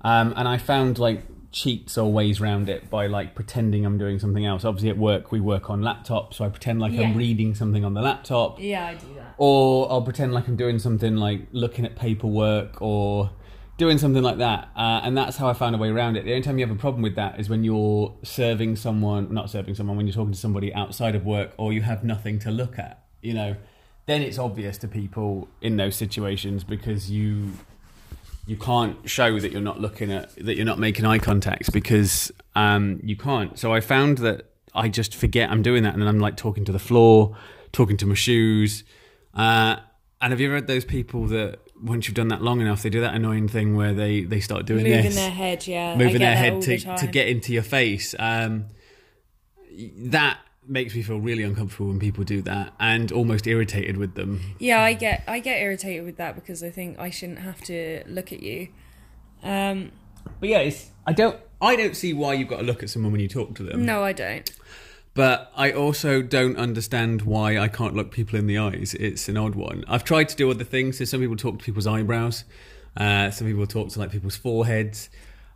Um, 0.01 0.33
and 0.35 0.47
I 0.47 0.57
found 0.57 0.97
like 0.97 1.23
cheats 1.51 1.97
or 1.97 2.11
ways 2.11 2.39
around 2.39 2.69
it 2.69 2.89
by 2.89 3.07
like 3.07 3.35
pretending 3.35 3.85
I'm 3.85 3.97
doing 3.97 4.19
something 4.19 4.45
else. 4.45 4.63
Obviously, 4.63 4.89
at 4.89 4.97
work 4.97 5.31
we 5.31 5.39
work 5.39 5.69
on 5.69 5.81
laptops, 5.81 6.35
so 6.35 6.45
I 6.45 6.49
pretend 6.49 6.79
like 6.79 6.93
Yeah. 6.93 7.01
I'm 7.01 7.17
reading 7.17 7.55
something 7.55 7.83
on 7.83 7.93
the 7.93 8.01
laptop 8.01 8.59
Yeah, 8.61 8.87
I 8.87 8.93
do 8.93 9.07
that. 9.15 9.35
or 9.37 9.91
I'll 9.91 10.01
pretend 10.01 10.33
like 10.33 10.47
I'm 10.47 10.55
doing 10.55 10.79
something 10.79 11.17
like 11.17 11.47
looking 11.51 11.83
at 11.85 11.95
paperwork 11.95 12.81
or 12.81 13.31
doing 13.77 13.97
something 13.97 14.21
like 14.21 14.37
that, 14.37 14.69
uh, 14.75 15.01
and 15.03 15.17
that's 15.17 15.37
how 15.37 15.49
I 15.49 15.53
found 15.53 15.73
a 15.73 15.77
way 15.79 15.89
around 15.89 16.15
it. 16.15 16.23
The 16.23 16.31
only 16.31 16.43
time 16.43 16.59
you 16.59 16.65
have 16.67 16.75
a 16.75 16.79
problem 16.79 17.01
with 17.01 17.15
that 17.15 17.39
is 17.39 17.49
when 17.49 17.63
you're 17.63 18.13
serving 18.21 18.75
someone, 18.75 19.33
not 19.33 19.49
serving 19.49 19.73
someone, 19.73 19.97
when 19.97 20.05
you're 20.05 20.13
talking 20.13 20.33
to 20.33 20.37
somebody 20.39 20.71
outside 20.73 21.15
of 21.15 21.25
work, 21.25 21.53
or 21.57 21.73
you 21.73 21.81
have 21.81 22.03
nothing 22.03 22.37
to 22.39 22.51
look 22.51 22.77
at. 22.77 23.03
You 23.23 23.33
know, 23.33 23.55
then 24.05 24.21
it's 24.21 24.37
obvious 24.37 24.77
to 24.79 24.87
people 24.87 25.47
in 25.61 25.77
those 25.77 25.95
situations 25.95 26.63
because 26.63 27.09
you 27.09 27.53
you 28.45 28.57
can't 28.57 29.09
show 29.09 29.39
that 29.39 29.51
you're 29.51 29.61
not 29.61 29.79
looking 29.79 30.11
at 30.11 30.35
that 30.35 30.55
you're 30.55 30.65
not 30.65 30.79
making 30.79 31.05
eye 31.05 31.19
contact 31.19 31.71
because 31.71 32.31
um, 32.55 32.99
you 33.03 33.15
can't. 33.15 33.57
So 33.57 33.73
I 33.73 33.81
found 33.81 34.19
that 34.19 34.51
I 34.73 34.89
just 34.89 35.15
forget 35.15 35.49
I'm 35.49 35.61
doing 35.61 35.83
that, 35.83 35.93
and 35.93 36.01
then 36.01 36.07
I'm 36.07 36.19
like 36.19 36.37
talking 36.37 36.65
to 36.65 36.71
the 36.71 36.79
floor, 36.79 37.35
talking 37.71 37.97
to 37.97 38.05
my 38.05 38.15
shoes. 38.15 38.83
Uh, 39.33 39.77
and 40.21 40.31
have 40.31 40.39
you 40.39 40.47
ever 40.47 40.55
had 40.55 40.67
those 40.67 40.85
people 40.85 41.25
that 41.27 41.59
once 41.81 42.07
you've 42.07 42.15
done 42.15 42.27
that 42.29 42.41
long 42.41 42.61
enough, 42.61 42.83
they 42.83 42.89
do 42.89 43.01
that 43.01 43.13
annoying 43.13 43.47
thing 43.47 43.75
where 43.75 43.93
they 43.93 44.23
they 44.23 44.39
start 44.39 44.65
doing 44.65 44.83
this? 44.83 44.95
moving 44.95 45.11
this, 45.11 45.15
their 45.15 45.31
head, 45.31 45.67
yeah, 45.67 45.95
moving 45.95 46.19
their 46.19 46.35
head 46.35 46.61
to 46.61 46.77
the 46.77 46.95
to 46.97 47.07
get 47.07 47.27
into 47.27 47.53
your 47.53 47.63
face. 47.63 48.15
Um, 48.17 48.65
that 49.97 50.39
makes 50.67 50.95
me 50.95 51.01
feel 51.01 51.19
really 51.19 51.43
uncomfortable 51.43 51.87
when 51.87 51.99
people 51.99 52.23
do 52.23 52.41
that, 52.43 52.73
and 52.79 53.11
almost 53.11 53.47
irritated 53.47 53.97
with 53.97 54.15
them. 54.15 54.41
Yeah, 54.59 54.81
I 54.81 54.93
get 54.93 55.23
I 55.27 55.39
get 55.39 55.61
irritated 55.61 56.05
with 56.05 56.17
that 56.17 56.35
because 56.35 56.63
I 56.63 56.69
think 56.69 56.99
I 56.99 57.09
shouldn't 57.09 57.39
have 57.39 57.61
to 57.61 58.03
look 58.07 58.31
at 58.31 58.41
you. 58.43 58.67
Um, 59.43 59.91
But 60.39 60.49
yeah, 60.49 60.59
it's 60.59 60.91
I 61.05 61.13
don't 61.13 61.37
I 61.61 61.75
don't 61.75 61.95
see 61.95 62.13
why 62.13 62.33
you've 62.33 62.47
got 62.47 62.57
to 62.57 62.63
look 62.63 62.83
at 62.83 62.89
someone 62.89 63.11
when 63.11 63.21
you 63.21 63.27
talk 63.27 63.55
to 63.55 63.63
them. 63.63 63.85
no, 63.85 64.03
I 64.03 64.13
don't. 64.13 64.49
But 65.13 65.51
I 65.57 65.71
also 65.73 66.21
don't 66.21 66.55
understand 66.55 67.23
why 67.23 67.57
I 67.57 67.67
can't 67.67 67.93
look 67.95 68.11
people 68.11 68.39
in 68.39 68.47
the 68.47 68.57
eyes. 68.57 68.93
It's 68.93 69.27
an 69.27 69.35
odd 69.35 69.55
one. 69.55 69.83
I've 69.87 70.05
tried 70.05 70.29
to 70.29 70.37
do 70.37 70.49
other 70.49 70.63
things. 70.63 70.99
So 70.99 71.05
some 71.05 71.19
people 71.19 71.35
talk 71.35 71.59
to 71.59 71.65
people's 71.65 71.85
eyebrows. 71.85 72.45
Uh, 72.95 73.29
some 73.29 73.45
people 73.45 73.67
talk 73.67 73.89
to 73.89 73.99
like 73.99 74.09
people's 74.11 74.37
foreheads. 74.37 75.09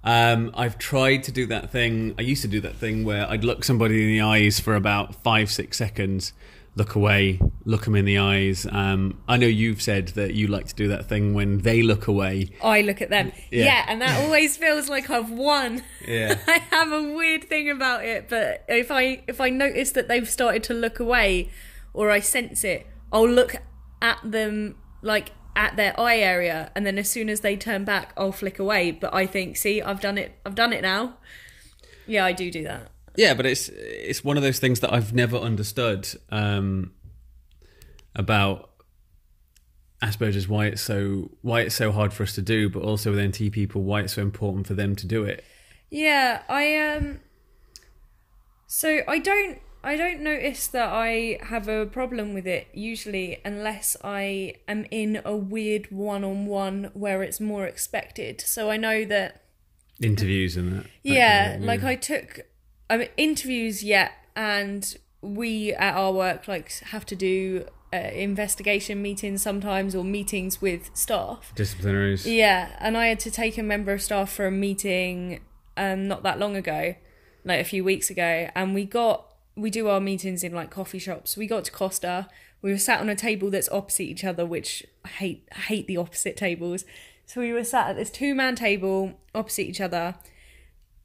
Um, 0.06 0.52
I've 0.54 0.78
tried 0.78 1.24
to 1.24 1.32
do 1.32 1.48
that 1.48 1.72
thing. 1.72 2.14
I 2.20 2.22
used 2.22 2.44
to 2.44 2.48
do 2.48 2.62
that 2.62 2.76
thing 2.76 3.04
where 3.04 3.28
I'd 3.28 3.44
look 3.44 3.64
somebody 3.64 4.04
in 4.04 4.10
the 4.10 4.22
eyes 4.22 4.60
for 4.60 4.76
about 4.76 5.16
five, 5.24 5.50
six 5.50 5.78
seconds, 5.78 6.32
look 6.76 6.94
away, 6.94 7.40
look 7.64 7.86
them 7.86 7.96
in 7.96 8.06
the 8.06 8.20
eyes. 8.20 8.68
Um, 8.70 9.20
I 9.28 9.38
know 9.38 9.48
you've 9.48 9.82
said 9.82 10.10
that 10.10 10.36
you 10.36 10.48
like 10.48 10.68
to 10.68 10.76
do 10.76 10.88
that 10.90 11.08
thing 11.08 11.34
when 11.34 11.60
they 11.60 11.82
look 11.82 12.08
away. 12.08 12.52
I 12.64 12.82
look 12.82 13.02
at 13.02 13.10
them. 13.10 13.32
Yeah. 13.50 13.66
Yeah, 13.66 13.86
and 13.88 14.02
that 14.02 14.24
always 14.24 14.58
feels 14.58 14.90
like 14.90 15.10
I've 15.10 15.32
won. 15.32 15.84
Yeah. 16.08 16.38
I 16.48 16.60
have 16.70 16.92
a 16.92 17.02
weird 17.02 17.46
thing 17.46 17.70
about 17.70 18.06
it, 18.06 18.30
but 18.30 18.64
if 18.68 18.92
I 18.92 19.24
if 19.28 19.42
I 19.42 19.50
notice 19.50 19.92
that 19.92 20.08
they've 20.08 20.30
started 20.30 20.64
to 20.66 20.74
look 20.74 21.00
away 21.00 21.50
or 21.94 22.12
I 22.12 22.20
sense 22.20 22.64
it, 22.64 22.86
I'll 23.12 23.28
look 23.28 23.56
at 24.02 24.20
them 24.24 24.76
like 25.02 25.32
at 25.56 25.76
their 25.76 25.98
eye 26.00 26.18
area 26.18 26.72
and 26.76 26.86
then 26.86 26.98
as 26.98 27.10
soon 27.10 27.30
as 27.30 27.42
they 27.42 27.56
turn 27.56 27.86
back, 27.86 28.14
I'll 28.18 28.32
flick 28.32 28.60
away, 28.60 28.92
but 28.92 29.14
I 29.14 29.26
think, 29.26 29.58
see, 29.58 29.82
I've 29.82 30.02
done 30.02 30.18
it. 30.18 30.34
I've 30.46 30.56
done 30.56 30.74
it 30.74 30.82
now. 30.82 31.18
Yeah, 32.08 32.26
I 32.26 32.34
do 32.34 32.52
do 32.52 32.64
that. 32.64 32.92
Yeah, 33.18 33.34
but 33.34 33.46
it's 33.46 33.70
it's 33.70 34.24
one 34.24 34.38
of 34.38 34.44
those 34.44 34.60
things 34.60 34.82
that 34.82 34.94
I've 34.94 35.14
never 35.14 35.38
understood 35.38 36.08
um, 36.30 36.92
about 38.14 38.72
Asperger's 40.02 40.48
why 40.48 40.66
it's 40.66 40.82
so 40.82 41.32
why 41.42 41.62
it's 41.62 41.76
so 41.76 41.92
hard 41.92 42.14
for 42.14 42.24
us 42.24 42.34
to 42.34 42.42
do, 42.42 42.70
but 42.70 42.84
also 42.84 43.12
with 43.12 43.20
NT 43.20 43.52
people 43.52 43.84
why 43.84 44.02
it's 44.02 44.14
so 44.14 44.22
important 44.22 44.68
for 44.68 44.74
them 44.74 44.96
to 44.98 45.08
do 45.08 45.24
it. 45.24 45.44
Yeah, 45.90 46.42
I 46.50 46.78
um 46.78 47.20
so 48.68 49.02
I 49.08 49.20
don't 49.20 49.60
I 49.86 49.96
don't 49.96 50.22
notice 50.22 50.66
that 50.68 50.90
I 50.92 51.38
have 51.44 51.68
a 51.68 51.86
problem 51.86 52.34
with 52.34 52.48
it 52.48 52.68
usually 52.74 53.40
unless 53.46 53.96
I 54.04 54.56
am 54.68 54.86
in 54.90 55.22
a 55.24 55.36
weird 55.36 55.92
one-on-one 55.92 56.90
where 56.96 57.22
it's 57.22 57.40
more 57.40 57.66
expected. 57.68 58.42
So 58.42 58.70
I 58.72 58.78
know 58.78 59.06
that 59.06 59.44
Interviews 60.02 60.58
and 60.58 60.74
that. 60.74 60.84
that 60.84 60.90
yeah, 61.04 61.48
kind 61.52 61.62
of- 61.62 61.68
like 61.68 61.84
I 61.84 61.96
took 61.96 62.42
I 62.90 62.98
mean 62.98 63.10
interviews 63.16 63.84
yeah 63.84 64.10
and 64.36 64.96
we 65.22 65.72
at 65.74 65.96
our 65.96 66.12
work 66.12 66.48
like 66.48 66.72
have 66.86 67.06
to 67.06 67.16
do 67.16 67.66
uh, 67.94 67.98
investigation 67.98 69.02
meetings 69.02 69.42
sometimes 69.42 69.96
or 69.96 70.04
meetings 70.04 70.62
with 70.62 70.90
staff. 70.94 71.54
disciplinaries. 71.56 72.26
Yeah, 72.26 72.76
and 72.80 72.98
I 72.98 73.06
had 73.08 73.20
to 73.22 73.32
take 73.32 73.58
a 73.58 73.64
member 73.64 73.94
of 73.94 74.02
staff 74.02 74.32
for 74.34 74.48
a 74.48 74.52
meeting 74.52 75.42
um 75.78 76.08
not 76.08 76.24
that 76.24 76.40
long 76.40 76.56
ago, 76.56 76.96
like 77.46 77.62
a 77.62 77.64
few 77.64 77.84
weeks 77.84 78.10
ago, 78.10 78.50
and 78.56 78.74
we 78.74 78.84
got 78.86 79.32
we 79.56 79.70
do 79.70 79.88
our 79.88 80.00
meetings 80.00 80.44
in 80.44 80.54
like 80.54 80.70
coffee 80.70 81.00
shops. 81.00 81.38
We 81.38 81.48
got 81.48 81.66
to 81.66 81.72
Costa. 81.72 82.28
We 82.62 82.72
were 82.72 82.78
sat 82.78 83.00
on 83.00 83.10
a 83.10 83.16
table 83.16 83.50
that's 83.50 83.70
opposite 83.70 84.04
each 84.04 84.24
other, 84.24 84.46
which 84.46 84.86
I 85.04 85.10
hate 85.10 85.48
I 85.56 85.60
hate 85.60 85.88
the 85.88 85.98
opposite 85.98 86.36
tables. 86.38 86.86
So 87.26 87.42
we 87.42 87.54
were 87.54 87.64
sat 87.64 87.90
at 87.90 87.96
this 87.96 88.10
two 88.10 88.36
man 88.36 88.56
table 88.56 89.14
opposite 89.34 89.64
each 89.68 89.82
other, 89.82 90.16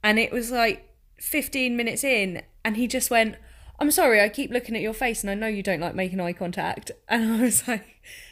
and 0.02 0.18
it 0.18 0.32
was 0.32 0.50
like 0.50 0.88
15 1.18 1.76
minutes 1.76 2.04
in, 2.04 2.42
and 2.64 2.76
he 2.76 2.86
just 2.86 3.10
went, 3.10 3.36
I'm 3.78 3.90
sorry, 3.90 4.20
I 4.20 4.28
keep 4.28 4.50
looking 4.50 4.76
at 4.76 4.82
your 4.82 4.92
face, 4.92 5.22
and 5.22 5.30
I 5.30 5.34
know 5.34 5.46
you 5.46 5.62
don't 5.62 5.80
like 5.80 5.94
making 5.94 6.20
eye 6.20 6.32
contact. 6.32 6.90
And 7.08 7.32
I 7.32 7.42
was 7.42 7.66
like, 7.66 7.84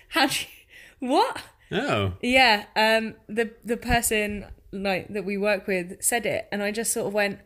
How 0.08 0.26
do 0.26 0.36
you, 0.40 1.08
what? 1.08 1.42
Oh, 1.70 2.14
Yeah, 2.22 2.64
um, 2.76 3.14
the 3.28 3.50
the 3.64 3.76
person 3.76 4.46
like 4.70 5.08
that 5.08 5.24
we 5.24 5.38
work 5.38 5.66
with 5.66 6.02
said 6.02 6.26
it, 6.26 6.48
and 6.50 6.62
I 6.62 6.72
just 6.72 6.92
sort 6.92 7.06
of 7.06 7.14
went, 7.14 7.40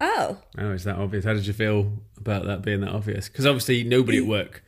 "Oh, 0.00 0.38
oh, 0.58 0.70
is 0.72 0.84
that 0.84 0.96
obvious? 0.96 1.24
How 1.24 1.32
did 1.34 1.46
you 1.46 1.52
feel 1.52 1.92
about 2.16 2.44
that 2.46 2.62
being 2.62 2.80
that 2.82 2.90
obvious? 2.92 3.28
Because 3.28 3.46
obviously 3.46 3.84
nobody 3.84 4.18
at 4.18 4.26
work 4.26 4.62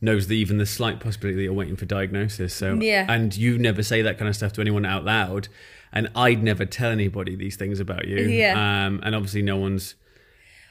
knows 0.00 0.26
the, 0.26 0.36
even 0.36 0.58
the 0.58 0.66
slight 0.66 1.00
possibility 1.00 1.36
that 1.36 1.42
you're 1.44 1.52
waiting 1.52 1.76
for 1.76 1.86
diagnosis. 1.86 2.52
So 2.54 2.74
Yeah. 2.74 3.06
and 3.08 3.34
you 3.34 3.58
never 3.58 3.82
say 3.82 4.02
that 4.02 4.18
kind 4.18 4.28
of 4.28 4.36
stuff 4.36 4.52
to 4.54 4.60
anyone 4.60 4.84
out 4.84 5.04
loud, 5.04 5.48
and 5.92 6.10
I'd 6.14 6.42
never 6.42 6.66
tell 6.66 6.90
anybody 6.90 7.36
these 7.36 7.56
things 7.56 7.80
about 7.80 8.06
you. 8.08 8.18
Yeah. 8.18 8.52
Um, 8.86 9.00
and 9.02 9.14
obviously 9.14 9.42
no 9.42 9.56
one's 9.56 9.94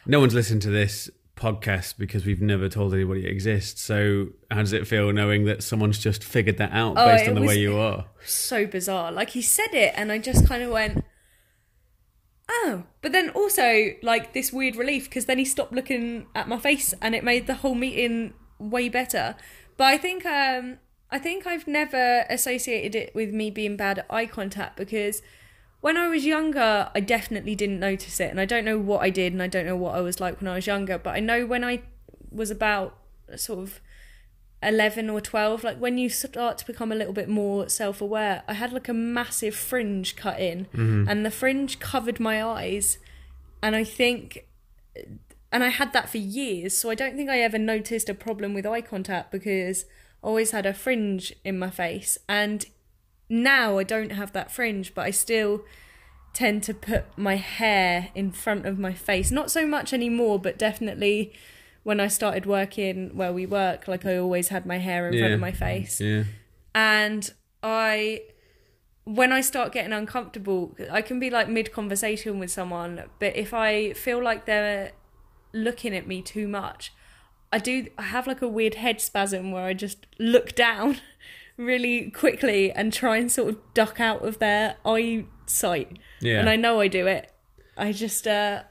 no 0.05 0.19
one's 0.19 0.33
listened 0.33 0.61
to 0.63 0.69
this 0.69 1.09
podcast 1.35 1.97
because 1.97 2.25
we've 2.25 2.41
never 2.41 2.69
told 2.69 2.93
anybody 2.93 3.25
it 3.25 3.31
exists. 3.31 3.81
So 3.81 4.27
how 4.51 4.59
does 4.59 4.73
it 4.73 4.85
feel 4.85 5.11
knowing 5.13 5.45
that 5.45 5.63
someone's 5.63 5.97
just 5.97 6.23
figured 6.23 6.57
that 6.57 6.71
out 6.73 6.93
Oh, 6.97 7.05
based 7.07 7.27
on 7.27 7.35
the 7.35 7.41
way 7.41 7.57
you 7.57 7.77
are? 7.77 8.05
so 8.25 8.67
bizarre." 8.67 9.11
Like 9.11 9.31
he 9.31 9.41
said 9.41 9.73
it, 9.73 9.93
and 9.95 10.11
I 10.11 10.19
just 10.19 10.45
kind 10.45 10.61
of 10.61 10.69
went, 10.69 11.03
"Oh," 12.49 12.83
but 13.01 13.11
then 13.11 13.29
also 13.29 13.91
like 14.01 14.33
this 14.33 14.51
weird 14.53 14.75
relief 14.75 15.05
because 15.05 15.25
then 15.25 15.37
he 15.37 15.45
stopped 15.45 15.73
looking 15.73 16.27
at 16.35 16.47
my 16.47 16.57
face, 16.57 16.93
and 17.01 17.15
it 17.15 17.23
made 17.23 17.47
the 17.47 17.55
whole 17.55 17.75
meeting 17.75 18.33
way 18.59 18.89
better. 18.89 19.35
But 19.77 19.85
I 19.85 19.97
think 19.97 20.25
um, 20.25 20.77
I 21.11 21.19
think 21.19 21.45
I've 21.47 21.67
never 21.67 22.25
associated 22.29 22.95
it 22.95 23.15
with 23.15 23.33
me 23.33 23.49
being 23.51 23.77
bad 23.77 23.99
at 23.99 24.05
eye 24.09 24.25
contact 24.25 24.77
because. 24.77 25.21
when 25.81 25.97
I 25.97 26.07
was 26.07 26.25
younger, 26.25 26.89
I 26.95 27.01
definitely 27.01 27.55
didn't 27.55 27.81
notice 27.81 28.21
it, 28.21 28.29
and 28.31 28.39
I 28.39 28.45
don't 28.45 28.63
know 28.63 28.79
what 28.79 29.01
I 29.01 29.09
did, 29.09 29.33
and 29.33 29.43
I 29.43 29.47
don't 29.47 29.65
know 29.65 29.75
what 29.75 29.95
I 29.95 29.99
was 29.99 30.21
like 30.21 30.39
when 30.39 30.47
I 30.47 30.55
was 30.55 30.65
younger. 30.65 30.97
But 30.97 31.15
I 31.17 31.19
know 31.19 31.45
when 31.45 31.61
I 31.61 31.81
was 32.31 32.49
about 32.49 32.95
sort 33.35 33.59
of 33.59 33.81
eleven 34.65 35.09
or 35.09 35.21
twelve, 35.21 35.63
like 35.63 35.77
when 35.77 35.97
you 35.97 36.09
start 36.09 36.57
to 36.59 36.65
become 36.65 36.91
a 36.91 36.95
little 36.95 37.13
bit 37.13 37.29
more 37.29 37.69
self-aware, 37.69 38.43
I 38.47 38.53
had 38.53 38.73
like 38.73 38.89
a 38.89 38.93
massive 38.93 39.55
fringe 39.55 40.15
cut 40.15 40.39
in, 40.39 40.65
mm-hmm. 40.65 41.07
and 41.07 41.25
the 41.25 41.31
fringe 41.31 41.79
covered 41.79 42.19
my 42.19 42.43
eyes, 42.43 42.97
and 43.61 43.75
I 43.75 43.83
think. 43.83 44.45
And 45.51 45.63
I 45.63 45.69
had 45.69 45.93
that 45.93 46.09
for 46.09 46.17
years, 46.17 46.75
so 46.75 46.89
I 46.89 46.95
don't 46.95 47.15
think 47.15 47.29
I 47.29 47.41
ever 47.41 47.59
noticed 47.59 48.09
a 48.09 48.15
problem 48.15 48.55
with 48.55 48.65
eye 48.65 48.81
contact 48.81 49.31
because 49.31 49.85
I 50.23 50.27
always 50.27 50.49
had 50.49 50.65
a 50.65 50.73
fringe 50.73 51.31
in 51.45 51.59
my 51.59 51.69
face. 51.69 52.17
And 52.27 52.65
now 53.29 53.77
I 53.77 53.83
don't 53.83 54.13
have 54.13 54.31
that 54.33 54.51
fringe, 54.51 54.95
but 54.95 55.05
I 55.05 55.11
still 55.11 55.63
tend 56.33 56.63
to 56.63 56.73
put 56.73 57.05
my 57.15 57.35
hair 57.35 58.09
in 58.15 58.31
front 58.31 58.65
of 58.65 58.79
my 58.79 58.93
face. 58.93 59.29
Not 59.29 59.51
so 59.51 59.67
much 59.67 59.93
anymore, 59.93 60.39
but 60.39 60.57
definitely 60.57 61.33
when 61.83 61.99
I 61.99 62.07
started 62.07 62.45
working 62.45 63.15
where 63.15 63.33
we 63.33 63.45
work, 63.45 63.87
like 63.87 64.05
I 64.05 64.17
always 64.17 64.47
had 64.47 64.65
my 64.65 64.77
hair 64.77 65.07
in 65.07 65.19
front 65.19 65.33
of 65.33 65.39
my 65.39 65.51
face. 65.51 65.99
Yeah. 65.99 66.23
And 66.73 67.31
I 67.61 68.21
when 69.05 69.33
I 69.33 69.41
start 69.41 69.73
getting 69.73 69.91
uncomfortable, 69.91 70.75
I 70.89 71.01
can 71.01 71.19
be 71.19 71.29
like 71.29 71.49
mid 71.49 71.73
conversation 71.73 72.39
with 72.39 72.51
someone, 72.51 73.03
but 73.19 73.35
if 73.35 73.53
I 73.53 73.93
feel 73.93 74.23
like 74.23 74.45
they're 74.45 74.93
looking 75.53 75.93
at 75.93 76.07
me 76.07 76.21
too 76.21 76.47
much, 76.47 76.93
I 77.51 77.59
do 77.59 77.87
I 77.97 78.03
have 78.03 78.27
like 78.27 78.41
a 78.41 78.47
weird 78.47 78.75
head 78.75 79.01
spasm 79.01 79.51
where 79.51 79.65
I 79.65 79.73
just 79.73 80.07
look 80.19 80.55
down 80.55 80.97
really 81.57 82.11
quickly 82.11 82.71
and 82.71 82.93
try 82.93 83.17
and 83.17 83.31
sort 83.31 83.49
of 83.49 83.73
duck 83.73 83.99
out 83.99 84.25
of 84.25 84.39
their 84.39 84.77
eyesight. 84.85 85.99
Yeah. 86.21 86.39
And 86.39 86.49
I 86.49 86.55
know 86.55 86.79
I 86.79 86.87
do 86.87 87.05
it. 87.07 87.29
I 87.77 87.91
just 87.91 88.25
uh 88.25 88.63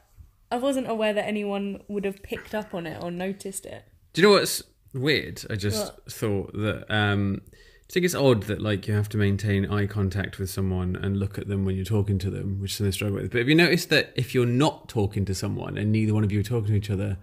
I 0.52 0.56
wasn't 0.58 0.88
aware 0.88 1.12
that 1.14 1.26
anyone 1.26 1.82
would 1.88 2.04
have 2.04 2.22
picked 2.22 2.54
up 2.54 2.74
on 2.74 2.86
it 2.86 3.02
or 3.02 3.10
noticed 3.10 3.64
it. 3.66 3.84
Do 4.12 4.20
you 4.22 4.28
know 4.28 4.34
what's 4.34 4.62
weird? 4.92 5.42
I 5.50 5.56
just 5.56 5.84
What? 5.94 6.12
thought 6.12 6.52
that 6.54 6.84
um 6.94 7.40
I 7.88 7.92
think 7.92 8.04
it's 8.06 8.14
odd 8.14 8.44
that 8.44 8.60
like 8.62 8.86
you 8.88 8.94
have 8.94 9.08
to 9.10 9.18
maintain 9.18 9.70
eye 9.70 9.86
contact 9.86 10.38
with 10.38 10.48
someone 10.50 10.96
and 10.96 11.18
look 11.18 11.36
at 11.38 11.46
them 11.48 11.64
when 11.66 11.76
you're 11.76 11.84
talking 11.84 12.18
to 12.20 12.30
them, 12.30 12.58
which 12.60 12.78
they 12.78 12.90
struggle 12.90 13.16
with. 13.20 13.30
But 13.32 13.38
have 13.38 13.48
you 13.48 13.54
noticed 13.54 13.90
that 13.90 14.12
if 14.16 14.34
you're 14.34 14.46
not 14.46 14.88
talking 14.88 15.24
to 15.26 15.34
someone 15.34 15.76
and 15.76 15.92
neither 15.92 16.14
one 16.14 16.24
of 16.24 16.32
you 16.32 16.40
are 16.40 16.44
talking 16.44 16.68
to 16.70 16.74
each 16.74 16.88
other, 16.90 17.18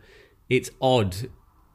it's 0.49 0.69
odd 0.81 1.15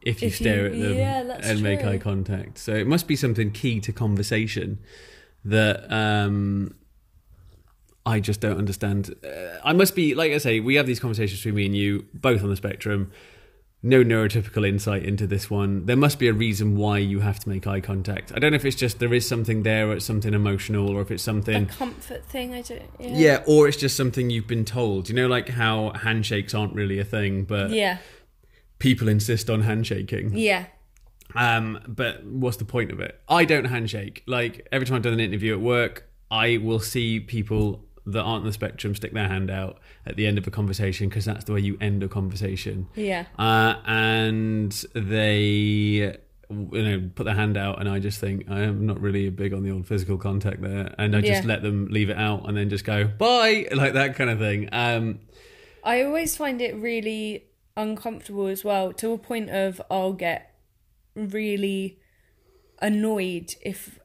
if 0.03 0.23
you 0.23 0.29
If 0.29 0.41
you- 0.41 0.45
stare 0.47 0.67
at 0.67 0.73
them 0.73 0.97
yeah, 0.97 1.39
and 1.43 1.63
make 1.63 1.83
eye 1.85 1.99
contact. 1.99 2.59
So 2.59 2.73
it 2.75 2.87
must 2.87 3.09
be 3.09 3.17
something 3.17 3.51
key 3.53 3.81
to 3.81 3.93
conversation. 3.93 4.79
that 5.45 5.91
um, 5.93 6.75
I 8.07 8.21
just 8.21 8.41
don't 8.41 8.59
understand. 8.59 9.15
Uh, 9.25 9.59
I 9.65 9.73
must 9.73 9.95
be 9.95 10.15
like 10.15 10.33
I 10.33 10.39
say, 10.39 10.61
we 10.61 10.75
have 10.75 10.87
these 10.87 11.01
conversations 11.01 11.41
between 11.41 11.55
me 11.55 11.67
and 11.67 11.77
you, 11.77 12.07
both 12.15 12.43
on 12.43 12.51
the 12.51 12.57
spectrum. 12.57 13.11
No 13.87 14.03
neurotypical 14.03 14.67
insight 14.67 15.05
into 15.05 15.27
this 15.27 15.51
one. 15.51 15.85
There 15.85 15.97
must 15.97 16.19
be 16.19 16.29
a 16.29 16.33
reason 16.33 16.77
why 16.77 16.97
you 16.99 17.21
have 17.21 17.39
to 17.41 17.49
make 17.51 17.67
eye 17.67 17.81
contact. 17.81 18.33
I 18.35 18.39
don't 18.39 18.53
know 18.53 18.57
if 18.57 18.65
it's 18.65 18.77
just 18.77 18.99
there 18.99 19.13
is 19.13 19.29
something 19.29 19.63
there, 19.63 19.91
or 19.91 19.93
it's 19.95 20.07
something 20.07 20.33
emotional, 20.33 20.89
or 20.91 21.03
if 21.03 21.11
it's 21.11 21.23
A 21.23 21.25
something. 21.25 21.67
comfort 21.67 22.25
thing. 22.25 22.55
I 22.55 22.63
don't. 22.63 22.81
Yeah. 22.99 23.09
Yeah, 23.13 23.43
or 23.47 23.69
it's 23.69 23.77
just 23.77 23.95
something 23.95 24.31
you've 24.31 24.47
been 24.47 24.65
told. 24.65 25.11
You 25.11 25.15
know, 25.15 25.27
like 25.27 25.51
how 25.51 25.91
handshakes 25.93 26.55
aren't 26.55 26.75
really 26.75 26.99
a 26.99 27.05
thing, 27.05 27.45
but 27.45 27.71
Yeah. 27.73 27.99
people 28.79 29.07
insist 29.09 29.51
on 29.51 29.61
handshaking. 29.63 30.33
Yeah. 30.35 30.65
Um, 31.35 31.81
but 31.87 32.25
what's 32.25 32.57
the 32.57 32.65
point 32.65 32.91
of 32.91 33.01
it? 33.01 33.21
I 33.29 33.45
don't 33.45 33.65
handshake. 33.67 34.23
Like 34.27 34.67
every 34.73 34.87
time 34.87 34.97
I've 34.97 35.03
done 35.03 35.13
an 35.15 35.21
interview 35.21 35.53
at 35.53 35.61
work, 35.61 36.09
I 36.31 36.57
will 36.57 36.81
see 36.81 37.21
people 37.21 37.84
that 38.07 38.21
aren't 38.21 38.41
on 38.43 38.45
the 38.45 38.53
spectrum 38.53 38.95
stick 38.95 39.13
their 39.15 39.29
hand 39.29 39.51
out 39.51 39.79
at 40.05 40.17
the 40.17 40.27
end 40.27 40.37
of 40.39 40.47
a 40.47 40.51
conversation 40.51 41.09
because 41.09 41.25
that's 41.25 41.45
the 41.45 41.53
way 41.53 41.61
you 41.61 41.79
end 41.81 42.03
a 42.03 42.09
conversation. 42.09 42.87
Yeah. 42.95 43.25
Uh, 43.39 43.77
and 43.87 44.73
they, 44.95 45.41
you 45.43 46.13
know, 46.51 47.11
put 47.15 47.25
their 47.25 47.35
hand 47.35 47.57
out, 47.57 47.81
and 47.81 47.89
I 47.89 47.99
just 48.01 48.21
think 48.21 48.45
I 48.51 48.61
am 48.61 48.85
not 48.87 49.01
really 49.01 49.31
big 49.31 49.55
on 49.55 49.63
the 49.63 49.71
old 49.71 49.87
physical 49.87 50.19
contact 50.19 50.61
there, 50.61 50.95
and 50.99 51.17
I 51.17 51.21
just 51.23 51.43
Yeah. 51.45 51.49
let 51.49 51.63
them 51.63 51.89
leave 51.91 52.11
it 52.11 52.19
out, 52.19 52.47
and 52.49 52.57
then 52.57 52.69
just 52.69 52.85
go 52.85 53.05
bye, 53.05 53.67
like 53.75 53.95
that 53.95 54.17
kind 54.17 54.29
of 54.31 54.39
thing. 54.39 54.69
Um, 54.73 55.21
I 55.83 56.03
always 56.03 56.37
find 56.37 56.61
it 56.61 56.75
really 56.77 57.45
uncomfortable 57.77 58.47
as 58.47 58.63
well, 58.65 58.93
to 58.93 59.13
a 59.13 59.19
point 59.19 59.51
of 59.51 59.81
I'll 59.91 60.13
get 60.13 60.55
really 61.17 61.99
annoyed 62.83 63.55
if 63.63 63.99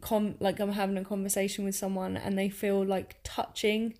com- 0.00 0.36
like 0.40 0.60
I'm 0.60 0.72
having 0.72 0.96
a 0.98 1.04
conversation 1.04 1.64
with 1.64 1.74
someone 1.74 2.16
and 2.16 2.38
they 2.38 2.48
feel 2.48 2.84
like 2.84 3.16
touching 3.24 3.94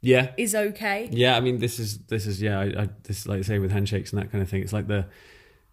yeah, 0.00 0.30
is 0.36 0.54
okay. 0.54 1.08
Yeah, 1.10 1.36
I 1.36 1.40
mean, 1.40 1.58
this 1.58 1.80
is 1.80 1.98
this 2.06 2.24
is 2.26 2.40
yeah. 2.40 2.60
I, 2.60 2.64
I 2.82 2.88
this 3.02 3.26
like 3.26 3.40
I 3.40 3.42
say 3.42 3.58
with 3.58 3.72
handshakes 3.72 4.12
and 4.12 4.22
that 4.22 4.30
kind 4.30 4.42
of 4.42 4.48
thing. 4.48 4.62
It's 4.62 4.72
like 4.72 4.86
the 4.86 5.06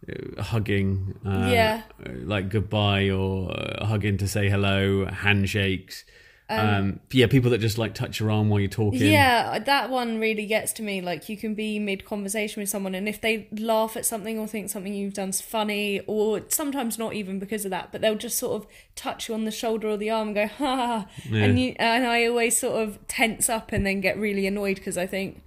uh, 0.09 0.41
hugging, 0.41 1.13
uh, 1.23 1.49
Yeah. 1.51 1.84
uh, 2.03 2.09
like 2.23 2.49
goodbye 2.49 3.09
or 3.11 3.51
uh, 3.51 3.86
hugging 3.86 4.17
to 4.17 4.28
say 4.28 4.49
hello, 4.49 5.05
handshakes. 5.05 6.05
Um, 6.47 6.99
yeah, 7.11 7.25
people 7.25 7.49
that 7.51 7.57
just 7.57 7.79
like 7.79 7.95
touch 7.95 8.19
your 8.19 8.29
arm 8.29 8.49
while 8.49 8.59
you're 8.59 8.69
talking. 8.69 9.01
Yeah, 9.01 9.57
that 9.57 9.89
one 9.89 10.19
really 10.19 10.45
gets 10.45 10.73
to 10.73 10.83
me. 10.83 11.01
Like 11.01 11.27
you 11.27 11.37
can 11.37 11.55
be 11.55 11.79
mid 11.79 12.05
conversation 12.05 12.61
with 12.61 12.69
someone, 12.69 12.93
and 12.93 13.09
if 13.09 13.19
they 13.19 13.47
laugh 13.51 13.97
at 13.97 14.05
something 14.05 14.37
or 14.37 14.45
think 14.45 14.69
something 14.69 14.93
you've 14.93 15.13
done's 15.13 15.41
funny, 15.41 16.01
or 16.05 16.41
sometimes 16.49 16.99
not 16.99 17.13
even 17.13 17.39
because 17.39 17.65
of 17.65 17.71
that, 17.71 17.91
but 17.91 18.01
they'll 18.01 18.15
just 18.15 18.37
sort 18.37 18.61
of 18.61 18.67
touch 18.95 19.27
you 19.27 19.33
on 19.33 19.45
the 19.45 19.51
shoulder 19.51 19.87
or 19.87 19.97
the 19.97 20.11
arm 20.11 20.29
and 20.29 20.35
go 20.35 20.47
ha, 20.47 20.75
ha. 20.75 21.07
and 21.31 21.59
you 21.59 21.75
and 21.79 22.05
I 22.05 22.27
always 22.27 22.55
sort 22.55 22.81
of 22.81 22.99
tense 23.07 23.49
up 23.49 23.71
and 23.71 23.83
then 23.83 23.99
get 23.99 24.17
really 24.17 24.45
annoyed 24.45 24.75
because 24.75 24.97
I 24.99 25.07
think 25.07 25.41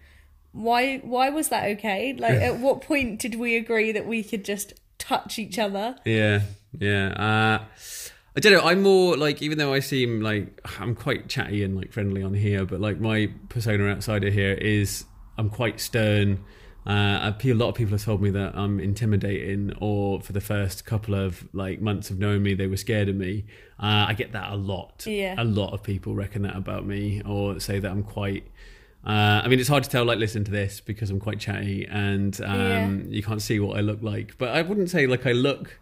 why 0.51 0.99
why 0.99 1.31
was 1.31 1.49
that 1.51 1.71
okay? 1.77 2.15
Like 2.19 2.35
at 2.35 2.59
what 2.59 2.83
point 2.83 3.21
did 3.21 3.37
we 3.37 3.57
agree 3.57 3.93
that 3.93 4.07
we 4.07 4.25
could 4.25 4.45
just 4.45 4.75
touch 4.99 5.39
each 5.39 5.61
other? 5.61 5.97
Yeah, 6.05 6.41
yeah. 6.77 7.61
Uh, 7.61 7.65
I 8.39 8.41
don't 8.41 8.53
know. 8.53 8.61
I'm 8.61 8.83
more 8.83 9.17
like, 9.17 9.43
even 9.43 9.59
though 9.59 9.73
I 9.73 9.81
seem 9.81 10.21
like 10.21 10.61
I'm 10.79 10.95
quite 10.95 11.29
chatty 11.29 11.65
and 11.65 11.77
like 11.77 11.93
friendly 11.93 12.23
on 12.23 12.35
here, 12.35 12.65
but 12.65 12.81
like 12.81 13.01
my 13.01 13.33
persona 13.49 13.89
outside 13.89 14.23
of 14.23 14.33
here 14.33 14.53
is 14.53 15.07
I'm 15.37 15.51
quite 15.51 15.81
stern. 15.81 16.45
Uh, 16.87 17.33
a 17.35 17.53
lot 17.55 17.71
of 17.71 17.75
people 17.75 17.91
have 17.97 18.05
told 18.05 18.23
me 18.23 18.31
that 18.31 18.55
I'm 18.55 18.79
intimidating, 18.79 19.73
or 19.81 20.21
for 20.21 20.33
the 20.33 20.41
first 20.41 20.85
couple 20.85 21.17
of 21.17 21.49
like 21.53 21.81
months 21.81 22.11
of 22.11 22.21
knowing 22.21 22.45
me, 22.45 22.55
they 22.55 22.69
were 22.69 22.77
scared 22.77 23.09
of 23.09 23.17
me. 23.17 23.45
Uh, 23.77 24.07
I 24.07 24.15
get 24.15 24.31
that 24.35 24.53
a 24.53 24.57
lot. 24.57 25.05
Yeah. 25.05 25.35
A 25.37 25.43
lot 25.43 25.73
of 25.73 25.83
people 25.83 26.15
reckon 26.15 26.43
that 26.43 26.55
about 26.55 26.87
me, 26.87 27.21
or 27.27 27.59
say 27.59 27.81
that 27.81 27.91
I'm 27.91 28.05
quite. 28.05 28.47
Uh, 29.05 29.43
I 29.43 29.49
mean, 29.49 29.59
it's 29.59 29.69
hard 29.69 29.83
to 29.83 29.91
tell. 29.91 30.05
Like, 30.05 30.19
listen 30.21 30.45
to 30.45 30.53
this 30.53 30.79
because 30.79 31.11
I'm 31.11 31.19
quite 31.19 31.41
chatty, 31.41 31.89
and 31.91 32.41
um, 32.45 33.07
you 33.09 33.21
can't 33.25 33.43
see 33.43 33.59
what 33.59 33.77
I 33.77 33.81
look 33.81 34.01
like. 34.01 34.39
But 34.39 34.51
I 34.51 34.63
wouldn't 34.63 34.91
say 34.91 35.09
like 35.09 35.27
I 35.27 35.33
look 35.33 35.81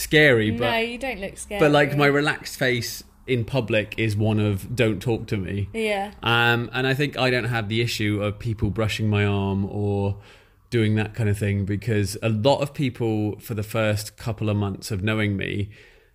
scary, 0.00 0.50
but 0.50 0.70
no, 0.70 0.78
you 0.78 0.98
don't 0.98 1.20
look 1.20 1.36
scared. 1.38 1.60
but 1.60 1.70
like 1.70 1.96
my 1.96 2.06
relaxed 2.06 2.56
face 2.58 3.04
in 3.26 3.44
public 3.44 3.94
is 3.96 4.16
one 4.16 4.40
of 4.40 4.74
don't 4.74 5.00
talk 5.00 5.26
to 5.28 5.36
me. 5.36 5.68
yeah, 5.72 6.12
Um, 6.22 6.68
and 6.72 6.86
I 6.86 6.94
think 6.94 7.16
I 7.16 7.30
don't 7.30 7.44
have 7.44 7.68
the 7.68 7.80
issue 7.80 8.22
of 8.22 8.38
people 8.38 8.70
brushing 8.70 9.08
my 9.08 9.24
arm 9.24 9.64
or 9.66 10.16
doing 10.70 10.94
that 10.96 11.14
kind 11.14 11.28
of 11.28 11.36
thing 11.38 11.64
because 11.64 12.16
a 12.22 12.28
lot 12.28 12.60
of 12.60 12.72
people 12.74 13.38
for 13.40 13.54
the 13.54 13.62
first 13.62 14.16
couple 14.16 14.48
of 14.48 14.56
months 14.56 14.90
of 14.90 15.02
knowing 15.02 15.36
me 15.36 15.68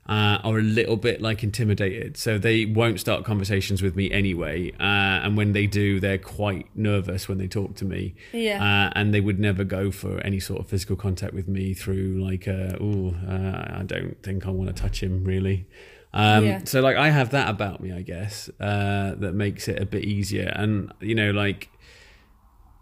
uh, 0.07 0.37
are 0.43 0.59
a 0.59 0.61
little 0.61 0.97
bit 0.97 1.21
like 1.21 1.43
intimidated, 1.43 2.15
so 2.15 2.37
they 2.37 2.65
won't 2.65 2.99
start 2.99 3.25
conversations 3.25 3.81
with 3.81 3.95
me 3.95 4.11
anyway. 4.11 4.71
Uh, 4.79 5.23
and 5.23 5.35
when 5.35 5.53
they 5.53 5.65
do, 5.65 5.99
they're 5.99 6.19
quite 6.19 6.67
nervous 6.75 7.27
when 7.27 7.39
they 7.39 7.47
talk 7.47 7.75
to 7.75 7.85
me. 7.85 8.13
Yeah. 8.31 8.63
Uh, 8.63 8.91
and 8.95 9.13
they 9.13 9.21
would 9.21 9.39
never 9.39 9.63
go 9.63 9.89
for 9.89 10.19
any 10.19 10.39
sort 10.39 10.59
of 10.59 10.67
physical 10.67 10.95
contact 10.95 11.33
with 11.33 11.47
me 11.47 11.73
through 11.73 12.23
like, 12.23 12.47
uh, 12.47 12.77
oh, 12.79 13.15
I 13.27 13.83
don't 13.85 14.21
think 14.21 14.45
I 14.45 14.51
want 14.51 14.75
to 14.75 14.79
touch 14.79 15.01
him 15.01 15.23
really. 15.23 15.65
Um, 16.13 16.45
Yeah. 16.45 16.61
So 16.65 16.81
like 16.81 16.97
I 16.97 17.09
have 17.09 17.31
that 17.31 17.49
about 17.49 17.81
me, 17.81 17.91
I 17.91 18.01
guess, 18.01 18.49
uh, 18.59 19.15
that 19.15 19.33
makes 19.33 19.67
it 19.67 19.81
a 19.81 19.85
bit 19.85 20.05
easier. 20.05 20.51
And 20.55 20.93
you 21.01 21.15
know, 21.15 21.31
like 21.31 21.69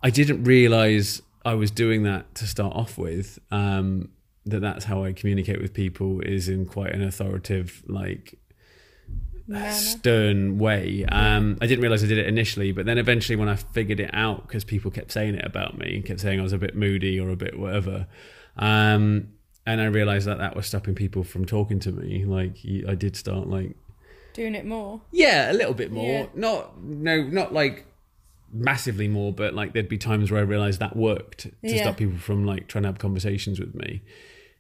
I 0.04 0.10
didn't 0.10 0.44
realize 0.44 1.22
I 1.46 1.54
was 1.56 1.72
doing 1.72 2.04
that 2.04 2.36
to 2.36 2.48
start 2.48 2.76
off 2.76 2.98
with. 2.98 3.40
Um, 3.50 4.10
that 4.46 4.60
that's 4.62 4.86
how 4.86 5.04
I 5.04 5.14
communicate 5.14 5.62
with 5.62 5.74
people 5.74 6.20
is 6.22 6.50
in 6.50 6.66
quite 6.66 6.92
an 6.94 7.02
authoritative, 7.04 7.84
like 7.88 8.38
stern 9.72 10.58
way. 10.58 11.06
Um, 11.06 11.58
I 11.62 11.68
didn't 11.68 11.82
realize 11.82 12.04
I 12.04 12.08
did 12.08 12.18
it 12.18 12.28
initially, 12.28 12.72
but 12.72 12.86
then 12.86 12.98
eventually 12.98 13.36
when 13.36 13.50
I 13.50 13.56
figured 13.56 14.00
it 14.00 14.10
out, 14.14 14.48
because 14.48 14.64
people 14.64 14.92
kept 14.92 15.12
saying 15.12 15.36
it 15.36 15.46
about 15.46 15.78
me, 15.78 15.96
and 15.96 16.06
kept 16.06 16.20
saying 16.20 16.40
I 16.40 16.44
was 16.44 16.54
a 16.54 16.58
bit 16.58 16.76
moody 16.76 17.20
or 17.20 17.30
a 17.30 17.36
bit 17.36 17.58
whatever, 17.60 18.08
um, 18.58 19.30
and 19.66 19.82
I 19.82 19.86
realized 19.86 20.28
that 20.28 20.38
that 20.40 20.56
was 20.56 20.66
stopping 20.66 20.96
people 20.96 21.24
from 21.24 21.46
talking 21.46 21.80
to 21.82 21.92
me. 21.92 22.26
Like 22.26 22.58
I 22.88 22.96
did 22.96 23.16
start 23.16 23.48
like 23.48 23.76
doing 24.34 24.56
it 24.56 24.66
more. 24.66 25.02
yeah, 25.12 25.52
a 25.52 25.54
little 25.54 25.74
bit 25.74 25.92
more. 25.92 26.06
Yeah. 26.06 26.26
Not 26.36 26.82
no, 26.82 27.24
not 27.24 27.54
like 27.54 27.86
massively 28.52 29.08
more, 29.08 29.34
but 29.34 29.54
like 29.54 29.74
there'd 29.74 29.90
be 29.90 29.98
times 29.98 30.32
where 30.32 30.40
I 30.40 30.44
realized 30.44 30.80
that 30.80 30.96
worked 30.96 31.40
to 31.44 31.52
Yeah. 31.64 31.82
stop 31.84 31.98
people 31.98 32.18
from 32.18 32.46
like 32.46 32.68
trying 32.68 32.84
to 32.84 32.90
have 32.90 33.00
conversations 33.00 33.60
with 33.60 33.74
me. 33.76 34.02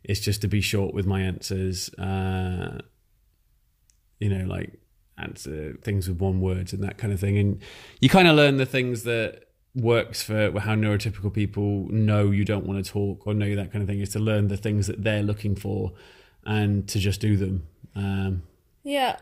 It's 0.03 0.19
just 0.19 0.41
to 0.41 0.47
be 0.47 0.61
short 0.61 0.93
with 0.93 1.05
my 1.05 1.21
answers. 1.21 1.89
Uh, 1.95 2.79
you 4.19 4.29
know, 4.29 4.45
like 4.45 4.79
answer 5.17 5.77
things 5.81 6.07
with 6.07 6.19
one 6.19 6.41
words 6.41 6.73
and 6.73 6.83
that 6.83 6.97
kind 6.97 7.13
of 7.13 7.19
thing. 7.19 7.37
And 7.37 7.61
you 7.99 8.09
kind 8.09 8.27
of 8.27 8.35
learn 8.35 8.57
the 8.57 8.65
things 8.65 9.03
that 9.03 9.45
works 9.75 10.21
for 10.21 10.59
how 10.59 10.75
neurotypical 10.75 11.33
people 11.33 11.87
know 11.89 12.31
you 12.31 12.45
don't 12.45 12.65
want 12.65 12.83
to 12.83 12.91
talk 12.91 13.25
or 13.25 13.33
know 13.33 13.55
that 13.55 13.71
kind 13.71 13.81
of 13.81 13.87
thing 13.87 13.99
is 13.99 14.09
to 14.09 14.19
learn 14.19 14.47
the 14.47 14.57
things 14.57 14.87
that 14.87 15.03
they're 15.03 15.23
looking 15.23 15.55
for 15.55 15.93
and 16.45 16.87
to 16.89 16.99
just 16.99 17.19
do 17.21 17.37
them. 17.37 17.67
Um, 17.95 18.43
Yeah, 18.83 19.17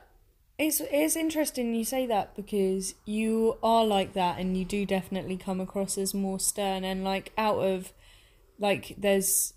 it's 0.58 0.82
it's 0.82 1.16
interesting 1.16 1.74
you 1.76 1.86
say 1.86 2.06
that 2.08 2.36
because 2.36 2.96
you 3.06 3.58
are 3.64 3.86
like 3.86 4.14
that, 4.14 4.40
and 4.40 4.58
you 4.58 4.66
do 4.66 4.86
definitely 4.86 5.38
come 5.38 5.60
across 5.60 5.98
as 5.98 6.14
more 6.14 6.40
stern 6.40 6.84
and 6.84 7.04
like 7.04 7.32
out 7.38 7.60
of 7.60 7.94
like 8.60 8.96
there's 8.98 9.54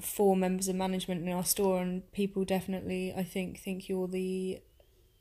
four 0.00 0.36
members 0.36 0.68
of 0.68 0.76
management 0.76 1.22
in 1.26 1.32
our 1.32 1.44
store, 1.44 1.80
and 1.80 2.10
people 2.12 2.44
definitely 2.44 3.12
I 3.16 3.24
think 3.24 3.60
think 3.60 3.88
you're 3.88 4.08
the 4.08 4.60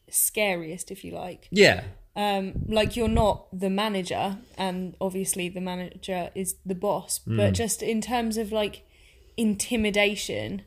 scariest 0.09 0.91
if 0.91 1.03
you 1.03 1.11
like. 1.13 1.47
yeah, 1.51 1.84
Um, 2.15 2.53
like 2.67 2.95
you're 2.95 3.07
not 3.07 3.47
the 3.57 3.69
manager, 3.69 4.38
and 4.57 4.95
obviously 5.01 5.49
the 5.49 5.61
manager 5.61 6.30
is 6.36 6.55
the 6.65 6.76
boss, 6.76 7.19
but 7.19 7.53
just 7.53 7.82
in 7.82 8.01
terms 8.01 8.38
of 8.38 8.51
like 8.51 8.84
intimidation. 9.38 10.63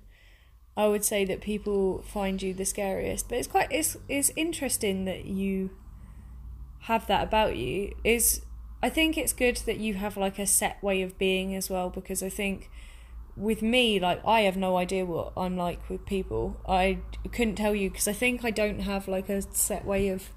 I 0.76 0.86
would 0.86 1.04
say 1.04 1.24
that 1.24 1.40
people 1.40 2.02
find 2.02 2.40
you 2.40 2.54
the 2.54 2.64
scariest, 2.64 3.28
but 3.28 3.38
it's 3.38 3.48
quite 3.48 3.66
it's 3.72 3.96
it's 4.08 4.30
interesting 4.36 5.06
that 5.06 5.24
you 5.24 5.70
have 6.82 7.08
that 7.08 7.24
about 7.24 7.56
you. 7.56 7.96
Is 8.04 8.42
I 8.80 8.88
think 8.88 9.18
it's 9.18 9.32
good 9.32 9.56
that 9.66 9.78
you 9.78 9.94
have 9.94 10.16
like 10.16 10.38
a 10.38 10.46
set 10.46 10.80
way 10.80 11.02
of 11.02 11.18
being 11.18 11.54
as 11.56 11.68
well 11.68 11.90
because 11.90 12.22
I 12.22 12.28
think 12.28 12.70
with 13.38 13.62
me 13.62 14.00
like 14.00 14.20
I 14.26 14.40
have 14.42 14.56
no 14.56 14.76
idea 14.76 15.04
what 15.04 15.32
I'm 15.36 15.56
like 15.56 15.88
with 15.88 16.04
people. 16.06 16.60
I 16.68 16.98
couldn't 17.32 17.54
tell 17.56 17.74
you 17.74 17.90
because 17.90 18.08
I 18.08 18.12
think 18.12 18.44
I 18.44 18.50
don't 18.50 18.80
have 18.80 19.08
like 19.08 19.28
a 19.28 19.42
set 19.54 19.84
way 19.84 20.08
of 20.08 20.30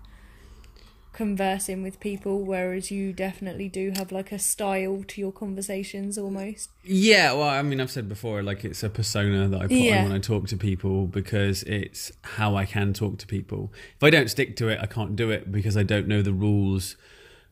conversing 1.14 1.84
with 1.84 2.00
people 2.00 2.42
whereas 2.42 2.90
you 2.90 3.12
definitely 3.12 3.68
do 3.68 3.92
have 3.98 4.14
like 4.14 4.32
a 4.32 4.40
style 4.40 5.04
to 5.06 5.20
your 5.20 5.32
conversations 5.32 6.18
almost. 6.18 6.70
Yeah, 6.86 7.34
well, 7.34 7.50
I 7.50 7.62
mean, 7.64 7.82
I've 7.82 7.92
said 7.92 8.08
before, 8.08 8.42
like 8.42 8.64
it's 8.64 8.82
a 8.82 8.90
persona 8.90 9.48
that 9.50 9.58
I 9.62 9.64
put 9.68 9.72
Yeah. 9.72 9.98
on 9.98 10.04
when 10.04 10.12
I 10.14 10.20
talk 10.20 10.48
to 10.48 10.58
people 10.58 11.08
because 11.08 11.64
it's 11.64 12.14
how 12.24 12.56
I 12.56 12.66
can 12.66 12.94
talk 12.94 13.18
to 13.20 13.28
people. 13.28 13.74
If 13.98 14.04
I 14.04 14.10
don't 14.10 14.30
stick 14.30 14.56
to 14.58 14.70
it, 14.70 14.80
I 14.82 14.86
can't 14.86 15.16
do 15.18 15.32
it 15.32 15.52
because 15.52 15.76
I 15.76 15.84
don't 15.84 16.08
know 16.08 16.22
the 16.22 16.34
rules, 16.34 16.96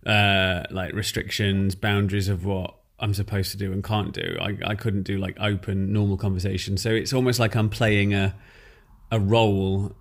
uh, 0.06 0.64
like 0.72 0.94
restrictions, 0.94 1.76
boundaries 1.76 2.30
of 2.30 2.46
what 2.46 2.76
I'm 3.00 3.14
supposed 3.14 3.52
to 3.52 3.58
do 3.58 3.72
and 3.72 3.84
can't 3.84 4.14
do. 4.14 4.38
I, 4.42 4.58
I 4.66 4.76
couldn't 4.76 5.04
do 5.04 5.18
like 5.18 5.38
open, 5.40 5.94
normal 5.94 6.18
conversation. 6.18 6.78
So 6.78 6.90
it's 6.92 7.14
almost 7.14 7.40
like 7.40 7.56
I'm 7.56 7.70
playing 7.70 8.14
a 8.14 8.36
a 9.12 9.20
role 9.20 9.96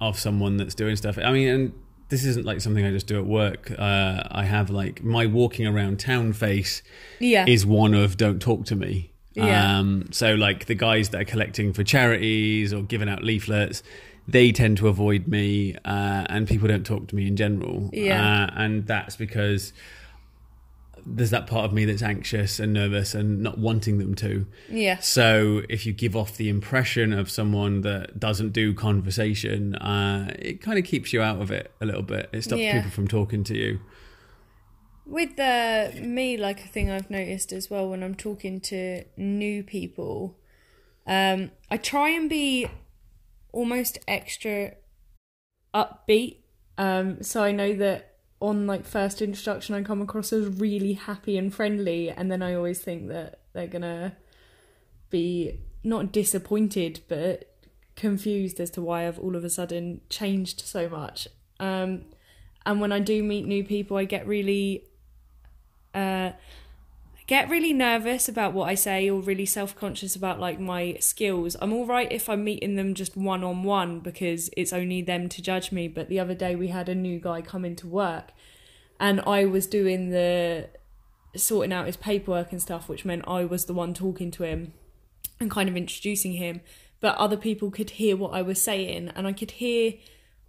of 0.00 0.18
someone 0.18 0.56
that's 0.56 0.74
doing 0.74 0.96
stuff. 0.96 1.18
I 1.18 1.32
mean, 1.32 1.48
and 1.48 1.72
this 2.10 2.24
isn't 2.24 2.44
like 2.44 2.60
something 2.60 2.84
I 2.84 2.90
just 2.90 3.06
do 3.06 3.18
at 3.18 3.26
work. 3.26 3.72
Uh, 3.76 4.22
I 4.30 4.44
have 4.44 4.70
like 4.70 5.02
my 5.02 5.26
walking 5.26 5.66
around 5.66 5.98
town 5.98 6.32
face 6.32 6.82
Yeah. 7.20 7.44
is 7.48 7.64
one 7.66 7.94
of 7.94 8.16
don't 8.16 8.40
talk 8.40 8.64
to 8.66 8.76
me. 8.76 9.10
Yeah. 9.34 9.78
Um, 9.78 10.08
so 10.12 10.34
like 10.34 10.66
the 10.66 10.74
guys 10.74 11.08
that 11.10 11.22
are 11.22 11.24
collecting 11.24 11.72
for 11.72 11.82
charities 11.84 12.72
or 12.74 12.82
giving 12.82 13.08
out 13.08 13.24
leaflets, 13.24 13.82
they 14.28 14.52
tend 14.52 14.76
to 14.76 14.88
avoid 14.88 15.26
me, 15.26 15.74
uh, 15.84 16.26
and 16.28 16.46
people 16.46 16.68
don't 16.68 16.84
talk 16.86 17.08
to 17.08 17.16
me 17.16 17.26
in 17.26 17.34
general. 17.36 17.88
Yeah. 17.92 18.44
Uh, 18.44 18.50
and 18.56 18.86
that's 18.86 19.16
because 19.16 19.72
there's 21.04 21.30
that 21.30 21.46
part 21.46 21.64
of 21.64 21.72
me 21.72 21.84
that's 21.84 22.02
anxious 22.02 22.60
and 22.60 22.72
nervous 22.72 23.14
and 23.14 23.40
not 23.42 23.58
wanting 23.58 23.98
them 23.98 24.14
to. 24.16 24.46
yeah. 24.68 24.98
So 25.00 25.62
if 25.68 25.84
you 25.86 25.92
give 25.92 26.14
off 26.16 26.36
the 26.36 26.48
impression 26.48 27.12
of 27.12 27.30
someone 27.30 27.80
that 27.82 28.20
doesn't 28.20 28.52
do 28.52 28.72
conversation, 28.74 29.74
uh, 29.76 30.32
it 30.38 30.60
kind 30.62 30.78
of 30.78 30.84
keeps 30.84 31.12
you 31.12 31.20
out 31.20 31.40
of 31.42 31.50
it 31.50 31.72
a 31.80 31.86
little 31.86 32.02
bit. 32.02 32.28
It 32.32 32.42
stops 32.44 32.62
Yeah. 32.62 32.74
people 32.76 32.90
from 32.90 33.08
talking 33.08 33.42
to 33.44 33.56
you. 33.56 33.80
With 35.04 35.36
the 35.36 35.92
me, 36.00 36.36
like 36.36 36.64
a 36.64 36.68
thing 36.68 36.88
I've 36.90 37.10
noticed 37.10 37.52
as 37.52 37.68
well 37.68 37.88
when 37.90 38.02
I'm 38.04 38.14
talking 38.14 38.60
to 38.60 39.04
new 39.16 39.62
people, 39.64 40.38
um, 41.06 41.50
I 41.70 41.76
try 41.76 42.10
and 42.10 42.30
be 42.30 42.68
almost 43.52 43.98
extra 44.06 44.74
upbeat. 45.74 46.36
Um, 46.78 47.22
so 47.22 47.42
I 47.42 47.50
know 47.52 47.74
that 47.74 48.11
on 48.42 48.66
like 48.66 48.84
first 48.84 49.22
introduction, 49.22 49.76
I 49.76 49.82
come 49.82 50.02
across 50.02 50.32
as 50.32 50.46
really 50.58 50.94
happy 50.94 51.38
and 51.38 51.54
friendly, 51.54 52.10
and 52.10 52.30
then 52.30 52.42
I 52.42 52.54
always 52.54 52.80
think 52.80 53.08
that 53.08 53.38
they're 53.52 53.68
gonna 53.68 54.16
be 55.10 55.60
not 55.84 56.12
disappointed, 56.12 57.00
but 57.08 57.54
confused 57.94 58.58
as 58.58 58.70
to 58.70 58.82
why 58.82 59.06
I've 59.06 59.18
all 59.18 59.36
of 59.36 59.44
a 59.44 59.50
sudden 59.50 60.00
changed 60.10 60.60
so 60.60 60.88
much. 60.88 61.28
Um, 61.60 62.06
and 62.66 62.80
when 62.80 62.90
I 62.90 62.98
do 62.98 63.22
meet 63.22 63.46
new 63.46 63.62
people, 63.62 63.96
I 63.96 64.04
get 64.04 64.26
really, 64.26 64.88
uh, 65.94 66.32
get 67.32 67.48
really 67.48 67.72
nervous 67.72 68.28
about 68.28 68.52
what 68.52 68.68
I 68.68 68.74
say 68.74 69.08
or 69.08 69.22
really 69.22 69.46
self 69.46 69.74
conscious 69.74 70.14
about 70.14 70.38
like 70.38 70.60
my 70.60 70.98
skills. 71.00 71.56
I'm 71.62 71.72
all 71.72 71.86
right 71.86 72.12
if 72.12 72.28
I'm 72.28 72.44
meeting 72.44 72.76
them 72.76 72.92
just 72.92 73.16
one 73.16 73.42
on 73.42 73.62
one 73.62 74.00
because 74.00 74.50
it's 74.54 74.70
only 74.70 75.00
them 75.00 75.30
to 75.30 75.40
judge 75.40 75.72
me. 75.72 75.88
But 75.88 76.10
the 76.10 76.20
other 76.20 76.34
day 76.34 76.54
we 76.54 76.68
had 76.68 76.90
a 76.90 76.94
new 76.94 77.18
guy 77.18 77.40
come 77.40 77.64
into 77.64 77.86
work, 77.86 78.32
and 79.00 79.22
I 79.22 79.46
was 79.46 79.66
doing 79.66 80.10
the 80.10 80.68
sorting 81.34 81.72
out 81.72 81.86
his 81.86 81.96
paperwork 81.96 82.52
and 82.52 82.60
stuff, 82.60 82.86
which 82.86 83.06
meant 83.06 83.24
I 83.26 83.46
was 83.46 83.64
the 83.64 83.72
one 83.72 83.94
talking 83.94 84.30
to 84.32 84.42
him 84.42 84.74
and 85.40 85.50
kind 85.50 85.70
of 85.70 85.76
introducing 85.76 86.34
him. 86.34 86.60
But 87.00 87.16
other 87.16 87.38
people 87.38 87.70
could 87.70 87.90
hear 87.92 88.14
what 88.14 88.34
I 88.34 88.42
was 88.42 88.62
saying, 88.62 89.10
and 89.16 89.26
I 89.26 89.32
could 89.32 89.52
hear 89.52 89.94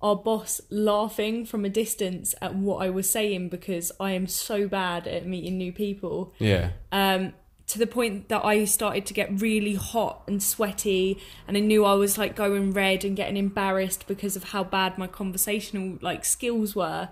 our 0.03 0.17
boss 0.17 0.59
laughing 0.69 1.45
from 1.45 1.63
a 1.63 1.69
distance 1.69 2.35
at 2.41 2.53
what 2.53 2.85
I 2.85 2.89
was 2.89 3.09
saying 3.09 3.47
because 3.47 3.89
I 4.01 4.11
am 4.11 4.27
so 4.27 4.67
bad 4.67 5.07
at 5.07 5.25
meeting 5.25 5.57
new 5.57 5.71
people. 5.71 6.33
Yeah. 6.39 6.71
Um, 6.91 7.33
to 7.67 7.79
the 7.79 7.87
point 7.87 8.27
that 8.27 8.43
I 8.43 8.65
started 8.65 9.05
to 9.05 9.13
get 9.13 9.41
really 9.41 9.75
hot 9.75 10.23
and 10.27 10.43
sweaty, 10.43 11.17
and 11.47 11.55
I 11.55 11.61
knew 11.61 11.85
I 11.85 11.93
was 11.93 12.17
like 12.17 12.35
going 12.35 12.73
red 12.73 13.05
and 13.05 13.15
getting 13.15 13.37
embarrassed 13.37 14.05
because 14.05 14.35
of 14.35 14.43
how 14.45 14.65
bad 14.65 14.97
my 14.97 15.07
conversational 15.07 15.97
like 16.01 16.25
skills 16.25 16.75
were. 16.75 17.09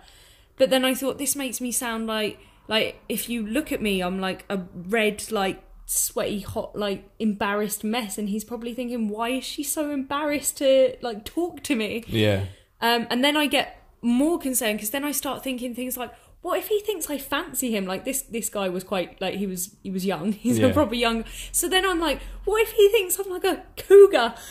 But 0.57 0.69
then 0.69 0.83
I 0.83 0.93
thought 0.93 1.17
this 1.17 1.35
makes 1.35 1.61
me 1.61 1.71
sound 1.71 2.07
like 2.07 2.37
like 2.67 3.01
if 3.07 3.29
you 3.29 3.47
look 3.47 3.71
at 3.71 3.81
me, 3.81 4.01
I'm 4.01 4.19
like 4.19 4.43
a 4.49 4.59
red 4.75 5.31
like 5.31 5.63
sweaty 5.85 6.39
hot 6.41 6.75
like 6.75 7.09
embarrassed 7.19 7.83
mess 7.83 8.17
and 8.17 8.29
he's 8.29 8.45
probably 8.45 8.73
thinking 8.73 9.09
why 9.09 9.27
is 9.27 9.43
she 9.43 9.61
so 9.61 9.91
embarrassed 9.91 10.55
to 10.55 10.95
like 11.01 11.25
talk 11.25 11.61
to 11.61 11.75
me 11.75 12.01
Yeah. 12.07 12.45
Um, 12.81 13.07
and 13.09 13.23
then 13.23 13.35
I 13.37 13.47
get 13.47 13.77
more 14.01 14.39
concerned 14.39 14.77
because 14.79 14.89
then 14.89 15.03
I 15.03 15.11
start 15.11 15.43
thinking 15.43 15.75
things 15.75 15.95
like, 15.97 16.11
what 16.41 16.57
if 16.57 16.69
he 16.69 16.79
thinks 16.79 17.07
I 17.09 17.19
fancy 17.19 17.75
him? 17.75 17.85
Like 17.85 18.03
this, 18.03 18.23
this 18.23 18.49
guy 18.49 18.67
was 18.67 18.83
quite 18.83 19.21
like 19.21 19.35
he 19.35 19.45
was 19.45 19.75
he 19.83 19.91
was 19.91 20.05
young. 20.05 20.31
He's 20.45 20.57
Yeah. 20.57 20.67
a 20.67 20.73
proper 20.73 20.95
young. 20.95 21.23
So 21.51 21.69
then 21.69 21.85
I'm 21.85 21.99
like, 21.99 22.19
what 22.45 22.61
if 22.63 22.71
he 22.71 22.89
thinks 22.89 23.17
I'm 23.19 23.29
like 23.29 23.43
a 23.43 23.63
cougar? 23.77 24.33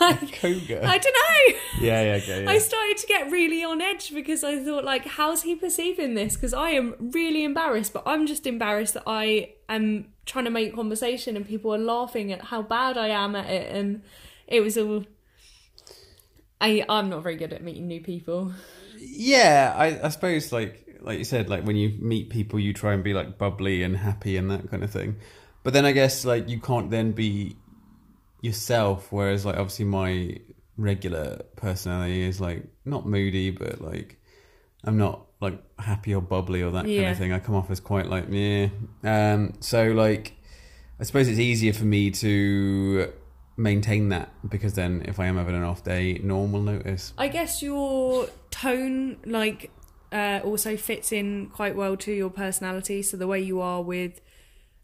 And 0.00 0.20
like, 0.20 0.32
Cougar. 0.40 0.80
I 0.84 0.98
don't 0.98 1.14
know. 1.14 1.58
Yeah, 1.80 2.02
yeah, 2.02 2.12
okay. 2.16 2.42
Yeah. 2.44 2.50
I 2.50 2.58
started 2.58 2.96
to 2.96 3.06
get 3.06 3.30
really 3.30 3.62
on 3.62 3.80
edge 3.80 4.12
because 4.12 4.42
I 4.42 4.58
thought, 4.58 4.84
like, 4.84 5.06
how's 5.06 5.42
he 5.44 5.54
perceiving 5.54 6.14
this? 6.14 6.34
Because 6.34 6.52
I 6.52 6.70
am 6.70 6.96
really 6.98 7.44
embarrassed, 7.44 7.92
but 7.92 8.02
I'm 8.04 8.26
just 8.26 8.44
embarrassed 8.44 8.94
that 8.94 9.04
I 9.06 9.50
am 9.68 10.08
trying 10.26 10.46
to 10.46 10.50
make 10.50 10.74
conversation 10.74 11.36
and 11.36 11.46
people 11.46 11.72
are 11.72 11.78
laughing 11.78 12.32
at 12.32 12.42
how 12.46 12.60
bad 12.60 12.98
I 12.98 13.08
am 13.08 13.36
at 13.36 13.48
it, 13.48 13.70
and 13.74 14.02
it 14.48 14.62
was 14.62 14.76
all. 14.76 15.04
I 16.64 16.84
I'm 16.88 17.10
not 17.10 17.22
very 17.22 17.36
good 17.36 17.52
at 17.52 17.62
meeting 17.62 17.86
new 17.86 18.00
people. 18.00 18.52
Yeah, 18.98 19.74
I, 19.76 20.06
I 20.06 20.08
suppose 20.08 20.50
like 20.50 20.98
like 21.02 21.18
you 21.18 21.24
said, 21.24 21.50
like 21.50 21.64
when 21.64 21.76
you 21.76 21.90
meet 22.00 22.30
people, 22.30 22.58
you 22.58 22.72
try 22.72 22.94
and 22.94 23.04
be 23.04 23.12
like 23.12 23.36
bubbly 23.36 23.82
and 23.82 23.94
happy 23.94 24.38
and 24.38 24.50
that 24.50 24.70
kind 24.70 24.82
of 24.82 24.90
thing. 24.90 25.16
But 25.62 25.74
then 25.74 25.84
I 25.84 25.92
guess 25.92 26.24
like 26.24 26.48
you 26.48 26.58
can't 26.60 26.90
then 26.90 27.12
be 27.12 27.56
yourself. 28.40 29.12
Whereas 29.12 29.44
like 29.44 29.56
obviously 29.56 29.84
my 29.84 30.38
regular 30.78 31.42
personality 31.56 32.22
is 32.22 32.40
like 32.40 32.64
not 32.86 33.06
moody, 33.06 33.50
but 33.50 33.82
like 33.82 34.18
I'm 34.84 34.96
not 34.96 35.26
like 35.40 35.62
happy 35.78 36.14
or 36.14 36.22
bubbly 36.22 36.62
or 36.62 36.70
that 36.70 36.86
kind 36.86 37.08
of 37.08 37.18
thing. 37.18 37.32
I 37.32 37.40
come 37.40 37.54
off 37.54 37.70
as 37.70 37.80
quite 37.80 38.06
like 38.06 38.24
yeah. 38.30 38.68
Um, 39.02 39.52
so 39.60 39.88
like 39.88 40.32
I 40.98 41.04
suppose 41.04 41.28
it's 41.28 41.38
easier 41.38 41.74
for 41.74 41.84
me 41.84 42.10
to 42.12 43.12
maintain 43.56 44.08
that 44.10 44.30
because 44.48 44.74
then 44.74 45.02
if 45.06 45.20
I 45.20 45.26
am 45.26 45.36
having 45.36 45.54
an 45.54 45.62
off 45.62 45.84
day, 45.84 46.20
no 46.22 46.38
one 46.38 46.52
will 46.52 46.62
notice. 46.62 47.12
I 47.16 47.28
guess 47.28 47.62
your 47.62 48.28
tone, 48.50 49.18
like, 49.24 49.70
uh, 50.12 50.40
also 50.44 50.76
fits 50.76 51.12
in 51.12 51.46
quite 51.48 51.74
well 51.76 51.96
to 51.98 52.12
your 52.12 52.30
personality. 52.30 53.02
So 53.02 53.16
the 53.16 53.26
way 53.26 53.40
you 53.40 53.60
are 53.60 53.82
with, 53.82 54.20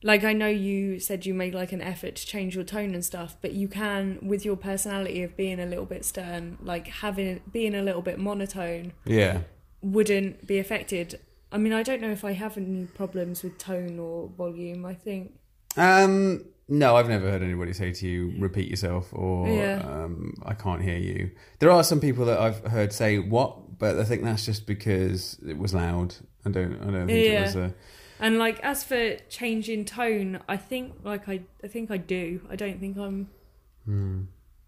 like, 0.03 0.25
I 0.25 0.33
know 0.33 0.49
you 0.49 0.99
said 0.99 1.27
you 1.27 1.35
made 1.35 1.55
like 1.55 1.73
an 1.73 1.83
effort 1.83 2.17
to 2.17 2.27
change 2.27 2.55
your 2.55 2.65
tone 2.65 2.95
and 2.95 3.05
stuff, 3.05 3.37
but 3.43 3.53
you 3.53 3.69
can 3.69 4.19
with 4.23 4.45
your 4.45 4.57
personality 4.57 5.23
of 5.23 5.37
being 5.37 5.61
a 5.61 5.67
little 5.67 5.85
bit 5.87 6.05
stern, 6.05 6.57
like 6.63 6.87
having 6.89 7.41
being 7.53 7.75
a 7.75 7.83
little 7.83 8.03
bit 8.03 8.19
monotone, 8.19 8.93
Yeah. 9.05 9.43
wouldn't 9.83 10.47
be 10.47 10.59
affected. 10.59 11.21
I 11.53 11.59
mean, 11.59 11.73
I 11.73 11.83
don't 11.83 12.01
know 12.01 12.11
if 12.13 12.25
I 12.25 12.33
have 12.33 12.57
any 12.57 12.87
problems 12.87 13.43
with 13.43 13.59
tone 13.59 13.99
or 13.99 14.29
volume. 14.29 14.85
I 14.87 14.95
think 14.95 15.33
Um, 15.77 16.45
no, 16.71 16.97
I've 16.97 17.09
never 17.09 17.31
heard 17.31 17.43
anybody 17.43 17.73
say 17.75 17.93
to 17.93 18.09
you, 18.09 18.33
repeat 18.39 18.69
yourself 18.71 19.09
or 19.13 19.49
Yeah. 19.49 19.83
um, 19.85 20.35
I 20.47 20.55
can't 20.55 20.81
hear 20.83 20.97
you. 20.97 21.31
There 21.59 21.71
are 21.71 21.83
some 21.85 22.01
people 22.01 22.25
that 22.27 22.39
I've 22.39 22.61
heard 22.65 22.93
say 22.93 23.19
what, 23.19 23.79
but 23.79 23.99
I 23.99 24.05
think 24.05 24.23
that's 24.23 24.47
just 24.47 24.67
because 24.67 25.39
it 25.47 25.59
was 25.59 25.75
loud. 25.75 26.15
I 26.47 26.51
don't, 26.51 26.75
I 26.81 26.85
don't 26.91 27.07
think 27.07 27.27
it 27.27 27.41
was 27.43 27.57
a. 27.57 27.75
And 28.21 28.39
like 28.39 28.61
as 28.61 28.85
for 28.85 29.17
changing 29.29 29.85
tone, 29.85 30.41
I 30.49 30.57
think 30.57 30.95
like 31.03 31.29
I 31.29 31.41
I 31.65 31.69
think 31.69 31.91
I 31.91 31.97
do. 31.97 32.41
I 32.49 32.57
don't 32.57 32.79
think 32.79 32.97
I'm 32.97 33.29
Hmm. 33.85 34.23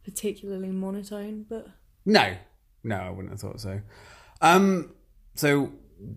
particularly 0.05 0.71
monotone, 0.71 1.47
but 1.49 1.69
No, 2.05 2.35
no, 2.83 2.97
I 2.97 3.11
wouldn't 3.11 3.31
have 3.31 3.41
thought 3.41 3.61
so. 3.61 3.81
Um, 4.41 4.91
so 5.35 5.71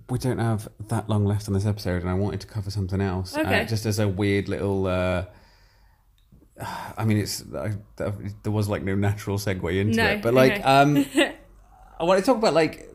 we 0.10 0.18
don't 0.18 0.40
have 0.40 0.68
that 0.88 1.10
long 1.10 1.26
left 1.26 1.48
on 1.48 1.54
this 1.54 1.66
episode, 1.66 2.02
and 2.02 2.10
I 2.10 2.16
wanted 2.16 2.42
to 2.42 2.48
cover 2.48 2.72
something 2.72 3.02
else, 3.02 3.38
Okay. 3.38 3.62
uh, 3.62 3.66
just 3.66 3.86
as 3.86 4.00
a 4.00 4.08
weird 4.08 4.48
little. 4.50 4.88
Uh, 4.88 5.26
I 6.98 7.06
mean, 7.06 7.18
it's 7.18 7.44
I, 7.54 7.74
there 7.98 8.52
was 8.52 8.70
like 8.70 8.84
no 8.84 8.96
natural 8.96 9.38
segue 9.38 9.80
into 9.80 9.98
No, 9.98 10.08
it, 10.12 10.22
but 10.22 10.34
like, 10.34 10.66
um, 10.66 11.06
I 12.00 12.04
want 12.04 12.20
to 12.20 12.26
talk 12.26 12.38
about 12.38 12.54
like 12.54 12.90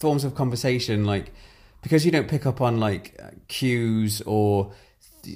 forms 0.00 0.24
of 0.24 0.34
conversation, 0.34 1.04
like 1.04 1.32
because 1.82 2.04
you 2.04 2.10
don't 2.10 2.28
pick 2.28 2.46
up 2.46 2.60
on 2.60 2.80
like 2.80 3.20
cues 3.48 4.20
or 4.22 4.72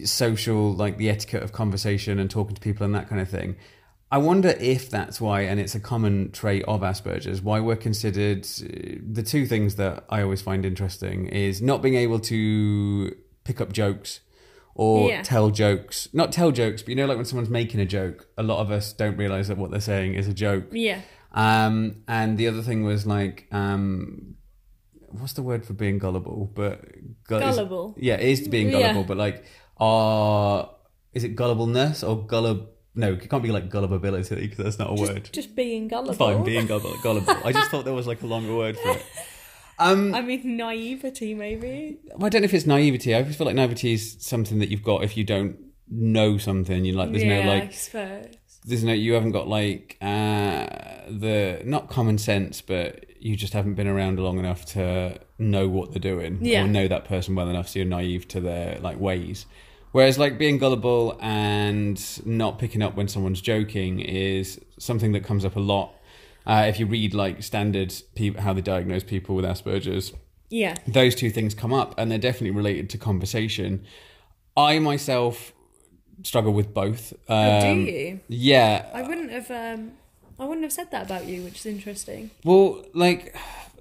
social, 0.05 0.73
like 0.75 0.97
the 0.97 1.11
etiquette 1.11 1.43
of 1.43 1.53
conversation 1.53 2.19
and 2.19 2.31
talking 2.31 2.55
to 2.55 2.61
people 2.61 2.85
and 2.85 2.95
that 2.95 3.09
kind 3.09 3.21
of 3.21 3.29
thing. 3.29 3.57
I 4.11 4.19
wonder 4.19 4.51
if 4.61 4.91
that's 4.91 5.23
why, 5.23 5.43
and 5.43 5.59
it's 5.59 5.75
a 5.75 5.81
common 5.81 6.33
trait 6.33 6.65
of 6.69 6.83
Asperger's, 6.83 7.41
why 7.41 7.61
we're 7.61 7.77
considered 7.77 8.45
uh, 8.45 8.99
the 9.11 9.23
two 9.23 9.47
things 9.47 9.77
that 9.77 10.05
I 10.11 10.21
always 10.23 10.43
find 10.43 10.67
interesting 10.67 11.29
is 11.29 11.63
not 11.63 11.81
being 11.81 11.95
able 11.95 12.21
to 12.21 13.17
pick 13.45 13.61
up 13.63 13.73
jokes 13.73 14.21
or 14.75 15.09
Yeah. 15.09 15.23
tell 15.23 15.51
jokes. 15.51 16.09
Not 16.13 16.33
tell 16.33 16.51
jokes, 16.51 16.83
but 16.83 16.89
you 16.91 16.97
know, 16.97 17.07
like 17.07 17.17
when 17.17 17.25
someone's 17.27 17.51
making 17.51 17.81
a 17.81 17.87
joke, 17.87 18.27
a 18.39 18.43
lot 18.43 18.61
of 18.61 18.71
us 18.71 18.93
don't 18.93 19.17
realize 19.17 19.49
that 19.49 19.59
what 19.59 19.71
they're 19.71 19.81
saying 19.81 20.15
is 20.15 20.29
a 20.29 20.35
joke. 20.35 20.65
yeah. 20.73 21.01
Um, 21.35 22.03
and 22.09 22.37
the 22.37 22.47
other 22.49 22.61
thing 22.63 22.85
was 22.85 23.07
like, 23.07 23.47
um, 23.53 24.35
what's 25.09 25.33
the 25.33 25.43
word 25.43 25.65
for 25.65 25.73
being 25.73 25.99
gullible? 25.99 26.51
But 26.55 26.83
gu- 27.27 27.37
is- 27.37 27.57
Gullible. 27.57 27.95
yeah, 27.99 28.15
it 28.15 28.29
is 28.29 28.43
to 28.43 28.51
being 28.51 28.69
Yeah. 28.69 28.81
gullible. 28.81 29.05
But 29.05 29.17
like, 29.17 29.45
are 29.79 30.71
is 31.13 31.25
it 31.25 31.37
gullibleness 31.37 32.07
or 32.07 32.27
gullib? 32.27 32.67
No, 32.95 33.15
it 33.15 33.31
can't 33.31 33.43
be 33.43 33.51
like 33.51 33.71
gullibility 33.71 34.35
because 34.47 34.59
that's 34.59 34.79
not 34.79 34.93
a 34.93 34.97
Just, 34.97 35.13
word. 35.13 35.31
just 35.33 35.57
being 35.57 35.89
gullible. 35.89 36.13
Fine, 36.15 36.45
being 36.45 36.67
gullible. 36.67 36.95
gullible. 37.03 37.35
I 37.45 37.53
just 37.53 37.71
thought 37.71 37.85
there 37.87 37.95
was 37.95 38.07
like 38.07 38.21
a 38.23 38.27
longer 38.27 38.55
word 38.55 38.77
for 38.77 38.91
it. 38.91 39.03
Um, 39.83 40.15
I 40.15 40.21
mean 40.23 40.57
naivety 40.57 41.35
maybe. 41.35 41.99
well, 42.17 42.27
I 42.27 42.29
don't 42.29 42.43
know 42.43 42.47
if 42.47 42.55
it's 42.55 42.67
naivety. 42.67 43.15
I 43.15 43.23
just 43.23 43.39
feel 43.39 43.47
like 43.47 43.57
naivety 43.57 43.93
is 43.93 44.17
something 44.21 44.59
that 44.61 44.69
you've 44.71 44.83
got 44.83 45.05
if 45.05 45.17
you 45.17 45.25
don't 45.25 45.57
know 45.91 46.39
something. 46.39 46.85
You 46.85 46.93
like, 46.95 47.11
there's 47.11 47.25
yeah, 47.25 47.45
no 47.45 47.51
I 47.53 47.59
like 47.59 47.73
suppose. 47.75 48.27
there's 48.65 48.85
no 48.85 48.93
you 48.93 49.13
haven't 49.15 49.33
got 49.33 49.49
like 49.49 49.97
uh, 50.01 50.67
the 51.09 51.63
not 51.65 51.89
common 51.91 52.19
sense, 52.19 52.61
but 52.61 53.05
you 53.21 53.37
just 53.37 53.53
haven't 53.53 53.75
been 53.75 53.87
around 53.87 54.19
long 54.19 54.39
enough 54.39 54.65
to 54.67 55.19
know 55.39 55.69
what 55.69 55.93
they're 55.93 56.01
doing 56.01 56.39
Yeah. 56.41 56.65
or 56.65 56.69
know 56.69 56.89
that 56.89 57.05
person 57.05 57.35
well 57.35 57.49
enough, 57.49 57.69
so 57.69 57.79
you're 57.81 57.87
naive 57.89 58.27
to 58.29 58.41
their 58.41 58.79
like 58.81 58.99
ways. 58.99 59.47
Whereas 59.93 60.19
like 60.19 60.39
being 60.39 60.57
gullible 60.59 61.19
and 61.21 62.03
not 62.27 62.59
picking 62.59 62.83
up 62.83 62.97
when 62.97 63.09
someone's 63.09 63.41
joking 63.43 64.01
is 64.01 64.59
something 64.79 65.13
that 65.13 65.23
comes 65.25 65.45
up 65.45 65.55
a 65.57 65.61
lot. 65.61 65.95
Uh, 66.47 66.65
if 66.69 66.79
you 66.81 66.87
read 66.87 67.15
like 67.15 67.43
standard 67.43 67.95
people, 68.15 68.41
how 68.43 68.53
they 68.53 68.61
diagnose 68.61 69.05
people 69.05 69.35
with 69.37 69.45
Asperger's, 69.45 70.13
Yeah. 70.51 70.75
those 70.87 71.15
two 71.15 71.31
things 71.31 71.55
come 71.55 71.73
up 71.73 71.95
and 71.99 72.11
they're 72.11 72.19
definitely 72.19 72.51
related 72.51 72.91
to 72.91 72.99
conversation. 72.99 73.85
I 74.57 74.79
myself 74.79 75.53
struggle 76.23 76.53
with 76.53 76.75
both. 76.75 77.13
Um, 77.29 77.37
Oh, 77.39 77.61
do 77.61 77.81
you? 77.81 78.21
Yeah. 78.29 78.87
I 78.93 79.03
wouldn't 79.03 79.31
have. 79.31 79.51
Um, 79.51 79.93
I 80.39 80.45
wouldn't 80.45 80.65
have 80.65 80.73
said 80.73 80.91
that 80.91 81.07
about 81.07 81.27
you, 81.27 81.43
which 81.43 81.57
is 81.61 81.67
interesting. 81.67 82.31
Well, 82.45 82.85
like, 82.95 83.37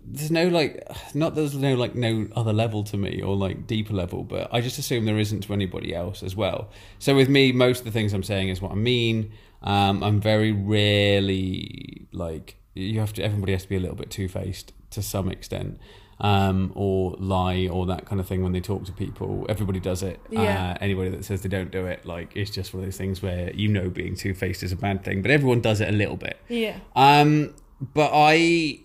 there's 0.06 0.32
no 0.32 0.48
like, 0.48 0.86
not 1.16 1.34
there's 1.36 1.56
no 1.56 1.76
like 1.76 1.96
no 1.96 2.28
other 2.36 2.54
level 2.54 2.84
to 2.86 2.98
me 2.98 3.22
or 3.22 3.36
like 3.36 3.68
deeper 3.68 3.94
level, 3.94 4.24
but 4.24 4.48
I 4.54 4.62
just 4.62 4.78
assume 4.78 5.06
there 5.06 5.18
isn't 5.20 5.42
to 5.42 5.54
anybody 5.54 5.94
else 5.96 6.22
as 6.24 6.36
well. 6.36 6.70
So 7.00 7.16
with 7.16 7.30
me, 7.30 7.52
most 7.52 7.80
of 7.80 7.86
the 7.86 7.92
things 7.92 8.14
I'm 8.14 8.24
saying 8.24 8.50
is 8.50 8.62
what 8.62 8.72
I 8.72 8.76
mean. 8.76 9.32
Um, 9.64 10.04
I'm 10.04 10.20
very 10.20 10.52
rarely 10.52 12.08
like 12.12 12.58
you 12.74 13.00
have 13.00 13.14
to. 13.14 13.24
Everybody 13.24 13.54
has 13.54 13.64
to 13.64 13.70
be 13.70 13.76
a 13.76 13.80
little 13.80 13.96
bit 13.96 14.10
two 14.10 14.28
faced 14.28 14.74
to 14.92 15.02
some 15.02 15.30
extent. 15.30 15.80
Um, 16.20 16.72
or 16.76 17.16
lie 17.18 17.68
or 17.68 17.88
that 17.88 18.06
kind 18.06 18.22
of 18.22 18.28
thing 18.28 18.44
when 18.44 18.52
they 18.52 18.60
talk 18.60 18.86
to 18.86 18.92
people. 18.92 19.48
Everybody 19.50 19.80
does 19.80 20.04
it. 20.04 20.20
Yeah. 20.30 20.74
Uh, 20.74 20.78
anybody 20.80 21.10
that 21.10 21.26
says 21.26 21.42
they 21.42 21.50
don't 21.50 21.72
do 21.72 21.88
it, 21.88 22.06
like, 22.06 22.36
it's 22.36 22.52
just 22.52 22.76
one 22.76 22.84
of 22.84 22.86
those 22.86 22.98
things 22.98 23.24
where 23.24 23.52
you 23.56 23.68
know 23.68 23.90
being 23.90 24.16
two 24.16 24.36
faced 24.36 24.62
is 24.62 24.72
a 24.72 24.76
bad 24.76 25.04
thing, 25.04 25.24
but 25.24 25.32
everyone 25.32 25.62
does 25.62 25.82
it 25.82 25.90
a 25.90 25.92
little 25.92 26.18
bit. 26.18 26.38
Yeah. 26.48 26.78
Um, 26.96 27.56
but 27.82 28.12
I 28.14 28.82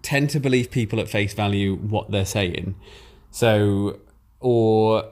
tend 0.00 0.30
to 0.30 0.40
believe 0.40 0.70
people 0.70 0.98
at 0.98 1.10
face 1.10 1.34
value 1.34 1.76
what 1.76 2.10
they're 2.10 2.24
saying. 2.24 2.74
So, 3.30 4.00
or 4.40 5.04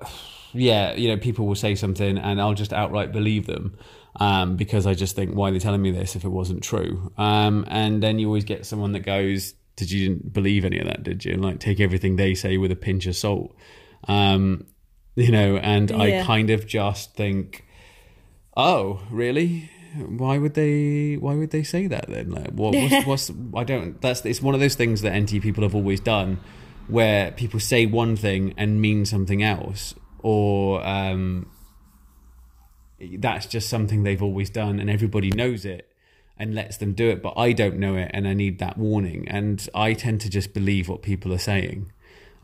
yeah, 0.53 0.95
you 0.95 1.09
know, 1.09 1.17
people 1.17 1.47
will 1.47 1.55
say 1.55 1.75
something 1.75 2.19
and 2.19 2.41
I'll 2.41 2.55
just 2.55 2.73
outright 2.73 3.13
believe 3.13 3.47
them. 3.47 3.77
Um, 4.17 4.57
because 4.57 4.87
I 4.87 4.95
just 4.95 5.15
think, 5.15 5.35
why 5.35 5.49
are 5.49 5.53
they 5.53 5.61
telling 5.61 5.83
me 5.83 5.93
this 5.93 6.17
if 6.17 6.25
it 6.25 6.29
wasn't 6.29 6.63
true? 6.63 7.13
Um, 7.17 7.65
and 7.69 8.03
then 8.03 8.19
you 8.19 8.27
always 8.27 8.45
get 8.45 8.67
someone 8.67 8.93
that 8.93 9.01
goes, 9.01 9.55
Did 9.77 9.91
you 9.91 10.09
didn't 10.09 10.33
believe 10.33 10.65
any 10.65 10.79
of 10.79 10.87
that, 10.87 11.03
did 11.03 11.25
you? 11.25 11.33
And 11.33 11.45
like 11.45 11.61
take 11.61 11.81
everything 11.81 12.17
they 12.17 12.35
say 12.35 12.57
with 12.57 12.73
a 12.73 12.77
pinch 12.77 13.07
of 13.07 13.17
salt. 13.17 13.55
Um, 14.09 14.67
you 15.15 15.31
know, 15.31 15.57
and 15.57 15.93
I 15.93 16.25
kind 16.25 16.51
of 16.51 16.67
just 16.67 17.15
think, 17.15 17.65
Oh, 18.57 19.01
really? 19.11 19.71
Why 19.97 20.39
would 20.39 20.55
they? 20.55 21.15
Why 21.15 21.35
would 21.35 21.51
they 21.51 21.63
say 21.63 21.87
that 21.89 22.09
then? 22.09 22.31
Like, 22.31 22.51
what, 22.51 22.75
what's, 22.75 23.07
what's? 23.31 23.33
I 23.57 23.65
don't. 23.65 24.01
That's 24.01 24.25
it's 24.25 24.43
one 24.43 24.55
of 24.55 24.61
those 24.61 24.75
things 24.75 25.03
that 25.03 25.17
NT 25.17 25.43
people 25.43 25.63
have 25.63 25.75
always 25.75 26.01
done, 26.01 26.39
where 26.89 27.33
people 27.33 27.59
say 27.61 27.87
one 27.87 28.17
thing 28.17 28.55
and 28.57 28.81
mean 28.81 29.05
something 29.05 29.43
else, 29.43 29.95
or 30.21 30.87
um, 30.87 31.51
that's 33.19 33.47
just 33.47 33.69
something 33.69 34.03
they've 34.03 34.23
always 34.23 34.51
done, 34.51 34.81
and 34.81 34.91
everybody 34.91 35.31
knows 35.31 35.65
it 35.65 35.87
and 36.39 36.55
lets 36.55 36.77
them 36.79 36.95
do 36.95 37.11
it. 37.11 37.23
But 37.23 37.35
I 37.37 37.53
don't 37.53 37.79
know 37.79 37.97
it, 37.97 38.11
and 38.13 38.27
I 38.27 38.35
need 38.35 38.59
that 38.59 38.79
warning. 38.79 39.29
And 39.29 39.67
I 39.75 39.93
tend 39.95 40.21
to 40.23 40.31
just 40.31 40.55
believe 40.55 40.89
what 40.89 41.03
people 41.03 41.33
are 41.33 41.39
saying 41.39 41.93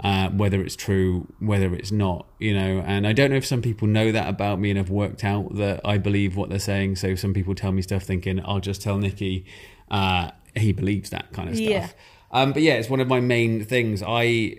uh, 0.03 0.29
whether 0.31 0.61
it's 0.61 0.77
true, 0.77 1.27
whether 1.39 1.75
it's 1.75 1.91
not, 1.91 2.27
you 2.39 2.55
know. 2.55 2.83
And 2.87 3.07
I 3.07 3.13
don't 3.13 3.31
know 3.31 3.37
if 3.37 3.47
some 3.47 3.63
people 3.63 3.89
know 3.89 4.13
that 4.13 4.29
about 4.29 4.61
me 4.61 4.71
and 4.71 4.77
have 4.79 4.91
worked 4.91 5.25
out 5.25 5.57
that 5.57 5.81
I 5.85 5.99
believe 5.99 6.37
what 6.37 6.51
they're 6.51 6.59
saying. 6.59 6.97
So 6.97 7.15
some 7.15 7.33
people 7.33 7.55
tell 7.55 7.73
me 7.73 7.83
stuff 7.83 8.03
thinking, 8.03 8.41
I'll 8.45 8.61
just 8.61 8.83
tell 8.83 8.99
Nikki, 8.99 9.47
uh, 9.91 10.33
he 10.55 10.73
believes 10.73 11.11
that 11.11 11.33
kind 11.33 11.49
of 11.49 11.57
stuff. 11.57 11.69
Yeah. 11.69 11.89
Um, 12.31 12.53
but 12.53 12.63
yeah, 12.63 12.75
it's 12.75 12.91
one 12.91 13.01
of 13.01 13.09
my 13.09 13.21
main 13.21 13.65
things. 13.65 14.03
I 14.07 14.57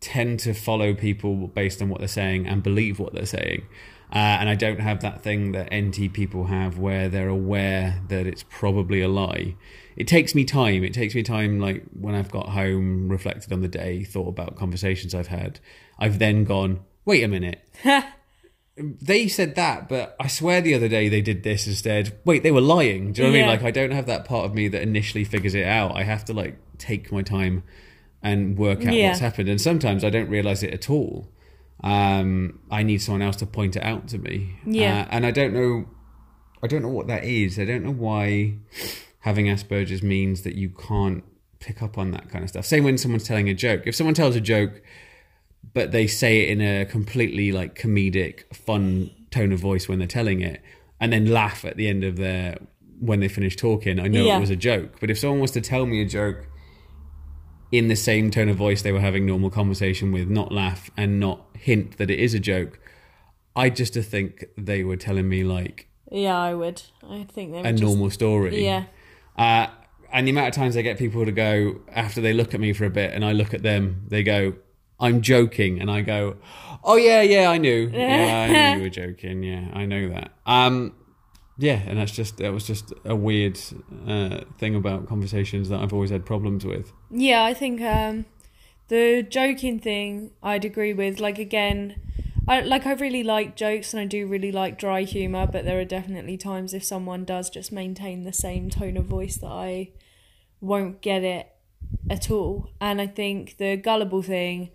tend 0.00 0.40
to 0.40 0.54
follow 0.54 0.94
people 0.94 1.48
based 1.48 1.82
on 1.82 1.88
what 1.90 1.98
they're 1.98 2.08
saying 2.08 2.46
and 2.46 2.62
believe 2.62 2.98
what 2.98 3.12
they're 3.12 3.26
saying. 3.26 3.66
Uh, 4.10 4.16
and 4.40 4.48
I 4.48 4.54
don't 4.54 4.80
have 4.80 5.00
that 5.02 5.22
thing 5.22 5.52
that 5.52 5.68
NT 5.74 6.12
people 6.14 6.46
have 6.46 6.78
where 6.78 7.08
they're 7.08 7.28
aware 7.28 8.00
that 8.08 8.26
it's 8.26 8.42
probably 8.48 9.02
a 9.02 9.08
lie. 9.08 9.54
It 9.96 10.08
takes 10.08 10.34
me 10.34 10.44
time. 10.44 10.82
It 10.82 10.94
takes 10.94 11.14
me 11.14 11.22
time, 11.22 11.60
like 11.60 11.82
when 11.92 12.14
I've 12.14 12.30
got 12.30 12.48
home, 12.50 13.08
reflected 13.10 13.52
on 13.52 13.60
the 13.60 13.68
day, 13.68 14.04
thought 14.04 14.28
about 14.28 14.56
conversations 14.56 15.14
I've 15.14 15.26
had. 15.26 15.60
I've 15.98 16.18
then 16.18 16.44
gone, 16.44 16.80
wait 17.04 17.22
a 17.22 17.28
minute. 17.28 17.60
they 18.76 19.26
said 19.28 19.56
that, 19.56 19.88
but 19.88 20.14
I 20.20 20.28
swear 20.28 20.60
the 20.60 20.74
other 20.74 20.88
day 20.88 21.08
they 21.08 21.20
did 21.20 21.42
this 21.42 21.66
instead. 21.66 22.16
Wait, 22.24 22.42
they 22.42 22.52
were 22.52 22.60
lying. 22.60 23.12
Do 23.12 23.22
you 23.22 23.26
know 23.28 23.32
what 23.32 23.38
I 23.38 23.40
mean? 23.40 23.48
Like, 23.50 23.62
I 23.64 23.70
don't 23.72 23.90
have 23.90 24.06
that 24.06 24.24
part 24.24 24.44
of 24.46 24.54
me 24.54 24.68
that 24.68 24.82
initially 24.82 25.24
figures 25.24 25.54
it 25.54 25.66
out. 25.66 25.96
I 25.96 26.04
have 26.04 26.24
to, 26.26 26.32
like, 26.32 26.56
take 26.78 27.10
my 27.10 27.22
time 27.22 27.64
and 28.22 28.56
work 28.56 28.86
out 28.86 28.94
Yeah. 28.94 29.08
what's 29.08 29.20
happened. 29.20 29.48
And 29.48 29.60
sometimes 29.60 30.04
I 30.04 30.10
don't 30.10 30.28
realize 30.28 30.62
it 30.62 30.72
at 30.72 30.88
all. 30.88 31.28
Um, 31.84 32.58
I 32.70 32.82
need 32.82 32.98
someone 32.98 33.22
else 33.22 33.36
to 33.36 33.46
point 33.46 33.76
it 33.76 33.82
out 33.82 34.08
to 34.08 34.18
me. 34.18 34.56
Yeah. 34.66 35.02
Uh, 35.02 35.08
and 35.10 35.26
I 35.26 35.30
don't 35.30 35.52
know, 35.54 35.86
I 36.62 36.66
don't 36.66 36.82
know 36.82 36.88
what 36.88 37.06
that 37.06 37.24
is. 37.24 37.58
I 37.58 37.64
don't 37.64 37.84
know 37.84 37.92
why 37.92 38.54
having 39.20 39.46
Asperger's 39.46 40.02
means 40.02 40.42
that 40.42 40.54
you 40.54 40.70
can't 40.70 41.22
pick 41.60 41.82
up 41.82 41.98
on 41.98 42.10
that 42.12 42.28
kind 42.30 42.42
of 42.42 42.50
stuff. 42.50 42.64
Same 42.64 42.84
when 42.84 42.98
someone's 42.98 43.24
telling 43.24 43.48
a 43.48 43.54
joke. 43.54 43.82
If 43.86 43.94
someone 43.94 44.14
tells 44.14 44.34
a 44.36 44.40
joke, 44.40 44.82
but 45.74 45.92
they 45.92 46.06
say 46.06 46.40
it 46.40 46.48
in 46.50 46.60
a 46.60 46.84
completely 46.84 47.52
like 47.52 47.78
comedic, 47.78 48.52
fun 48.54 49.10
tone 49.30 49.52
of 49.52 49.60
voice 49.60 49.88
when 49.88 49.98
they're 49.98 50.08
telling 50.08 50.40
it, 50.40 50.60
and 51.00 51.12
then 51.12 51.26
laugh 51.26 51.64
at 51.64 51.76
the 51.76 51.88
end 51.88 52.02
of 52.04 52.16
their 52.16 52.58
when 53.00 53.20
they 53.20 53.28
finish 53.28 53.54
talking, 53.54 54.00
I 54.00 54.08
know 54.08 54.24
Yeah. 54.24 54.38
it 54.38 54.40
was 54.40 54.50
a 54.50 54.56
joke. 54.56 54.96
But 55.00 55.10
if 55.10 55.18
someone 55.18 55.38
was 55.38 55.52
to 55.52 55.60
tell 55.60 55.86
me 55.86 56.02
a 56.02 56.04
joke 56.04 56.46
in 57.70 57.86
the 57.88 57.94
same 57.94 58.30
tone 58.30 58.48
of 58.48 58.56
voice 58.56 58.82
they 58.82 58.90
were 58.92 59.00
having 59.00 59.24
normal 59.26 59.50
conversation 59.50 60.10
with, 60.10 60.28
not 60.28 60.50
laugh 60.50 60.90
and 60.96 61.20
not 61.20 61.46
hint 61.60 61.98
that 61.98 62.10
it 62.10 62.18
is 62.18 62.34
a 62.34 62.40
joke, 62.40 62.80
I 63.54 63.70
just 63.70 63.94
to 63.94 64.02
think 64.02 64.46
they 64.56 64.84
were 64.84 64.96
telling 64.96 65.28
me 65.28 65.44
like 65.44 65.88
Yeah, 66.10 66.38
I 66.38 66.54
would. 66.54 66.82
I 67.02 67.24
think 67.24 67.52
they 67.52 67.58
would 67.58 67.66
a 67.66 67.72
just, 67.72 67.82
normal 67.82 68.10
story. 68.10 68.64
Yeah. 68.64 68.84
Uh, 69.36 69.68
and 70.12 70.26
the 70.26 70.30
amount 70.30 70.48
of 70.48 70.54
times 70.54 70.76
I 70.76 70.82
get 70.82 70.98
people 70.98 71.24
to 71.24 71.32
go 71.32 71.80
after 71.92 72.20
they 72.20 72.32
look 72.32 72.54
at 72.54 72.60
me 72.60 72.72
for 72.72 72.84
a 72.84 72.90
bit 72.90 73.12
and 73.12 73.24
I 73.24 73.32
look 73.32 73.52
at 73.52 73.62
them, 73.62 74.04
they 74.08 74.22
go, 74.22 74.54
I'm 75.00 75.20
joking. 75.20 75.80
And 75.80 75.90
I 75.90 76.00
go, 76.00 76.36
Oh, 76.84 76.96
yeah, 76.96 77.22
yeah, 77.22 77.50
I 77.50 77.58
knew. 77.58 77.88
Yeah, 77.92 78.46
I 78.48 78.74
knew 78.74 78.78
you 78.78 78.82
were 78.84 78.90
joking. 78.90 79.42
Yeah, 79.42 79.68
I 79.72 79.84
know 79.84 80.08
that. 80.08 80.32
Um, 80.46 80.94
yeah, 81.58 81.80
and 81.86 81.98
that's 81.98 82.12
just, 82.12 82.36
that 82.38 82.52
was 82.52 82.64
just 82.66 82.92
a 83.04 83.16
weird 83.16 83.58
uh, 84.06 84.40
thing 84.58 84.76
about 84.76 85.08
conversations 85.08 85.68
that 85.68 85.80
I've 85.80 85.92
always 85.92 86.10
had 86.10 86.24
problems 86.24 86.64
with. 86.64 86.92
Yeah, 87.10 87.42
I 87.44 87.52
think 87.52 87.80
um, 87.80 88.26
the 88.88 89.22
joking 89.28 89.78
thing 89.78 90.32
I'd 90.42 90.64
agree 90.64 90.92
with. 90.92 91.20
Like 91.20 91.38
again, 91.38 91.96
I 92.46 92.60
like 92.60 92.86
I 92.86 92.92
really 92.92 93.22
like 93.22 93.56
jokes 93.56 93.92
and 93.92 94.00
I 94.00 94.06
do 94.06 94.26
really 94.26 94.50
like 94.52 94.78
dry 94.78 95.02
humor, 95.02 95.46
but 95.46 95.64
there 95.64 95.78
are 95.80 95.84
definitely 95.84 96.36
times 96.36 96.72
if 96.74 96.82
someone 96.84 97.24
does 97.24 97.50
just 97.50 97.70
maintain 97.72 98.24
the 98.24 98.32
same 98.32 98.70
tone 98.70 98.96
of 98.96 99.04
voice 99.04 99.36
that 99.36 99.48
I 99.50 99.90
won't 100.60 101.00
get 101.02 101.22
it 101.22 101.48
at 102.10 102.30
all. 102.30 102.70
And 102.80 103.00
I 103.00 103.06
think 103.06 103.56
the 103.58 103.76
gullible 103.76 104.22
thing. 104.22 104.70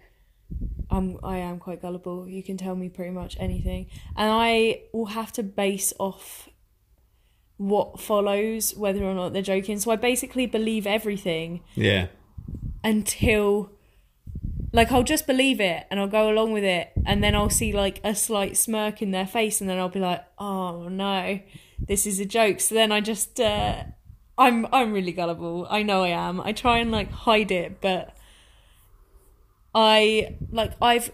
I'm, 0.91 1.17
I 1.23 1.37
am 1.37 1.57
quite 1.57 1.81
gullible. 1.81 2.27
You 2.27 2.43
can 2.43 2.55
tell 2.55 2.75
me 2.75 2.87
pretty 2.87 3.09
much 3.09 3.35
anything. 3.39 3.87
And 4.15 4.29
I 4.31 4.81
will 4.93 5.07
have 5.07 5.31
to 5.33 5.41
base 5.43 5.91
off 5.97 6.49
what 7.57 7.99
follows 7.99 8.75
whether 8.75 9.03
or 9.03 9.15
not 9.15 9.33
they're 9.33 9.41
joking. 9.41 9.79
So 9.79 9.89
I 9.89 9.95
basically 9.95 10.45
believe 10.45 10.85
everything 10.85 11.61
Yeah. 11.73 12.07
until 12.83 13.71
like 14.73 14.91
I'll 14.91 15.03
just 15.03 15.27
believe 15.27 15.61
it 15.61 15.85
and 15.89 15.99
I'll 15.99 16.07
go 16.07 16.29
along 16.29 16.51
with 16.51 16.63
it 16.63 16.91
and 17.05 17.23
then 17.23 17.35
I'll 17.35 17.51
see 17.51 17.71
like 17.71 18.01
a 18.03 18.15
slight 18.15 18.57
smirk 18.57 19.01
in 19.03 19.11
their 19.11 19.27
face 19.27 19.61
and 19.61 19.69
then 19.69 19.77
I'll 19.77 19.87
be 19.87 19.99
like, 19.99 20.25
"Oh 20.39 20.89
no, 20.89 21.39
this 21.79 22.07
is 22.07 22.19
a 22.19 22.25
joke." 22.25 22.59
So 22.59 22.73
then 22.73 22.91
I 22.91 22.99
just 22.99 23.39
uh 23.39 23.83
I'm 24.37 24.65
I'm 24.73 24.91
really 24.91 25.11
gullible. 25.11 25.67
I 25.69 25.83
know 25.83 26.03
I 26.03 26.09
am. 26.09 26.41
I 26.41 26.53
try 26.53 26.79
and 26.79 26.91
like 26.91 27.11
hide 27.11 27.51
it, 27.51 27.81
but 27.81 28.17
I 29.75 30.37
like 30.51 30.73
I've 30.81 31.11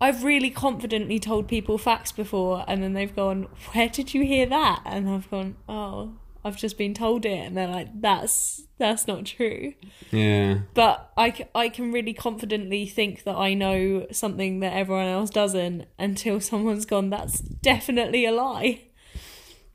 I've 0.00 0.24
really 0.24 0.50
confidently 0.50 1.18
told 1.18 1.48
people 1.48 1.76
facts 1.76 2.10
before 2.10 2.64
and 2.66 2.82
then 2.82 2.94
they've 2.94 3.14
gone, 3.14 3.48
"Where 3.72 3.88
did 3.90 4.14
you 4.14 4.24
hear 4.24 4.46
that?" 4.46 4.82
and 4.86 5.10
I've 5.10 5.30
gone, 5.30 5.56
"Oh, 5.68 6.14
I've 6.44 6.56
just 6.56 6.76
been 6.78 6.94
told 6.94 7.24
it." 7.24 7.38
And 7.46 7.56
they're 7.56 7.68
like, 7.68 7.88
"That's 8.00 8.62
that's 8.78 9.06
not 9.06 9.24
true." 9.26 9.74
Yeah. 10.10 10.58
but 10.74 11.12
I, 11.16 11.46
I 11.54 11.68
can 11.68 11.92
really 11.92 12.12
confidently 12.12 12.86
think 12.86 13.22
that 13.24 13.36
I 13.36 13.54
know 13.54 14.06
something 14.10 14.60
that 14.60 14.72
everyone 14.74 15.06
else 15.06 15.30
doesn't 15.30 15.86
until 15.98 16.40
someone's 16.40 16.84
gone, 16.84 17.08
that's 17.10 17.38
definitely 17.40 18.24
a 18.26 18.32
lie. 18.32 18.82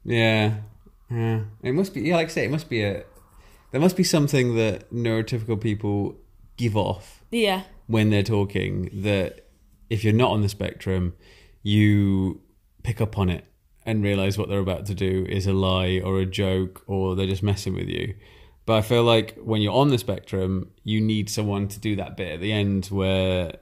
Yeah. 0.04 0.58
Yeah. 1.10 1.42
It 1.64 1.72
must 1.74 1.94
be, 1.94 2.02
yeah, 2.02 2.16
like 2.16 2.28
I 2.28 2.32
say, 2.32 2.46
it 2.46 2.52
must 2.52 2.70
be 2.70 2.84
a, 2.84 3.04
there 3.72 3.82
must 3.82 3.96
be 3.98 4.04
something 4.04 4.56
that 4.56 4.92
neurotypical 4.92 5.60
people 5.60 6.18
give 6.58 6.76
off 6.76 7.24
Yeah. 7.32 7.64
when 7.88 8.10
they're 8.10 8.24
talking 8.24 8.90
that 9.04 9.48
if 9.90 10.04
you're 10.04 10.14
not 10.14 10.32
on 10.32 10.42
the 10.42 10.50
spectrum, 10.50 11.14
you 11.64 12.42
pick 12.84 13.00
up 13.02 13.18
on 13.18 13.30
it 13.30 13.46
and 13.88 14.04
realize 14.04 14.38
what 14.38 14.50
they're 14.50 14.60
about 14.60 14.86
to 14.88 14.94
do 14.94 15.26
is 15.30 15.48
a 15.48 15.54
lie 15.54 16.00
or 16.04 16.20
a 16.20 16.26
joke 16.26 16.84
or 16.86 17.16
they're 17.16 17.26
just 17.26 17.42
messing 17.42 17.74
with 17.74 17.88
you. 17.88 18.14
But 18.66 18.76
I 18.76 18.82
feel 18.82 19.04
like 19.04 19.38
when 19.38 19.62
you're 19.62 19.74
on 19.74 19.88
the 19.88 19.98
spectrum, 19.98 20.72
you 20.84 21.00
need 21.02 21.30
someone 21.30 21.70
to 21.70 21.80
do 21.80 21.96
that 21.96 22.18
bit 22.18 22.34
at 22.34 22.42
the 22.42 22.52
end 22.52 22.88
where 22.88 23.54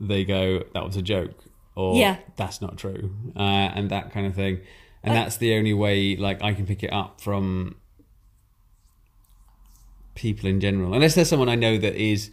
they 0.00 0.24
go, 0.24 0.62
"That 0.74 0.84
was 0.86 0.96
a 0.96 1.02
joke," 1.02 1.34
or 1.74 1.96
Yeah. 1.96 2.18
"That's 2.36 2.62
not 2.62 2.78
true," 2.78 3.10
uh, 3.36 3.40
and 3.74 3.90
that 3.90 4.12
kind 4.12 4.26
of 4.26 4.34
thing. 4.34 4.60
And 5.02 5.12
I- 5.12 5.16
that's 5.16 5.36
the 5.38 5.54
only 5.54 5.74
way, 5.74 6.16
like, 6.16 6.40
I 6.42 6.54
can 6.54 6.66
pick 6.66 6.82
it 6.84 6.92
up 6.92 7.20
from 7.20 7.74
people 10.14 10.48
in 10.48 10.60
general, 10.60 10.94
unless 10.94 11.16
there's 11.16 11.28
someone 11.28 11.48
I 11.48 11.56
know 11.56 11.76
that 11.76 11.96
is 11.96 12.30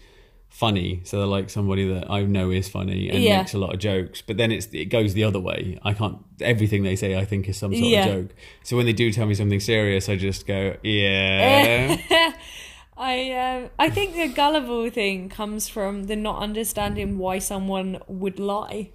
funny. 0.51 1.01
So 1.05 1.17
they're 1.17 1.25
like 1.25 1.49
somebody 1.49 1.91
that 1.93 2.11
I 2.11 2.21
know 2.23 2.51
is 2.51 2.69
funny 2.69 3.09
and 3.09 3.23
Yeah. 3.23 3.39
makes 3.39 3.53
a 3.55 3.57
lot 3.57 3.73
of 3.73 3.79
jokes. 3.79 4.21
But 4.21 4.37
then 4.37 4.51
it's 4.51 4.67
it 4.73 4.85
goes 4.85 5.13
the 5.15 5.23
other 5.23 5.39
way. 5.39 5.79
I 5.83 5.93
can't. 5.93 6.17
Everything 6.39 6.83
they 6.83 6.95
say, 6.95 7.17
I 7.17 7.25
think, 7.25 7.49
is 7.49 7.57
some 7.57 7.73
sort 7.73 7.83
Yeah. 7.89 8.05
of 8.05 8.13
joke. 8.27 8.35
So 8.63 8.77
when 8.77 8.85
they 8.85 8.93
do 8.93 9.11
tell 9.11 9.25
me 9.25 9.33
something 9.33 9.59
serious, 9.59 10.07
I 10.09 10.15
just 10.17 10.45
go, 10.45 10.75
yeah. 10.83 11.97
I 12.97 13.31
um, 13.33 13.69
I 13.79 13.89
think 13.89 14.13
the 14.15 14.27
gullible 14.27 14.89
thing 14.91 15.29
comes 15.29 15.67
from 15.67 16.03
the 16.05 16.15
not 16.15 16.39
understanding 16.43 17.17
why 17.17 17.39
someone 17.39 17.97
would 18.07 18.37
lie 18.39 18.91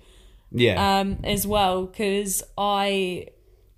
Yeah. 0.53 1.01
um, 1.01 1.19
as 1.25 1.47
well. 1.47 1.87
Because 1.87 2.45
I 2.57 3.29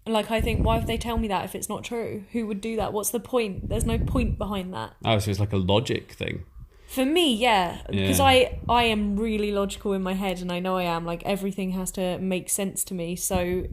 like 0.07 0.31
I 0.31 0.41
think 0.41 0.65
why 0.65 0.79
would 0.79 0.87
they 0.87 0.99
tell 0.99 1.17
me 1.17 1.29
that 1.29 1.45
if 1.45 1.55
it's 1.55 1.69
not 1.69 1.85
true? 1.85 2.25
Who 2.33 2.47
would 2.49 2.61
do 2.61 2.77
that? 2.77 2.93
What's 2.93 3.11
the 3.11 3.21
point? 3.21 3.69
There's 3.69 3.87
no 3.87 3.99
point 3.99 4.37
behind 4.37 4.75
that. 4.75 4.95
oh, 5.05 5.19
so 5.19 5.31
it's 5.31 5.41
like 5.41 5.53
a 5.53 5.57
logic 5.59 6.13
thing. 6.13 6.45
For 6.89 7.05
me, 7.05 7.35
yeah, 7.35 7.83
because 7.87 8.19
Yeah. 8.19 8.25
I 8.25 8.59
I 8.67 8.85
am 8.85 9.17
really 9.21 9.53
logical 9.53 9.93
in 9.93 10.03
my 10.03 10.15
head, 10.15 10.41
and 10.41 10.51
I 10.51 10.59
know 10.59 10.79
I 10.79 10.85
am. 10.85 11.05
Like 11.05 11.23
everything 11.27 11.73
has 11.73 11.91
to 11.93 12.19
make 12.19 12.49
sense 12.49 12.83
to 12.85 12.95
me. 12.95 13.15
So 13.15 13.65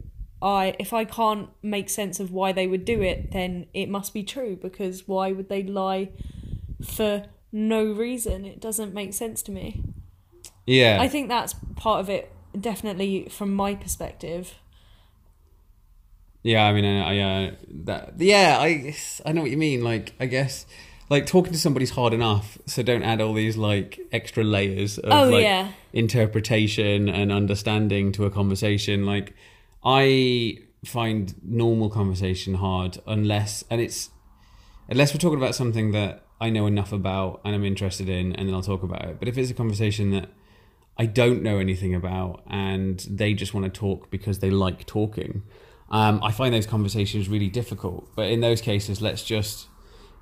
I 0.42 0.76
if 0.78 0.92
I 0.92 1.06
can't 1.06 1.48
make 1.62 1.88
sense 1.88 2.20
of 2.20 2.30
why 2.30 2.52
they 2.52 2.66
would 2.66 2.84
do 2.84 3.00
it, 3.00 3.32
then 3.32 3.66
it 3.72 3.88
must 3.88 4.12
be 4.12 4.22
true. 4.22 4.54
Because 4.60 5.08
why 5.08 5.32
would 5.32 5.48
they 5.48 5.62
lie 5.62 6.10
for 6.84 7.24
no 7.50 7.84
reason? 7.90 8.44
It 8.44 8.60
doesn't 8.60 8.92
make 8.92 9.14
sense 9.14 9.42
to 9.44 9.50
me. 9.50 9.82
Yeah. 10.66 10.98
I 11.00 11.08
think 11.08 11.30
that's 11.30 11.54
part 11.74 12.00
of 12.00 12.10
it. 12.10 12.30
Definitely 12.60 13.28
from 13.30 13.54
my 13.54 13.74
perspective. 13.74 14.54
Yeah, 16.42 16.64
I 16.66 16.72
mean, 16.74 16.84
I, 16.84 17.00
I 17.18 17.46
uh, 17.48 17.50
that 17.86 18.20
yeah, 18.20 18.58
I 18.60 18.94
I 19.24 19.32
know 19.32 19.40
what 19.40 19.50
you 19.50 19.56
mean. 19.56 19.82
Like, 19.82 20.12
I 20.20 20.26
guess 20.26 20.66
like 21.08 21.26
talking 21.26 21.52
to 21.52 21.58
somebody's 21.58 21.90
hard 21.90 22.12
enough, 22.12 22.58
so 22.66 22.82
don't 22.82 23.02
add 23.02 23.20
all 23.20 23.32
these 23.34 23.56
like 23.56 24.00
extra 24.12 24.42
layers 24.44 24.98
of 24.98 25.12
Oh, 25.12 25.28
like 25.30 25.42
yeah. 25.44 25.68
interpretation 25.92 27.08
and 27.08 27.30
understanding 27.32 28.12
to 28.12 28.24
a 28.24 28.30
conversation. 28.30 29.06
Like, 29.06 29.34
I 29.84 30.58
find 30.84 31.34
normal 31.42 31.90
conversation 31.90 32.54
hard 32.54 32.98
unless 33.06 33.64
and 33.70 33.80
it's 33.80 34.10
unless 34.88 35.12
we're 35.12 35.18
talking 35.18 35.38
about 35.38 35.54
something 35.54 35.90
that 35.92 36.24
I 36.40 36.50
know 36.50 36.66
enough 36.66 36.92
about 36.92 37.40
and 37.44 37.54
I'm 37.54 37.64
interested 37.64 38.08
in, 38.08 38.34
and 38.34 38.48
then 38.48 38.54
I'll 38.54 38.62
talk 38.62 38.82
about 38.82 39.04
it. 39.04 39.18
But 39.18 39.28
if 39.28 39.38
it's 39.38 39.50
a 39.50 39.54
conversation 39.54 40.10
that 40.10 40.28
I 40.98 41.06
don't 41.06 41.42
know 41.42 41.58
anything 41.58 41.94
about 41.94 42.42
and 42.48 42.98
they 43.10 43.34
just 43.34 43.54
want 43.54 43.64
to 43.72 43.80
talk 43.80 44.10
because 44.10 44.38
they 44.40 44.50
like 44.50 44.86
talking, 44.86 45.42
um, 45.90 46.22
I 46.22 46.32
find 46.32 46.52
those 46.54 46.66
conversations 46.66 47.28
really 47.28 47.48
difficult. 47.48 48.08
But 48.16 48.26
in 48.30 48.40
those 48.40 48.60
cases, 48.60 49.00
let's 49.00 49.22
just 49.22 49.68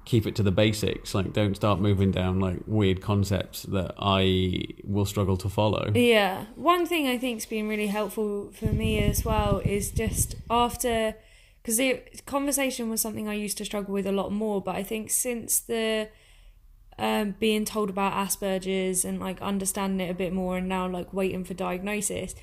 keep 0.05 0.27
it 0.27 0.37
to 0.37 0.43
the 0.43 0.53
basics. 0.53 1.15
Like, 1.15 1.33
don't 1.33 1.55
start 1.55 1.81
moving 1.81 2.11
down 2.11 2.41
like 2.41 2.59
weird 2.67 3.01
concepts 3.01 3.63
that 3.65 3.95
I 3.99 4.65
will 4.85 5.07
struggle 5.07 5.37
to 5.39 5.49
follow. 5.49 5.91
Yeah. 5.95 6.47
One 6.55 6.87
thing 6.87 7.07
I 7.07 7.19
think's 7.19 7.47
been 7.47 7.69
really 7.69 7.89
helpful 7.89 8.51
for 8.53 8.67
me 8.67 8.99
as 9.03 9.25
well 9.25 9.61
is 9.65 9.91
just 9.91 10.37
after 10.51 11.15
because 11.63 11.79
the 11.79 12.03
conversation 12.27 12.91
was 12.91 13.01
something 13.01 13.27
I 13.27 13.33
used 13.33 13.57
to 13.57 13.65
struggle 13.65 13.95
with 13.95 14.07
a 14.07 14.13
lot 14.13 14.31
more, 14.31 14.61
but 14.61 14.77
I 14.77 14.83
think 14.83 15.11
since 15.11 15.61
the 15.61 16.09
um, 16.99 17.37
being 17.41 17.65
told 17.65 17.89
about 17.89 18.13
Asperger's 18.13 19.03
and 19.03 19.19
like 19.19 19.41
understanding 19.41 20.07
it 20.07 20.11
a 20.11 20.15
bit 20.15 20.35
more 20.35 20.59
and 20.59 20.69
now 20.69 20.87
like 20.87 21.15
waiting 21.15 21.43
for 21.43 21.55
diagnosis, 21.55 22.35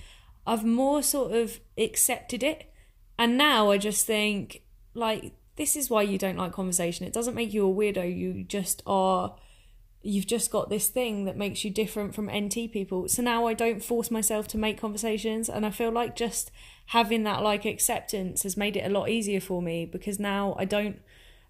I've 0.48 0.66
more 0.66 1.04
sort 1.04 1.34
of 1.34 1.60
accepted 1.78 2.42
it. 2.42 2.74
And 3.20 3.38
now 3.38 3.70
I 3.70 3.78
just 3.78 4.08
think 4.08 4.64
like 4.96 5.34
this 5.58 5.76
is 5.76 5.90
why 5.90 6.02
you 6.02 6.18
don't 6.18 6.38
like 6.38 6.54
conversation. 6.54 7.06
It 7.06 7.14
doesn't 7.14 7.36
make 7.36 7.54
you 7.54 7.70
a 7.70 7.74
weirdo. 7.74 8.16
You 8.16 8.44
just 8.44 8.82
are 8.86 9.36
you've 10.04 10.28
just 10.28 10.52
got 10.52 10.70
this 10.70 10.88
thing 10.88 11.26
that 11.26 11.38
makes 11.38 11.64
you 11.64 11.70
different 11.70 12.16
from 12.16 12.26
NT 12.26 12.72
people. 12.72 13.08
So 13.08 13.22
now 13.22 13.46
I 13.46 13.54
don't 13.54 13.84
force 13.84 14.10
myself 14.10 14.48
to 14.50 14.58
make 14.58 14.82
conversations 14.82 15.48
and 15.48 15.66
I 15.66 15.70
feel 15.70 15.92
like 15.92 16.16
just 16.16 16.50
having 16.88 17.24
that 17.24 17.44
like 17.44 17.66
acceptance 17.66 18.44
has 18.44 18.58
made 18.58 18.76
it 18.76 18.86
a 18.86 18.90
lot 18.90 19.10
easier 19.10 19.40
for 19.40 19.62
me 19.62 19.86
because 19.86 20.20
now 20.20 20.56
I 20.58 20.66
don't 20.66 21.00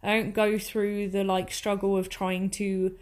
I 0.04 0.16
don't 0.16 0.34
go 0.34 0.58
through 0.58 1.10
the 1.10 1.24
like 1.24 1.52
struggle 1.52 1.96
of 1.96 2.10
trying 2.10 2.50
to 2.52 2.98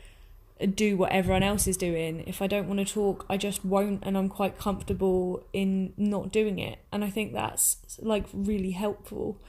do 0.76 0.98
what 0.98 1.12
everyone 1.12 1.44
else 1.44 1.68
is 1.68 1.78
doing. 1.78 2.24
If 2.28 2.42
I 2.42 2.48
don't 2.48 2.68
want 2.68 2.86
to 2.86 2.94
talk, 2.94 3.26
I 3.30 3.38
just 3.38 3.64
won't 3.64 4.04
and 4.06 4.18
I'm 4.18 4.30
quite 4.30 4.60
comfortable 4.60 5.44
in 5.54 5.94
not 5.98 6.32
doing 6.32 6.60
it. 6.60 6.80
And 6.92 7.04
I 7.04 7.10
think 7.10 7.34
that's 7.34 7.78
like 8.00 8.26
really 8.34 8.72
helpful. 8.72 9.42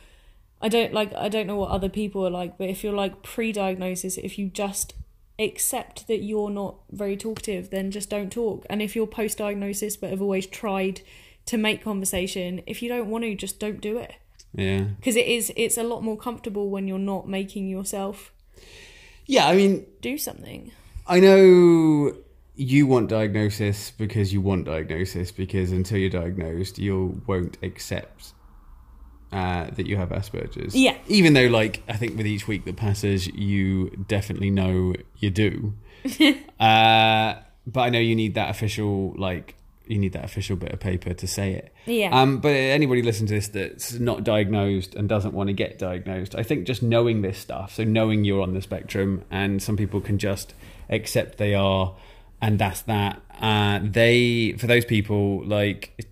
I 0.63 0.69
don't 0.69 0.93
like 0.93 1.15
I 1.15 1.29
don't 1.29 1.47
know 1.47 1.57
what 1.57 1.71
other 1.71 1.89
people 1.89 2.27
are 2.27 2.31
like, 2.31 2.59
but 2.59 2.69
if 2.69 2.85
you're 2.85 2.93
like 2.93 3.23
pre-diagnosis, 3.23 4.19
if 4.19 4.39
you 4.39 4.49
just 4.49 4.95
accept 5.39 6.07
that 6.07 6.23
you're 6.23 6.51
not 6.51 6.77
very 6.91 7.17
talkative, 7.17 7.71
then 7.71 7.91
just 7.91 8.11
don't 8.11 8.31
talk. 8.31 8.67
And 8.69 8.83
if 8.83 8.95
you're 8.95 9.07
post-diagnosis 9.07 9.97
but 9.97 10.11
have 10.11 10.21
always 10.21 10.47
tried 10.47 11.01
to 11.47 11.57
make 11.57 11.83
conversation, 11.83 12.63
if 12.67 12.83
you 12.83 12.89
don't 12.89 13.09
want 13.09 13.25
to, 13.25 13.35
just 13.35 13.59
don't 13.59 13.81
do 13.81 13.97
it. 13.97 14.15
Yeah. 14.55 14.81
Because 14.99 15.17
it 15.17 15.27
is 15.27 15.53
it's 15.57 15.79
a 15.79 15.83
lot 15.83 16.03
more 16.03 16.17
comfortable 16.17 16.69
when 16.71 16.87
you're 16.89 16.99
not 16.99 17.29
making 17.29 17.69
yourself 17.69 18.33
Yeah, 19.27 19.47
I 19.49 19.55
mean, 19.57 19.87
do 20.03 20.19
something. 20.19 20.73
I 21.07 21.21
know 21.21 22.15
you 22.57 22.87
want 22.87 23.09
diagnosis 23.09 23.93
because 23.93 24.33
you 24.33 24.41
want 24.41 24.67
diagnosis 24.67 25.33
because 25.33 25.73
until 25.73 25.99
you're 25.99 26.11
diagnosed, 26.11 26.79
you 26.79 27.23
won't 27.27 27.57
accept 27.63 28.33
uh, 29.33 29.71
that 29.71 29.87
you 29.87 29.97
have 29.97 30.11
Asperger's. 30.11 30.75
Yeah. 30.75 30.97
Even 31.09 31.35
though, 31.35 31.47
like, 31.47 31.83
I 31.89 31.95
think 31.95 32.17
with 32.17 32.27
each 32.27 32.49
week 32.49 32.65
that 32.65 32.77
passes, 32.77 33.27
you 33.29 33.91
definitely 34.09 34.51
know 34.51 34.95
you 35.19 35.31
do. 35.31 35.75
uh, 36.61 37.35
but 37.67 37.81
I 37.81 37.91
know 37.91 37.99
you 37.99 38.17
need 38.17 38.35
that 38.35 38.51
official, 38.51 39.15
like, 39.17 39.55
you 39.87 39.99
need 39.99 40.13
that 40.13 40.25
official 40.25 40.57
bit 40.57 40.73
of 40.73 40.81
paper 40.81 41.15
to 41.15 41.27
say 41.27 41.53
it. 41.53 41.75
Yeah. 41.87 42.11
Um, 42.13 42.39
but 42.39 42.51
anybody 42.51 43.03
listening 43.03 43.29
to 43.29 43.35
this 43.35 43.49
that's 43.49 43.93
not 43.95 44.25
diagnosed 44.25 44.95
and 44.95 45.09
doesn't 45.09 45.35
want 45.35 45.49
to 45.49 45.53
get 45.53 45.79
diagnosed, 45.79 46.35
I 46.37 46.43
think 46.43 46.67
just 46.67 46.83
knowing 46.83 47.23
this 47.23 47.39
stuff, 47.39 47.75
so 47.75 47.85
knowing 47.85 48.25
you're 48.25 48.43
on 48.43 48.55
the 48.55 48.63
spectrum, 48.63 49.25
and 49.31 49.63
some 49.63 49.77
people 49.77 50.01
can 50.01 50.19
just 50.19 50.55
accept 50.89 51.39
they 51.39 51.55
are, 51.55 51.95
and 52.41 52.59
that's 52.59 52.83
that. 52.83 53.21
Uh, 53.41 53.81
they, 53.83 54.55
for 54.59 54.67
those 54.67 54.85
people, 54.85 55.45
like, 55.45 56.10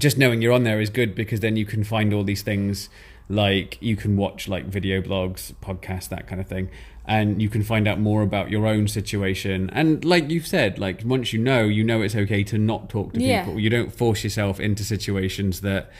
just 0.00 0.16
knowing 0.18 0.40
you're 0.42 0.52
on 0.52 0.64
there 0.64 0.80
is 0.80 0.90
good 0.90 1.14
because 1.14 1.40
then 1.40 1.54
you 1.56 1.64
can 1.66 1.82
find 1.84 2.12
all 2.14 2.24
these 2.24 2.42
things 2.42 2.88
like 3.28 3.78
you 3.80 3.94
can 4.02 4.16
watch 4.16 4.48
like 4.48 4.64
video 4.64 5.00
blogs 5.00 5.52
podcasts 5.62 6.08
that 6.08 6.26
kind 6.26 6.40
of 6.40 6.48
thing 6.48 6.68
and 7.06 7.40
you 7.40 7.48
can 7.48 7.62
find 7.62 7.86
out 7.86 7.98
more 8.00 8.22
about 8.22 8.50
your 8.50 8.66
own 8.66 8.88
situation 8.88 9.70
and 9.72 10.04
like 10.04 10.28
you've 10.30 10.46
said 10.46 10.78
like 10.78 11.02
once 11.04 11.32
you 11.32 11.38
know 11.38 11.62
you 11.78 11.84
know 11.84 12.02
it's 12.02 12.16
okay 12.16 12.42
to 12.42 12.58
not 12.58 12.88
talk 12.88 13.12
to 13.12 13.20
Yeah. 13.20 13.44
people 13.44 13.60
you 13.60 13.70
don't 13.70 13.92
force 13.92 14.24
yourself 14.24 14.58
into 14.58 14.82
situations 14.84 15.60
that 15.60 15.90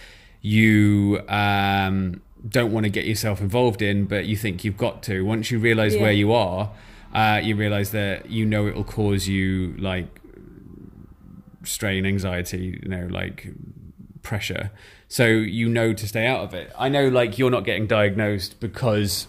you 0.42 1.20
um, 1.28 2.20
don't 2.48 2.72
want 2.72 2.84
to 2.84 2.90
get 2.90 3.04
yourself 3.04 3.40
involved 3.40 3.80
in 3.82 4.06
but 4.06 4.26
you 4.26 4.36
think 4.36 4.64
you've 4.64 4.76
got 4.78 5.02
to 5.04 5.24
once 5.24 5.50
you 5.52 5.58
realize 5.58 5.94
Yeah. 5.94 6.02
where 6.02 6.12
you 6.12 6.32
are 6.32 6.70
uh, 7.14 7.40
you 7.42 7.54
realize 7.56 7.90
that 7.92 8.30
you 8.30 8.44
know 8.46 8.66
it 8.66 8.74
will 8.74 8.84
cause 9.00 9.28
you 9.28 9.74
like 9.78 10.20
strain 11.64 12.06
anxiety 12.06 12.78
you 12.82 12.88
know 12.88 13.06
like 13.10 13.48
pressure 14.22 14.70
so 15.08 15.26
you 15.26 15.68
know 15.68 15.92
to 15.92 16.06
stay 16.06 16.26
out 16.26 16.40
of 16.44 16.54
it 16.54 16.72
i 16.78 16.88
know 16.88 17.08
like 17.08 17.38
you're 17.38 17.50
not 17.50 17.64
getting 17.64 17.86
diagnosed 17.86 18.58
because 18.60 19.26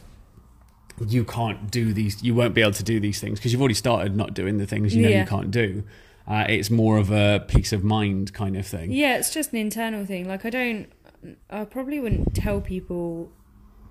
you 1.08 1.24
can't 1.24 1.72
do 1.72 1.94
these 1.94 2.22
you 2.24 2.36
won't 2.36 2.54
be 2.54 2.62
able 2.62 2.72
to 2.72 2.84
do 2.84 3.00
these 3.00 3.20
things 3.20 3.40
because 3.40 3.52
you've 3.52 3.62
already 3.62 3.74
started 3.74 4.16
not 4.16 4.34
doing 4.34 4.58
the 4.58 4.68
things 4.68 4.94
you 4.96 5.02
know 5.02 5.10
Yeah. 5.10 5.22
you 5.22 5.26
can't 5.28 5.50
do 5.52 5.84
uh, 6.28 6.46
it's 6.48 6.70
more 6.70 6.98
of 6.98 7.12
a 7.12 7.44
peace 7.48 7.74
of 7.74 7.84
mind 7.84 8.32
kind 8.34 8.56
of 8.56 8.66
thing 8.68 8.92
Yeah, 8.92 9.18
it's 9.18 9.34
just 9.34 9.52
an 9.54 9.58
internal 9.58 10.06
thing. 10.06 10.28
Like 10.28 10.46
I 10.46 10.52
don't 10.52 10.88
I 11.50 11.66
probably 11.66 12.00
wouldn't 12.00 12.36
tell 12.36 12.62
people 12.62 13.32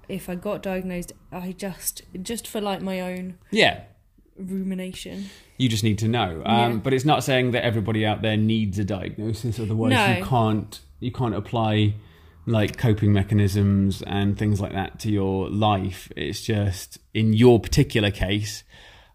if 0.08 0.28
I 0.28 0.36
got 0.36 0.62
diagnosed. 0.62 1.12
I 1.32 1.52
just 1.52 2.02
just 2.22 2.46
for 2.46 2.60
like 2.60 2.80
my 2.82 3.00
own 3.00 3.38
yeah 3.50 3.80
rumination. 4.40 5.26
you 5.58 5.68
just 5.68 5.84
need 5.84 5.98
to 5.98 6.08
know 6.08 6.42
um, 6.46 6.72
Yeah. 6.72 6.76
but 6.78 6.92
it's 6.94 7.04
not 7.04 7.22
saying 7.24 7.50
that 7.52 7.64
everybody 7.64 8.04
out 8.06 8.22
there 8.22 8.36
needs 8.36 8.78
a 8.78 8.84
diagnosis 8.84 9.58
otherwise 9.60 9.90
No. 9.92 10.16
you 10.16 10.24
can't 10.24 10.80
you 11.00 11.12
can't 11.12 11.34
apply 11.34 11.94
like 12.46 12.76
coping 12.78 13.12
mechanisms 13.12 14.02
and 14.06 14.38
things 14.38 14.60
like 14.60 14.72
that 14.72 14.98
to 15.00 15.10
your 15.10 15.48
life 15.50 16.10
it's 16.16 16.40
just 16.40 16.98
in 17.14 17.32
your 17.32 17.60
particular 17.60 18.10
case 18.10 18.64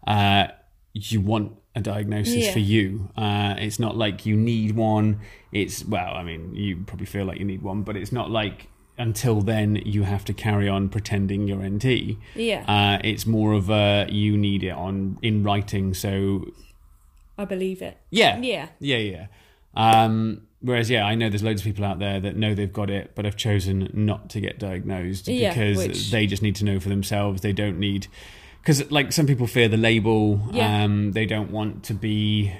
uh, 0.07 0.47
you 0.93 1.19
want 1.21 1.53
a 1.76 1.82
diagnosis 1.82 2.45
Yeah. 2.45 2.53
for 2.53 2.59
you 2.59 3.09
uh, 3.17 3.55
it's 3.57 3.80
not 3.80 3.97
like 3.97 4.26
you 4.26 4.36
need 4.38 4.76
one 4.76 5.19
it's 5.51 5.84
well 5.84 6.13
i 6.15 6.23
mean 6.23 6.55
you 6.55 6.84
probably 6.86 7.05
feel 7.07 7.26
like 7.26 7.38
you 7.39 7.45
need 7.45 7.61
one 7.61 7.82
but 7.84 7.97
it's 7.97 8.11
not 8.11 8.30
like 8.32 8.67
until 8.98 9.41
then 9.41 9.76
you 9.86 10.04
have 10.04 10.24
to 10.26 10.34
carry 10.34 10.68
on 10.70 10.89
pretending 10.89 11.48
you're 11.48 11.62
NT. 11.68 12.18
Yeah. 12.36 12.64
Uh, 12.68 13.00
it's 13.04 13.26
more 13.26 13.54
of 13.54 13.70
a 13.70 14.08
you 14.10 14.38
need 14.38 14.64
it 14.64 14.70
on 14.72 15.18
in 15.22 15.43
writing, 15.43 15.93
so 15.93 16.46
I 17.38 17.46
believe 17.46 17.82
it. 17.82 17.98
yeah, 18.12 18.38
Yeah. 18.39 18.68
yeah, 18.80 18.98
yeah. 18.98 19.26
Um, 19.76 20.43
whereas, 20.62 20.89
yeah, 20.89 21.04
I 21.06 21.16
know 21.16 21.30
there's 21.30 21.43
loads 21.43 21.62
of 21.62 21.66
people 21.66 21.84
out 21.84 22.00
there 22.00 22.20
that 22.22 22.38
know 22.38 22.56
they've 22.56 22.72
got 22.72 22.89
it, 22.89 23.12
but 23.16 23.26
have 23.26 23.36
chosen 23.36 23.89
not 23.93 24.30
to 24.30 24.39
get 24.39 24.58
diagnosed 24.58 25.28
Yeah, 25.28 25.50
because 25.50 25.78
which- 25.78 26.12
they 26.12 26.26
just 26.28 26.41
need 26.41 26.56
to 26.56 26.66
know 26.66 26.80
for 26.80 26.88
themselves. 26.89 27.41
They 27.41 27.52
don't 27.54 27.78
need 27.78 28.08
because, 28.62 28.89
like, 28.89 29.12
some 29.12 29.28
people 29.28 29.46
fear 29.48 29.68
the 29.68 29.78
label. 29.78 30.41
Yeah. 30.52 30.84
Um, 30.86 31.12
they 31.12 31.26
don't 31.26 31.52
want 31.52 31.84
to 31.84 31.93
be, 31.93 32.54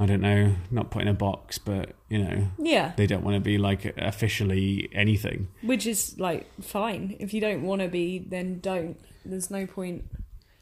I 0.00 0.06
don't 0.06 0.22
know, 0.22 0.54
not 0.70 0.90
put 0.90 1.02
in 1.02 1.08
a 1.08 1.12
box, 1.14 1.58
but 1.58 1.92
you 2.08 2.18
know, 2.18 2.46
Yeah. 2.58 2.92
they 2.96 3.06
don't 3.06 3.22
want 3.22 3.34
to 3.36 3.40
be 3.40 3.58
like 3.58 3.84
officially 3.98 4.88
anything. 4.92 5.48
Which 5.62 5.86
is 5.86 6.18
like 6.18 6.46
fine. 6.62 7.16
If 7.20 7.34
you 7.34 7.40
don't 7.42 7.62
want 7.62 7.82
to 7.82 7.88
be, 7.88 8.18
then 8.18 8.60
don't. 8.60 8.96
There's 9.26 9.50
no 9.50 9.66
point. 9.66 10.04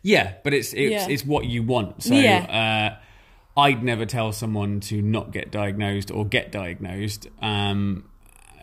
Yeah, 0.03 0.35
but 0.43 0.53
it's 0.55 0.73
it's 0.73 0.91
Yeah. 0.91 1.09
it's 1.09 1.25
what 1.25 1.45
you 1.47 1.63
want. 1.63 2.03
So 2.03 2.17
uh, 2.17 2.97
I'd 3.57 3.83
never 3.85 4.07
tell 4.07 4.33
someone 4.33 4.81
to 4.81 5.01
not 5.01 5.31
get 5.33 5.51
diagnosed 5.53 6.11
or 6.11 6.25
get 6.25 6.51
diagnosed. 6.51 7.29
Um, 7.41 8.09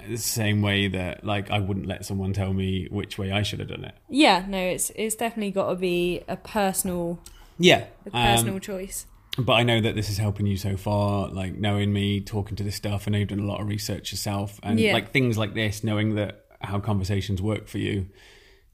the 0.09 0.17
same 0.17 0.61
way 0.61 0.87
that 0.89 1.25
like 1.25 1.49
I 1.49 1.59
wouldn't 1.59 1.85
let 1.87 2.05
someone 2.05 2.33
tell 2.33 2.53
me 2.53 2.87
which 2.91 3.17
way 3.17 3.31
I 3.31 3.43
should 3.43 3.59
have 3.59 3.69
done 3.69 3.85
it. 3.85 3.95
Yeah, 4.09 4.45
no, 4.47 4.57
it's 4.59 4.91
it's 4.95 5.15
definitely 5.15 5.51
got 5.51 5.69
to 5.69 5.75
be 5.75 6.21
a 6.27 6.35
personal 6.35 7.19
Yeah, 7.57 7.85
a 8.05 8.11
personal 8.11 8.55
um, 8.55 8.59
choice. 8.59 9.05
But 9.37 9.53
I 9.53 9.63
know 9.63 9.81
that 9.81 9.95
this 9.95 10.09
is 10.09 10.17
helping 10.17 10.45
you 10.45 10.57
so 10.57 10.77
far. 10.77 11.29
Like 11.29 11.55
knowing 11.55 11.91
me, 11.93 12.21
talking 12.21 12.55
to 12.57 12.63
this 12.63 12.75
stuff. 12.75 13.07
And 13.07 13.15
I 13.15 13.19
know 13.19 13.19
you've 13.21 13.29
done 13.29 13.39
a 13.39 13.45
lot 13.45 13.61
of 13.61 13.67
research 13.67 14.11
yourself, 14.11 14.59
and 14.63 14.79
Yeah. 14.79 14.93
like 14.93 15.11
things 15.11 15.37
like 15.37 15.53
this, 15.53 15.83
knowing 15.83 16.15
that 16.15 16.45
how 16.61 16.79
conversations 16.79 17.41
work 17.41 17.67
for 17.67 17.77
you 17.77 18.07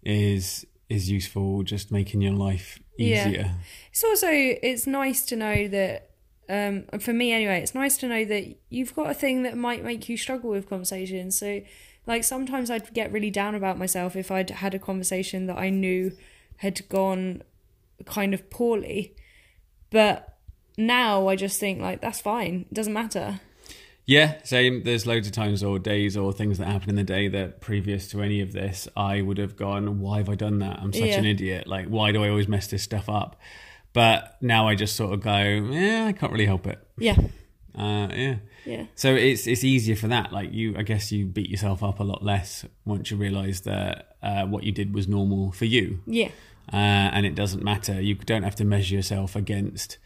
is 0.03 0.65
is 0.89 1.09
useful. 1.09 1.63
Just 1.63 1.91
making 1.91 2.21
your 2.21 2.33
life 2.33 2.79
Yeah. 2.97 3.27
easier. 3.27 3.55
It's 3.91 4.03
also 4.03 4.27
it's 4.29 4.85
nice 4.87 5.25
to 5.27 5.35
know 5.35 5.67
that 5.67 6.09
um 6.49 6.85
for 6.99 7.13
me 7.13 7.31
anyway, 7.31 7.61
it's 7.61 7.73
nice 7.75 7.97
to 7.97 8.07
know 8.07 8.25
that 8.25 8.55
you've 8.69 8.93
got 8.95 9.09
a 9.09 9.13
thing 9.13 9.43
that 9.43 9.57
might 9.57 9.83
make 9.83 10.09
you 10.09 10.17
struggle 10.17 10.49
with 10.49 10.67
conversations. 10.69 11.37
So 11.39 11.61
like 12.07 12.23
sometimes 12.23 12.69
I'd 12.69 12.93
get 12.93 13.11
really 13.11 13.29
down 13.29 13.55
about 13.55 13.77
myself 13.77 14.15
if 14.15 14.31
I'd 14.31 14.49
had 14.49 14.73
a 14.73 14.79
conversation 14.79 15.45
that 15.45 15.57
I 15.57 15.69
knew 15.69 16.11
had 16.57 16.87
gone 16.89 17.43
kind 18.05 18.33
of 18.33 18.49
poorly. 18.49 19.15
But 19.91 20.30
now 20.87 21.27
I 21.27 21.35
just 21.35 21.59
think 21.59 21.79
like 21.81 22.01
that's 22.01 22.19
fine. 22.21 22.65
It 22.69 22.73
doesn't 22.73 22.93
matter. 22.93 23.39
Yeah, 24.05 24.41
same. 24.43 24.83
There's 24.83 25.05
loads 25.05 25.27
of 25.27 25.33
times 25.33 25.63
or 25.63 25.77
days 25.79 26.17
or 26.17 26.33
things 26.33 26.57
that 26.57 26.67
happen 26.67 26.89
in 26.89 26.95
the 26.95 27.03
day 27.03 27.27
that 27.29 27.61
previous 27.61 28.09
to 28.09 28.21
any 28.21 28.41
of 28.41 28.51
this, 28.51 28.87
I 28.97 29.21
would 29.21 29.37
have 29.37 29.55
gone, 29.55 29.99
why 30.01 30.17
have 30.17 30.27
I 30.27 30.35
done 30.35 30.59
that? 30.59 30.79
I'm 30.81 30.91
such 30.91 31.03
Yeah. 31.03 31.19
an 31.19 31.25
idiot. 31.25 31.67
Like, 31.67 31.85
why 31.87 32.11
do 32.11 32.23
I 32.23 32.29
always 32.29 32.47
mess 32.47 32.67
this 32.67 32.81
stuff 32.83 33.07
up? 33.07 33.39
But 33.93 34.37
now 34.41 34.67
I 34.67 34.75
just 34.75 34.95
sort 34.95 35.13
of 35.13 35.21
go, 35.21 35.37
yeah, 35.37 36.05
I 36.07 36.13
can't 36.13 36.31
really 36.31 36.47
help 36.47 36.65
it. 36.65 36.79
Yeah. 36.97 37.15
Uh, 37.77 38.07
yeah. 38.13 38.35
Yeah. 38.65 38.85
So 38.95 39.13
it's 39.15 39.47
it's 39.47 39.63
easier 39.63 39.95
for 39.95 40.07
that. 40.09 40.33
Like 40.33 40.51
you, 40.51 40.75
I 40.77 40.81
guess 40.83 41.11
you 41.11 41.25
beat 41.25 41.49
yourself 41.49 41.81
up 41.83 41.99
a 41.99 42.03
lot 42.03 42.21
less 42.23 42.65
once 42.85 43.11
you 43.11 43.17
realise 43.17 43.61
that 43.61 44.15
uh, 44.21 44.45
what 44.45 44.63
you 44.63 44.71
did 44.71 44.93
was 44.93 45.07
normal 45.07 45.51
for 45.51 45.65
you, 45.65 45.99
Yeah. 46.05 46.29
uh, 46.71 46.75
and 47.15 47.25
it 47.25 47.33
doesn't 47.33 47.63
matter. 47.63 48.01
You 48.01 48.15
don't 48.15 48.43
have 48.43 48.55
to 48.57 48.65
measure 48.65 48.95
yourself 48.95 49.35
against 49.35 49.97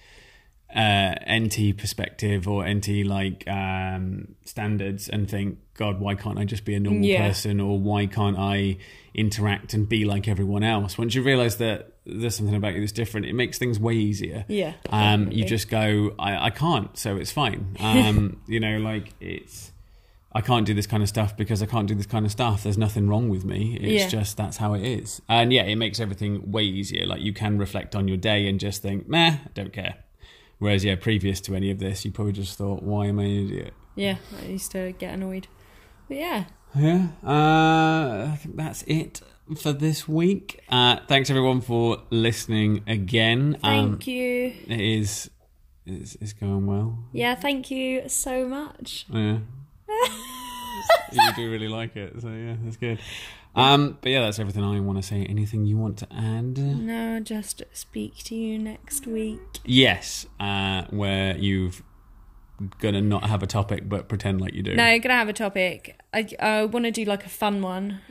uh, 0.73 1.15
NT 1.31 1.77
perspective 1.77 2.47
or 2.47 2.67
NT 2.67 3.05
like 3.05 3.47
um, 3.47 4.35
standards 4.45 5.09
and 5.09 5.29
think, 5.29 5.59
God, 5.75 5.99
why 5.99 6.15
can't 6.15 6.37
I 6.39 6.45
just 6.45 6.65
be 6.65 6.73
a 6.75 6.79
normal 6.79 7.03
Yeah. 7.05 7.27
person, 7.27 7.59
or 7.59 7.79
why 7.79 8.05
can't 8.05 8.37
I 8.39 8.77
interact 9.13 9.73
and 9.73 9.87
be 9.87 10.05
like 10.05 10.27
everyone 10.27 10.63
else? 10.63 10.97
Once 10.97 11.15
you 11.15 11.21
realise 11.23 11.55
that 11.55 11.93
there's 12.05 12.35
something 12.35 12.55
about 12.55 12.73
you 12.73 12.79
that's 12.81 12.91
different, 12.91 13.25
it 13.25 13.33
makes 13.33 13.57
things 13.57 13.79
way 13.79 13.93
easier. 13.95 14.45
Yeah. 14.47 14.73
Um, 14.89 15.31
you 15.31 15.43
just 15.45 15.69
go, 15.69 16.13
I, 16.19 16.47
I 16.47 16.49
can't, 16.49 16.95
so 16.97 17.17
it's 17.17 17.31
fine. 17.31 17.75
Um, 17.79 18.41
you 18.47 18.59
know, 18.59 18.77
like 18.77 19.13
it's, 19.19 19.71
I 20.33 20.41
can't 20.41 20.65
do 20.65 20.73
this 20.73 20.87
kind 20.87 21.01
of 21.01 21.07
stuff 21.09 21.35
because 21.37 21.63
I 21.63 21.65
can't 21.65 21.87
do 21.87 21.95
this 21.95 22.05
kind 22.05 22.25
of 22.25 22.31
stuff. 22.31 22.63
There's 22.63 22.77
nothing 22.77 23.07
wrong 23.07 23.29
with 23.29 23.45
me. 23.45 23.77
It's 23.81 24.03
Yeah. 24.03 24.09
just 24.19 24.35
that's 24.37 24.57
how 24.57 24.73
it 24.73 24.83
is. 24.83 25.21
And 25.29 25.51
yeah, 25.53 25.63
it 25.63 25.77
makes 25.77 25.99
everything 26.01 26.51
way 26.51 26.63
easier. 26.63 27.05
Like 27.05 27.21
you 27.21 27.33
can 27.33 27.57
reflect 27.57 27.95
on 27.95 28.07
your 28.09 28.17
day 28.17 28.47
and 28.47 28.59
just 28.59 28.81
think, 28.81 29.07
meh, 29.07 29.37
I 29.45 29.49
don't 29.53 29.71
care. 29.71 29.95
Whereas, 30.59 30.85
yeah, 30.85 30.95
previous 30.95 31.41
to 31.41 31.55
any 31.55 31.69
of 31.71 31.79
this, 31.79 32.05
you 32.05 32.11
probably 32.11 32.33
just 32.33 32.57
thought, 32.57 32.81
why 32.81 33.07
am 33.07 33.19
I 33.19 33.23
an 33.23 33.45
idiot? 33.45 33.73
Yeah, 33.95 34.17
I 34.41 34.45
used 34.47 34.71
to 34.71 34.93
get 34.93 35.13
annoyed. 35.13 35.47
But 36.07 36.17
yeah. 36.17 36.45
Yeah, 36.75 37.07
uh, 37.25 38.31
I 38.31 38.37
think 38.41 38.55
that's 38.55 38.83
it 38.83 39.21
for 39.57 39.73
this 39.73 40.07
week. 40.07 40.61
Uh, 40.69 40.97
thanks 41.07 41.29
everyone 41.29 41.61
for 41.61 42.03
listening 42.09 42.83
again. 42.87 43.57
Um, 43.63 43.91
Thank 43.91 44.07
you. 44.07 44.53
It 44.67 44.81
is, 44.81 45.29
it's, 45.85 46.15
it's 46.15 46.33
going 46.33 46.65
well. 46.65 46.99
Yeah, 47.13 47.35
thank 47.35 47.71
you 47.71 48.09
so 48.09 48.47
much. 48.47 49.05
Yeah. 49.09 49.39
you 51.11 51.33
do 51.35 51.51
really 51.51 51.67
like 51.69 51.95
it, 51.95 52.21
so 52.21 52.29
yeah, 52.29 52.55
that's 52.63 52.77
good. 52.77 52.99
Um, 53.55 53.97
but 54.01 54.11
yeah, 54.11 54.21
that's 54.21 54.39
everything 54.39 54.63
I 54.63 54.79
want 54.79 54.97
to 55.01 55.03
say. 55.03 55.23
Anything 55.25 55.65
you 55.65 55.77
want 55.77 55.97
to 55.99 56.07
add? 56.13 56.57
No, 56.57 57.19
just 57.21 57.63
speak 57.71 58.17
to 58.25 58.35
you 58.35 58.59
next 58.59 59.07
week. 59.07 59.39
Yes, 59.63 60.25
uh, 60.39 60.83
where 60.89 61.37
you've 61.37 61.81
gonna 62.79 63.01
not 63.01 63.25
have 63.25 63.43
a 63.43 63.47
topic 63.47 63.89
but 63.89 64.07
pretend 64.07 64.39
like 64.39 64.53
you 64.53 64.63
do. 64.63 64.75
No, 64.75 64.87
you're 64.89 64.99
gonna 64.99 65.15
have 65.15 65.29
a 65.29 65.33
topic. 65.33 65.99
I 66.13 66.27
I 66.39 66.65
want 66.65 66.85
to 66.85 66.91
do 66.91 67.05
like 67.05 67.25
a 67.25 67.29
fun 67.29 67.61
one. 67.61 68.01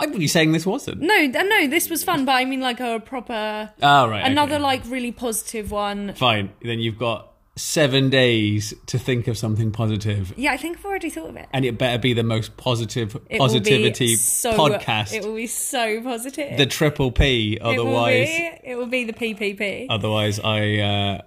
I'm 0.00 0.10
really 0.10 0.26
saying 0.26 0.52
this 0.52 0.66
wasn't. 0.66 1.00
No, 1.02 1.14
th- 1.14 1.32
no, 1.46 1.68
this 1.68 1.88
was 1.88 2.02
fun, 2.02 2.24
but 2.24 2.32
I 2.32 2.44
mean 2.44 2.60
like 2.60 2.80
a 2.80 3.00
proper 3.00 3.70
Oh 3.82 4.08
right, 4.08 4.24
another 4.26 4.54
okay. 4.56 4.62
like 4.62 4.82
really 4.86 5.12
positive 5.12 5.70
one. 5.70 6.14
Fine. 6.14 6.52
Then 6.62 6.80
you've 6.80 6.98
got 6.98 7.33
seven 7.56 8.10
days 8.10 8.74
to 8.86 8.98
think 8.98 9.28
of 9.28 9.38
something 9.38 9.70
positive, 9.70 10.32
Yeah, 10.36 10.52
I 10.52 10.56
think 10.56 10.78
I've 10.78 10.84
already 10.84 11.08
thought 11.10 11.30
of 11.30 11.36
it. 11.36 11.48
and 11.52 11.64
it 11.64 11.78
better 11.78 11.98
be 11.98 12.12
the 12.12 12.24
most 12.24 12.56
positive 12.56 13.16
It 13.30 13.38
positivity 13.38 14.16
so, 14.16 14.52
podcast. 14.56 15.12
It 15.12 15.24
will 15.24 15.36
be 15.36 15.46
so 15.46 16.02
positive. 16.02 16.56
the 16.58 16.66
triple 16.66 17.12
P. 17.12 17.58
Otherwise, 17.60 18.28
it 18.28 18.40
will 18.40 18.50
be, 18.64 18.70
it 18.70 18.76
will 18.76 18.86
be 18.86 19.04
the 19.04 19.12
PPP. 19.12 19.86
otherwise 19.88 20.40
I 20.40 20.78
uh, 20.78 21.20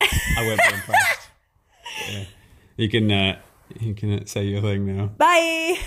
I 0.00 0.46
won't 0.46 0.60
be 0.68 0.74
impressed. 0.74 1.20
Yeah. 2.10 2.24
You 2.76 2.88
can 2.88 3.12
uh, 3.12 3.38
you 3.80 3.94
can 3.94 4.26
say 4.26 4.44
your 4.46 4.60
thing 4.62 4.84
now. 4.96 5.06
Bye. 5.06 5.78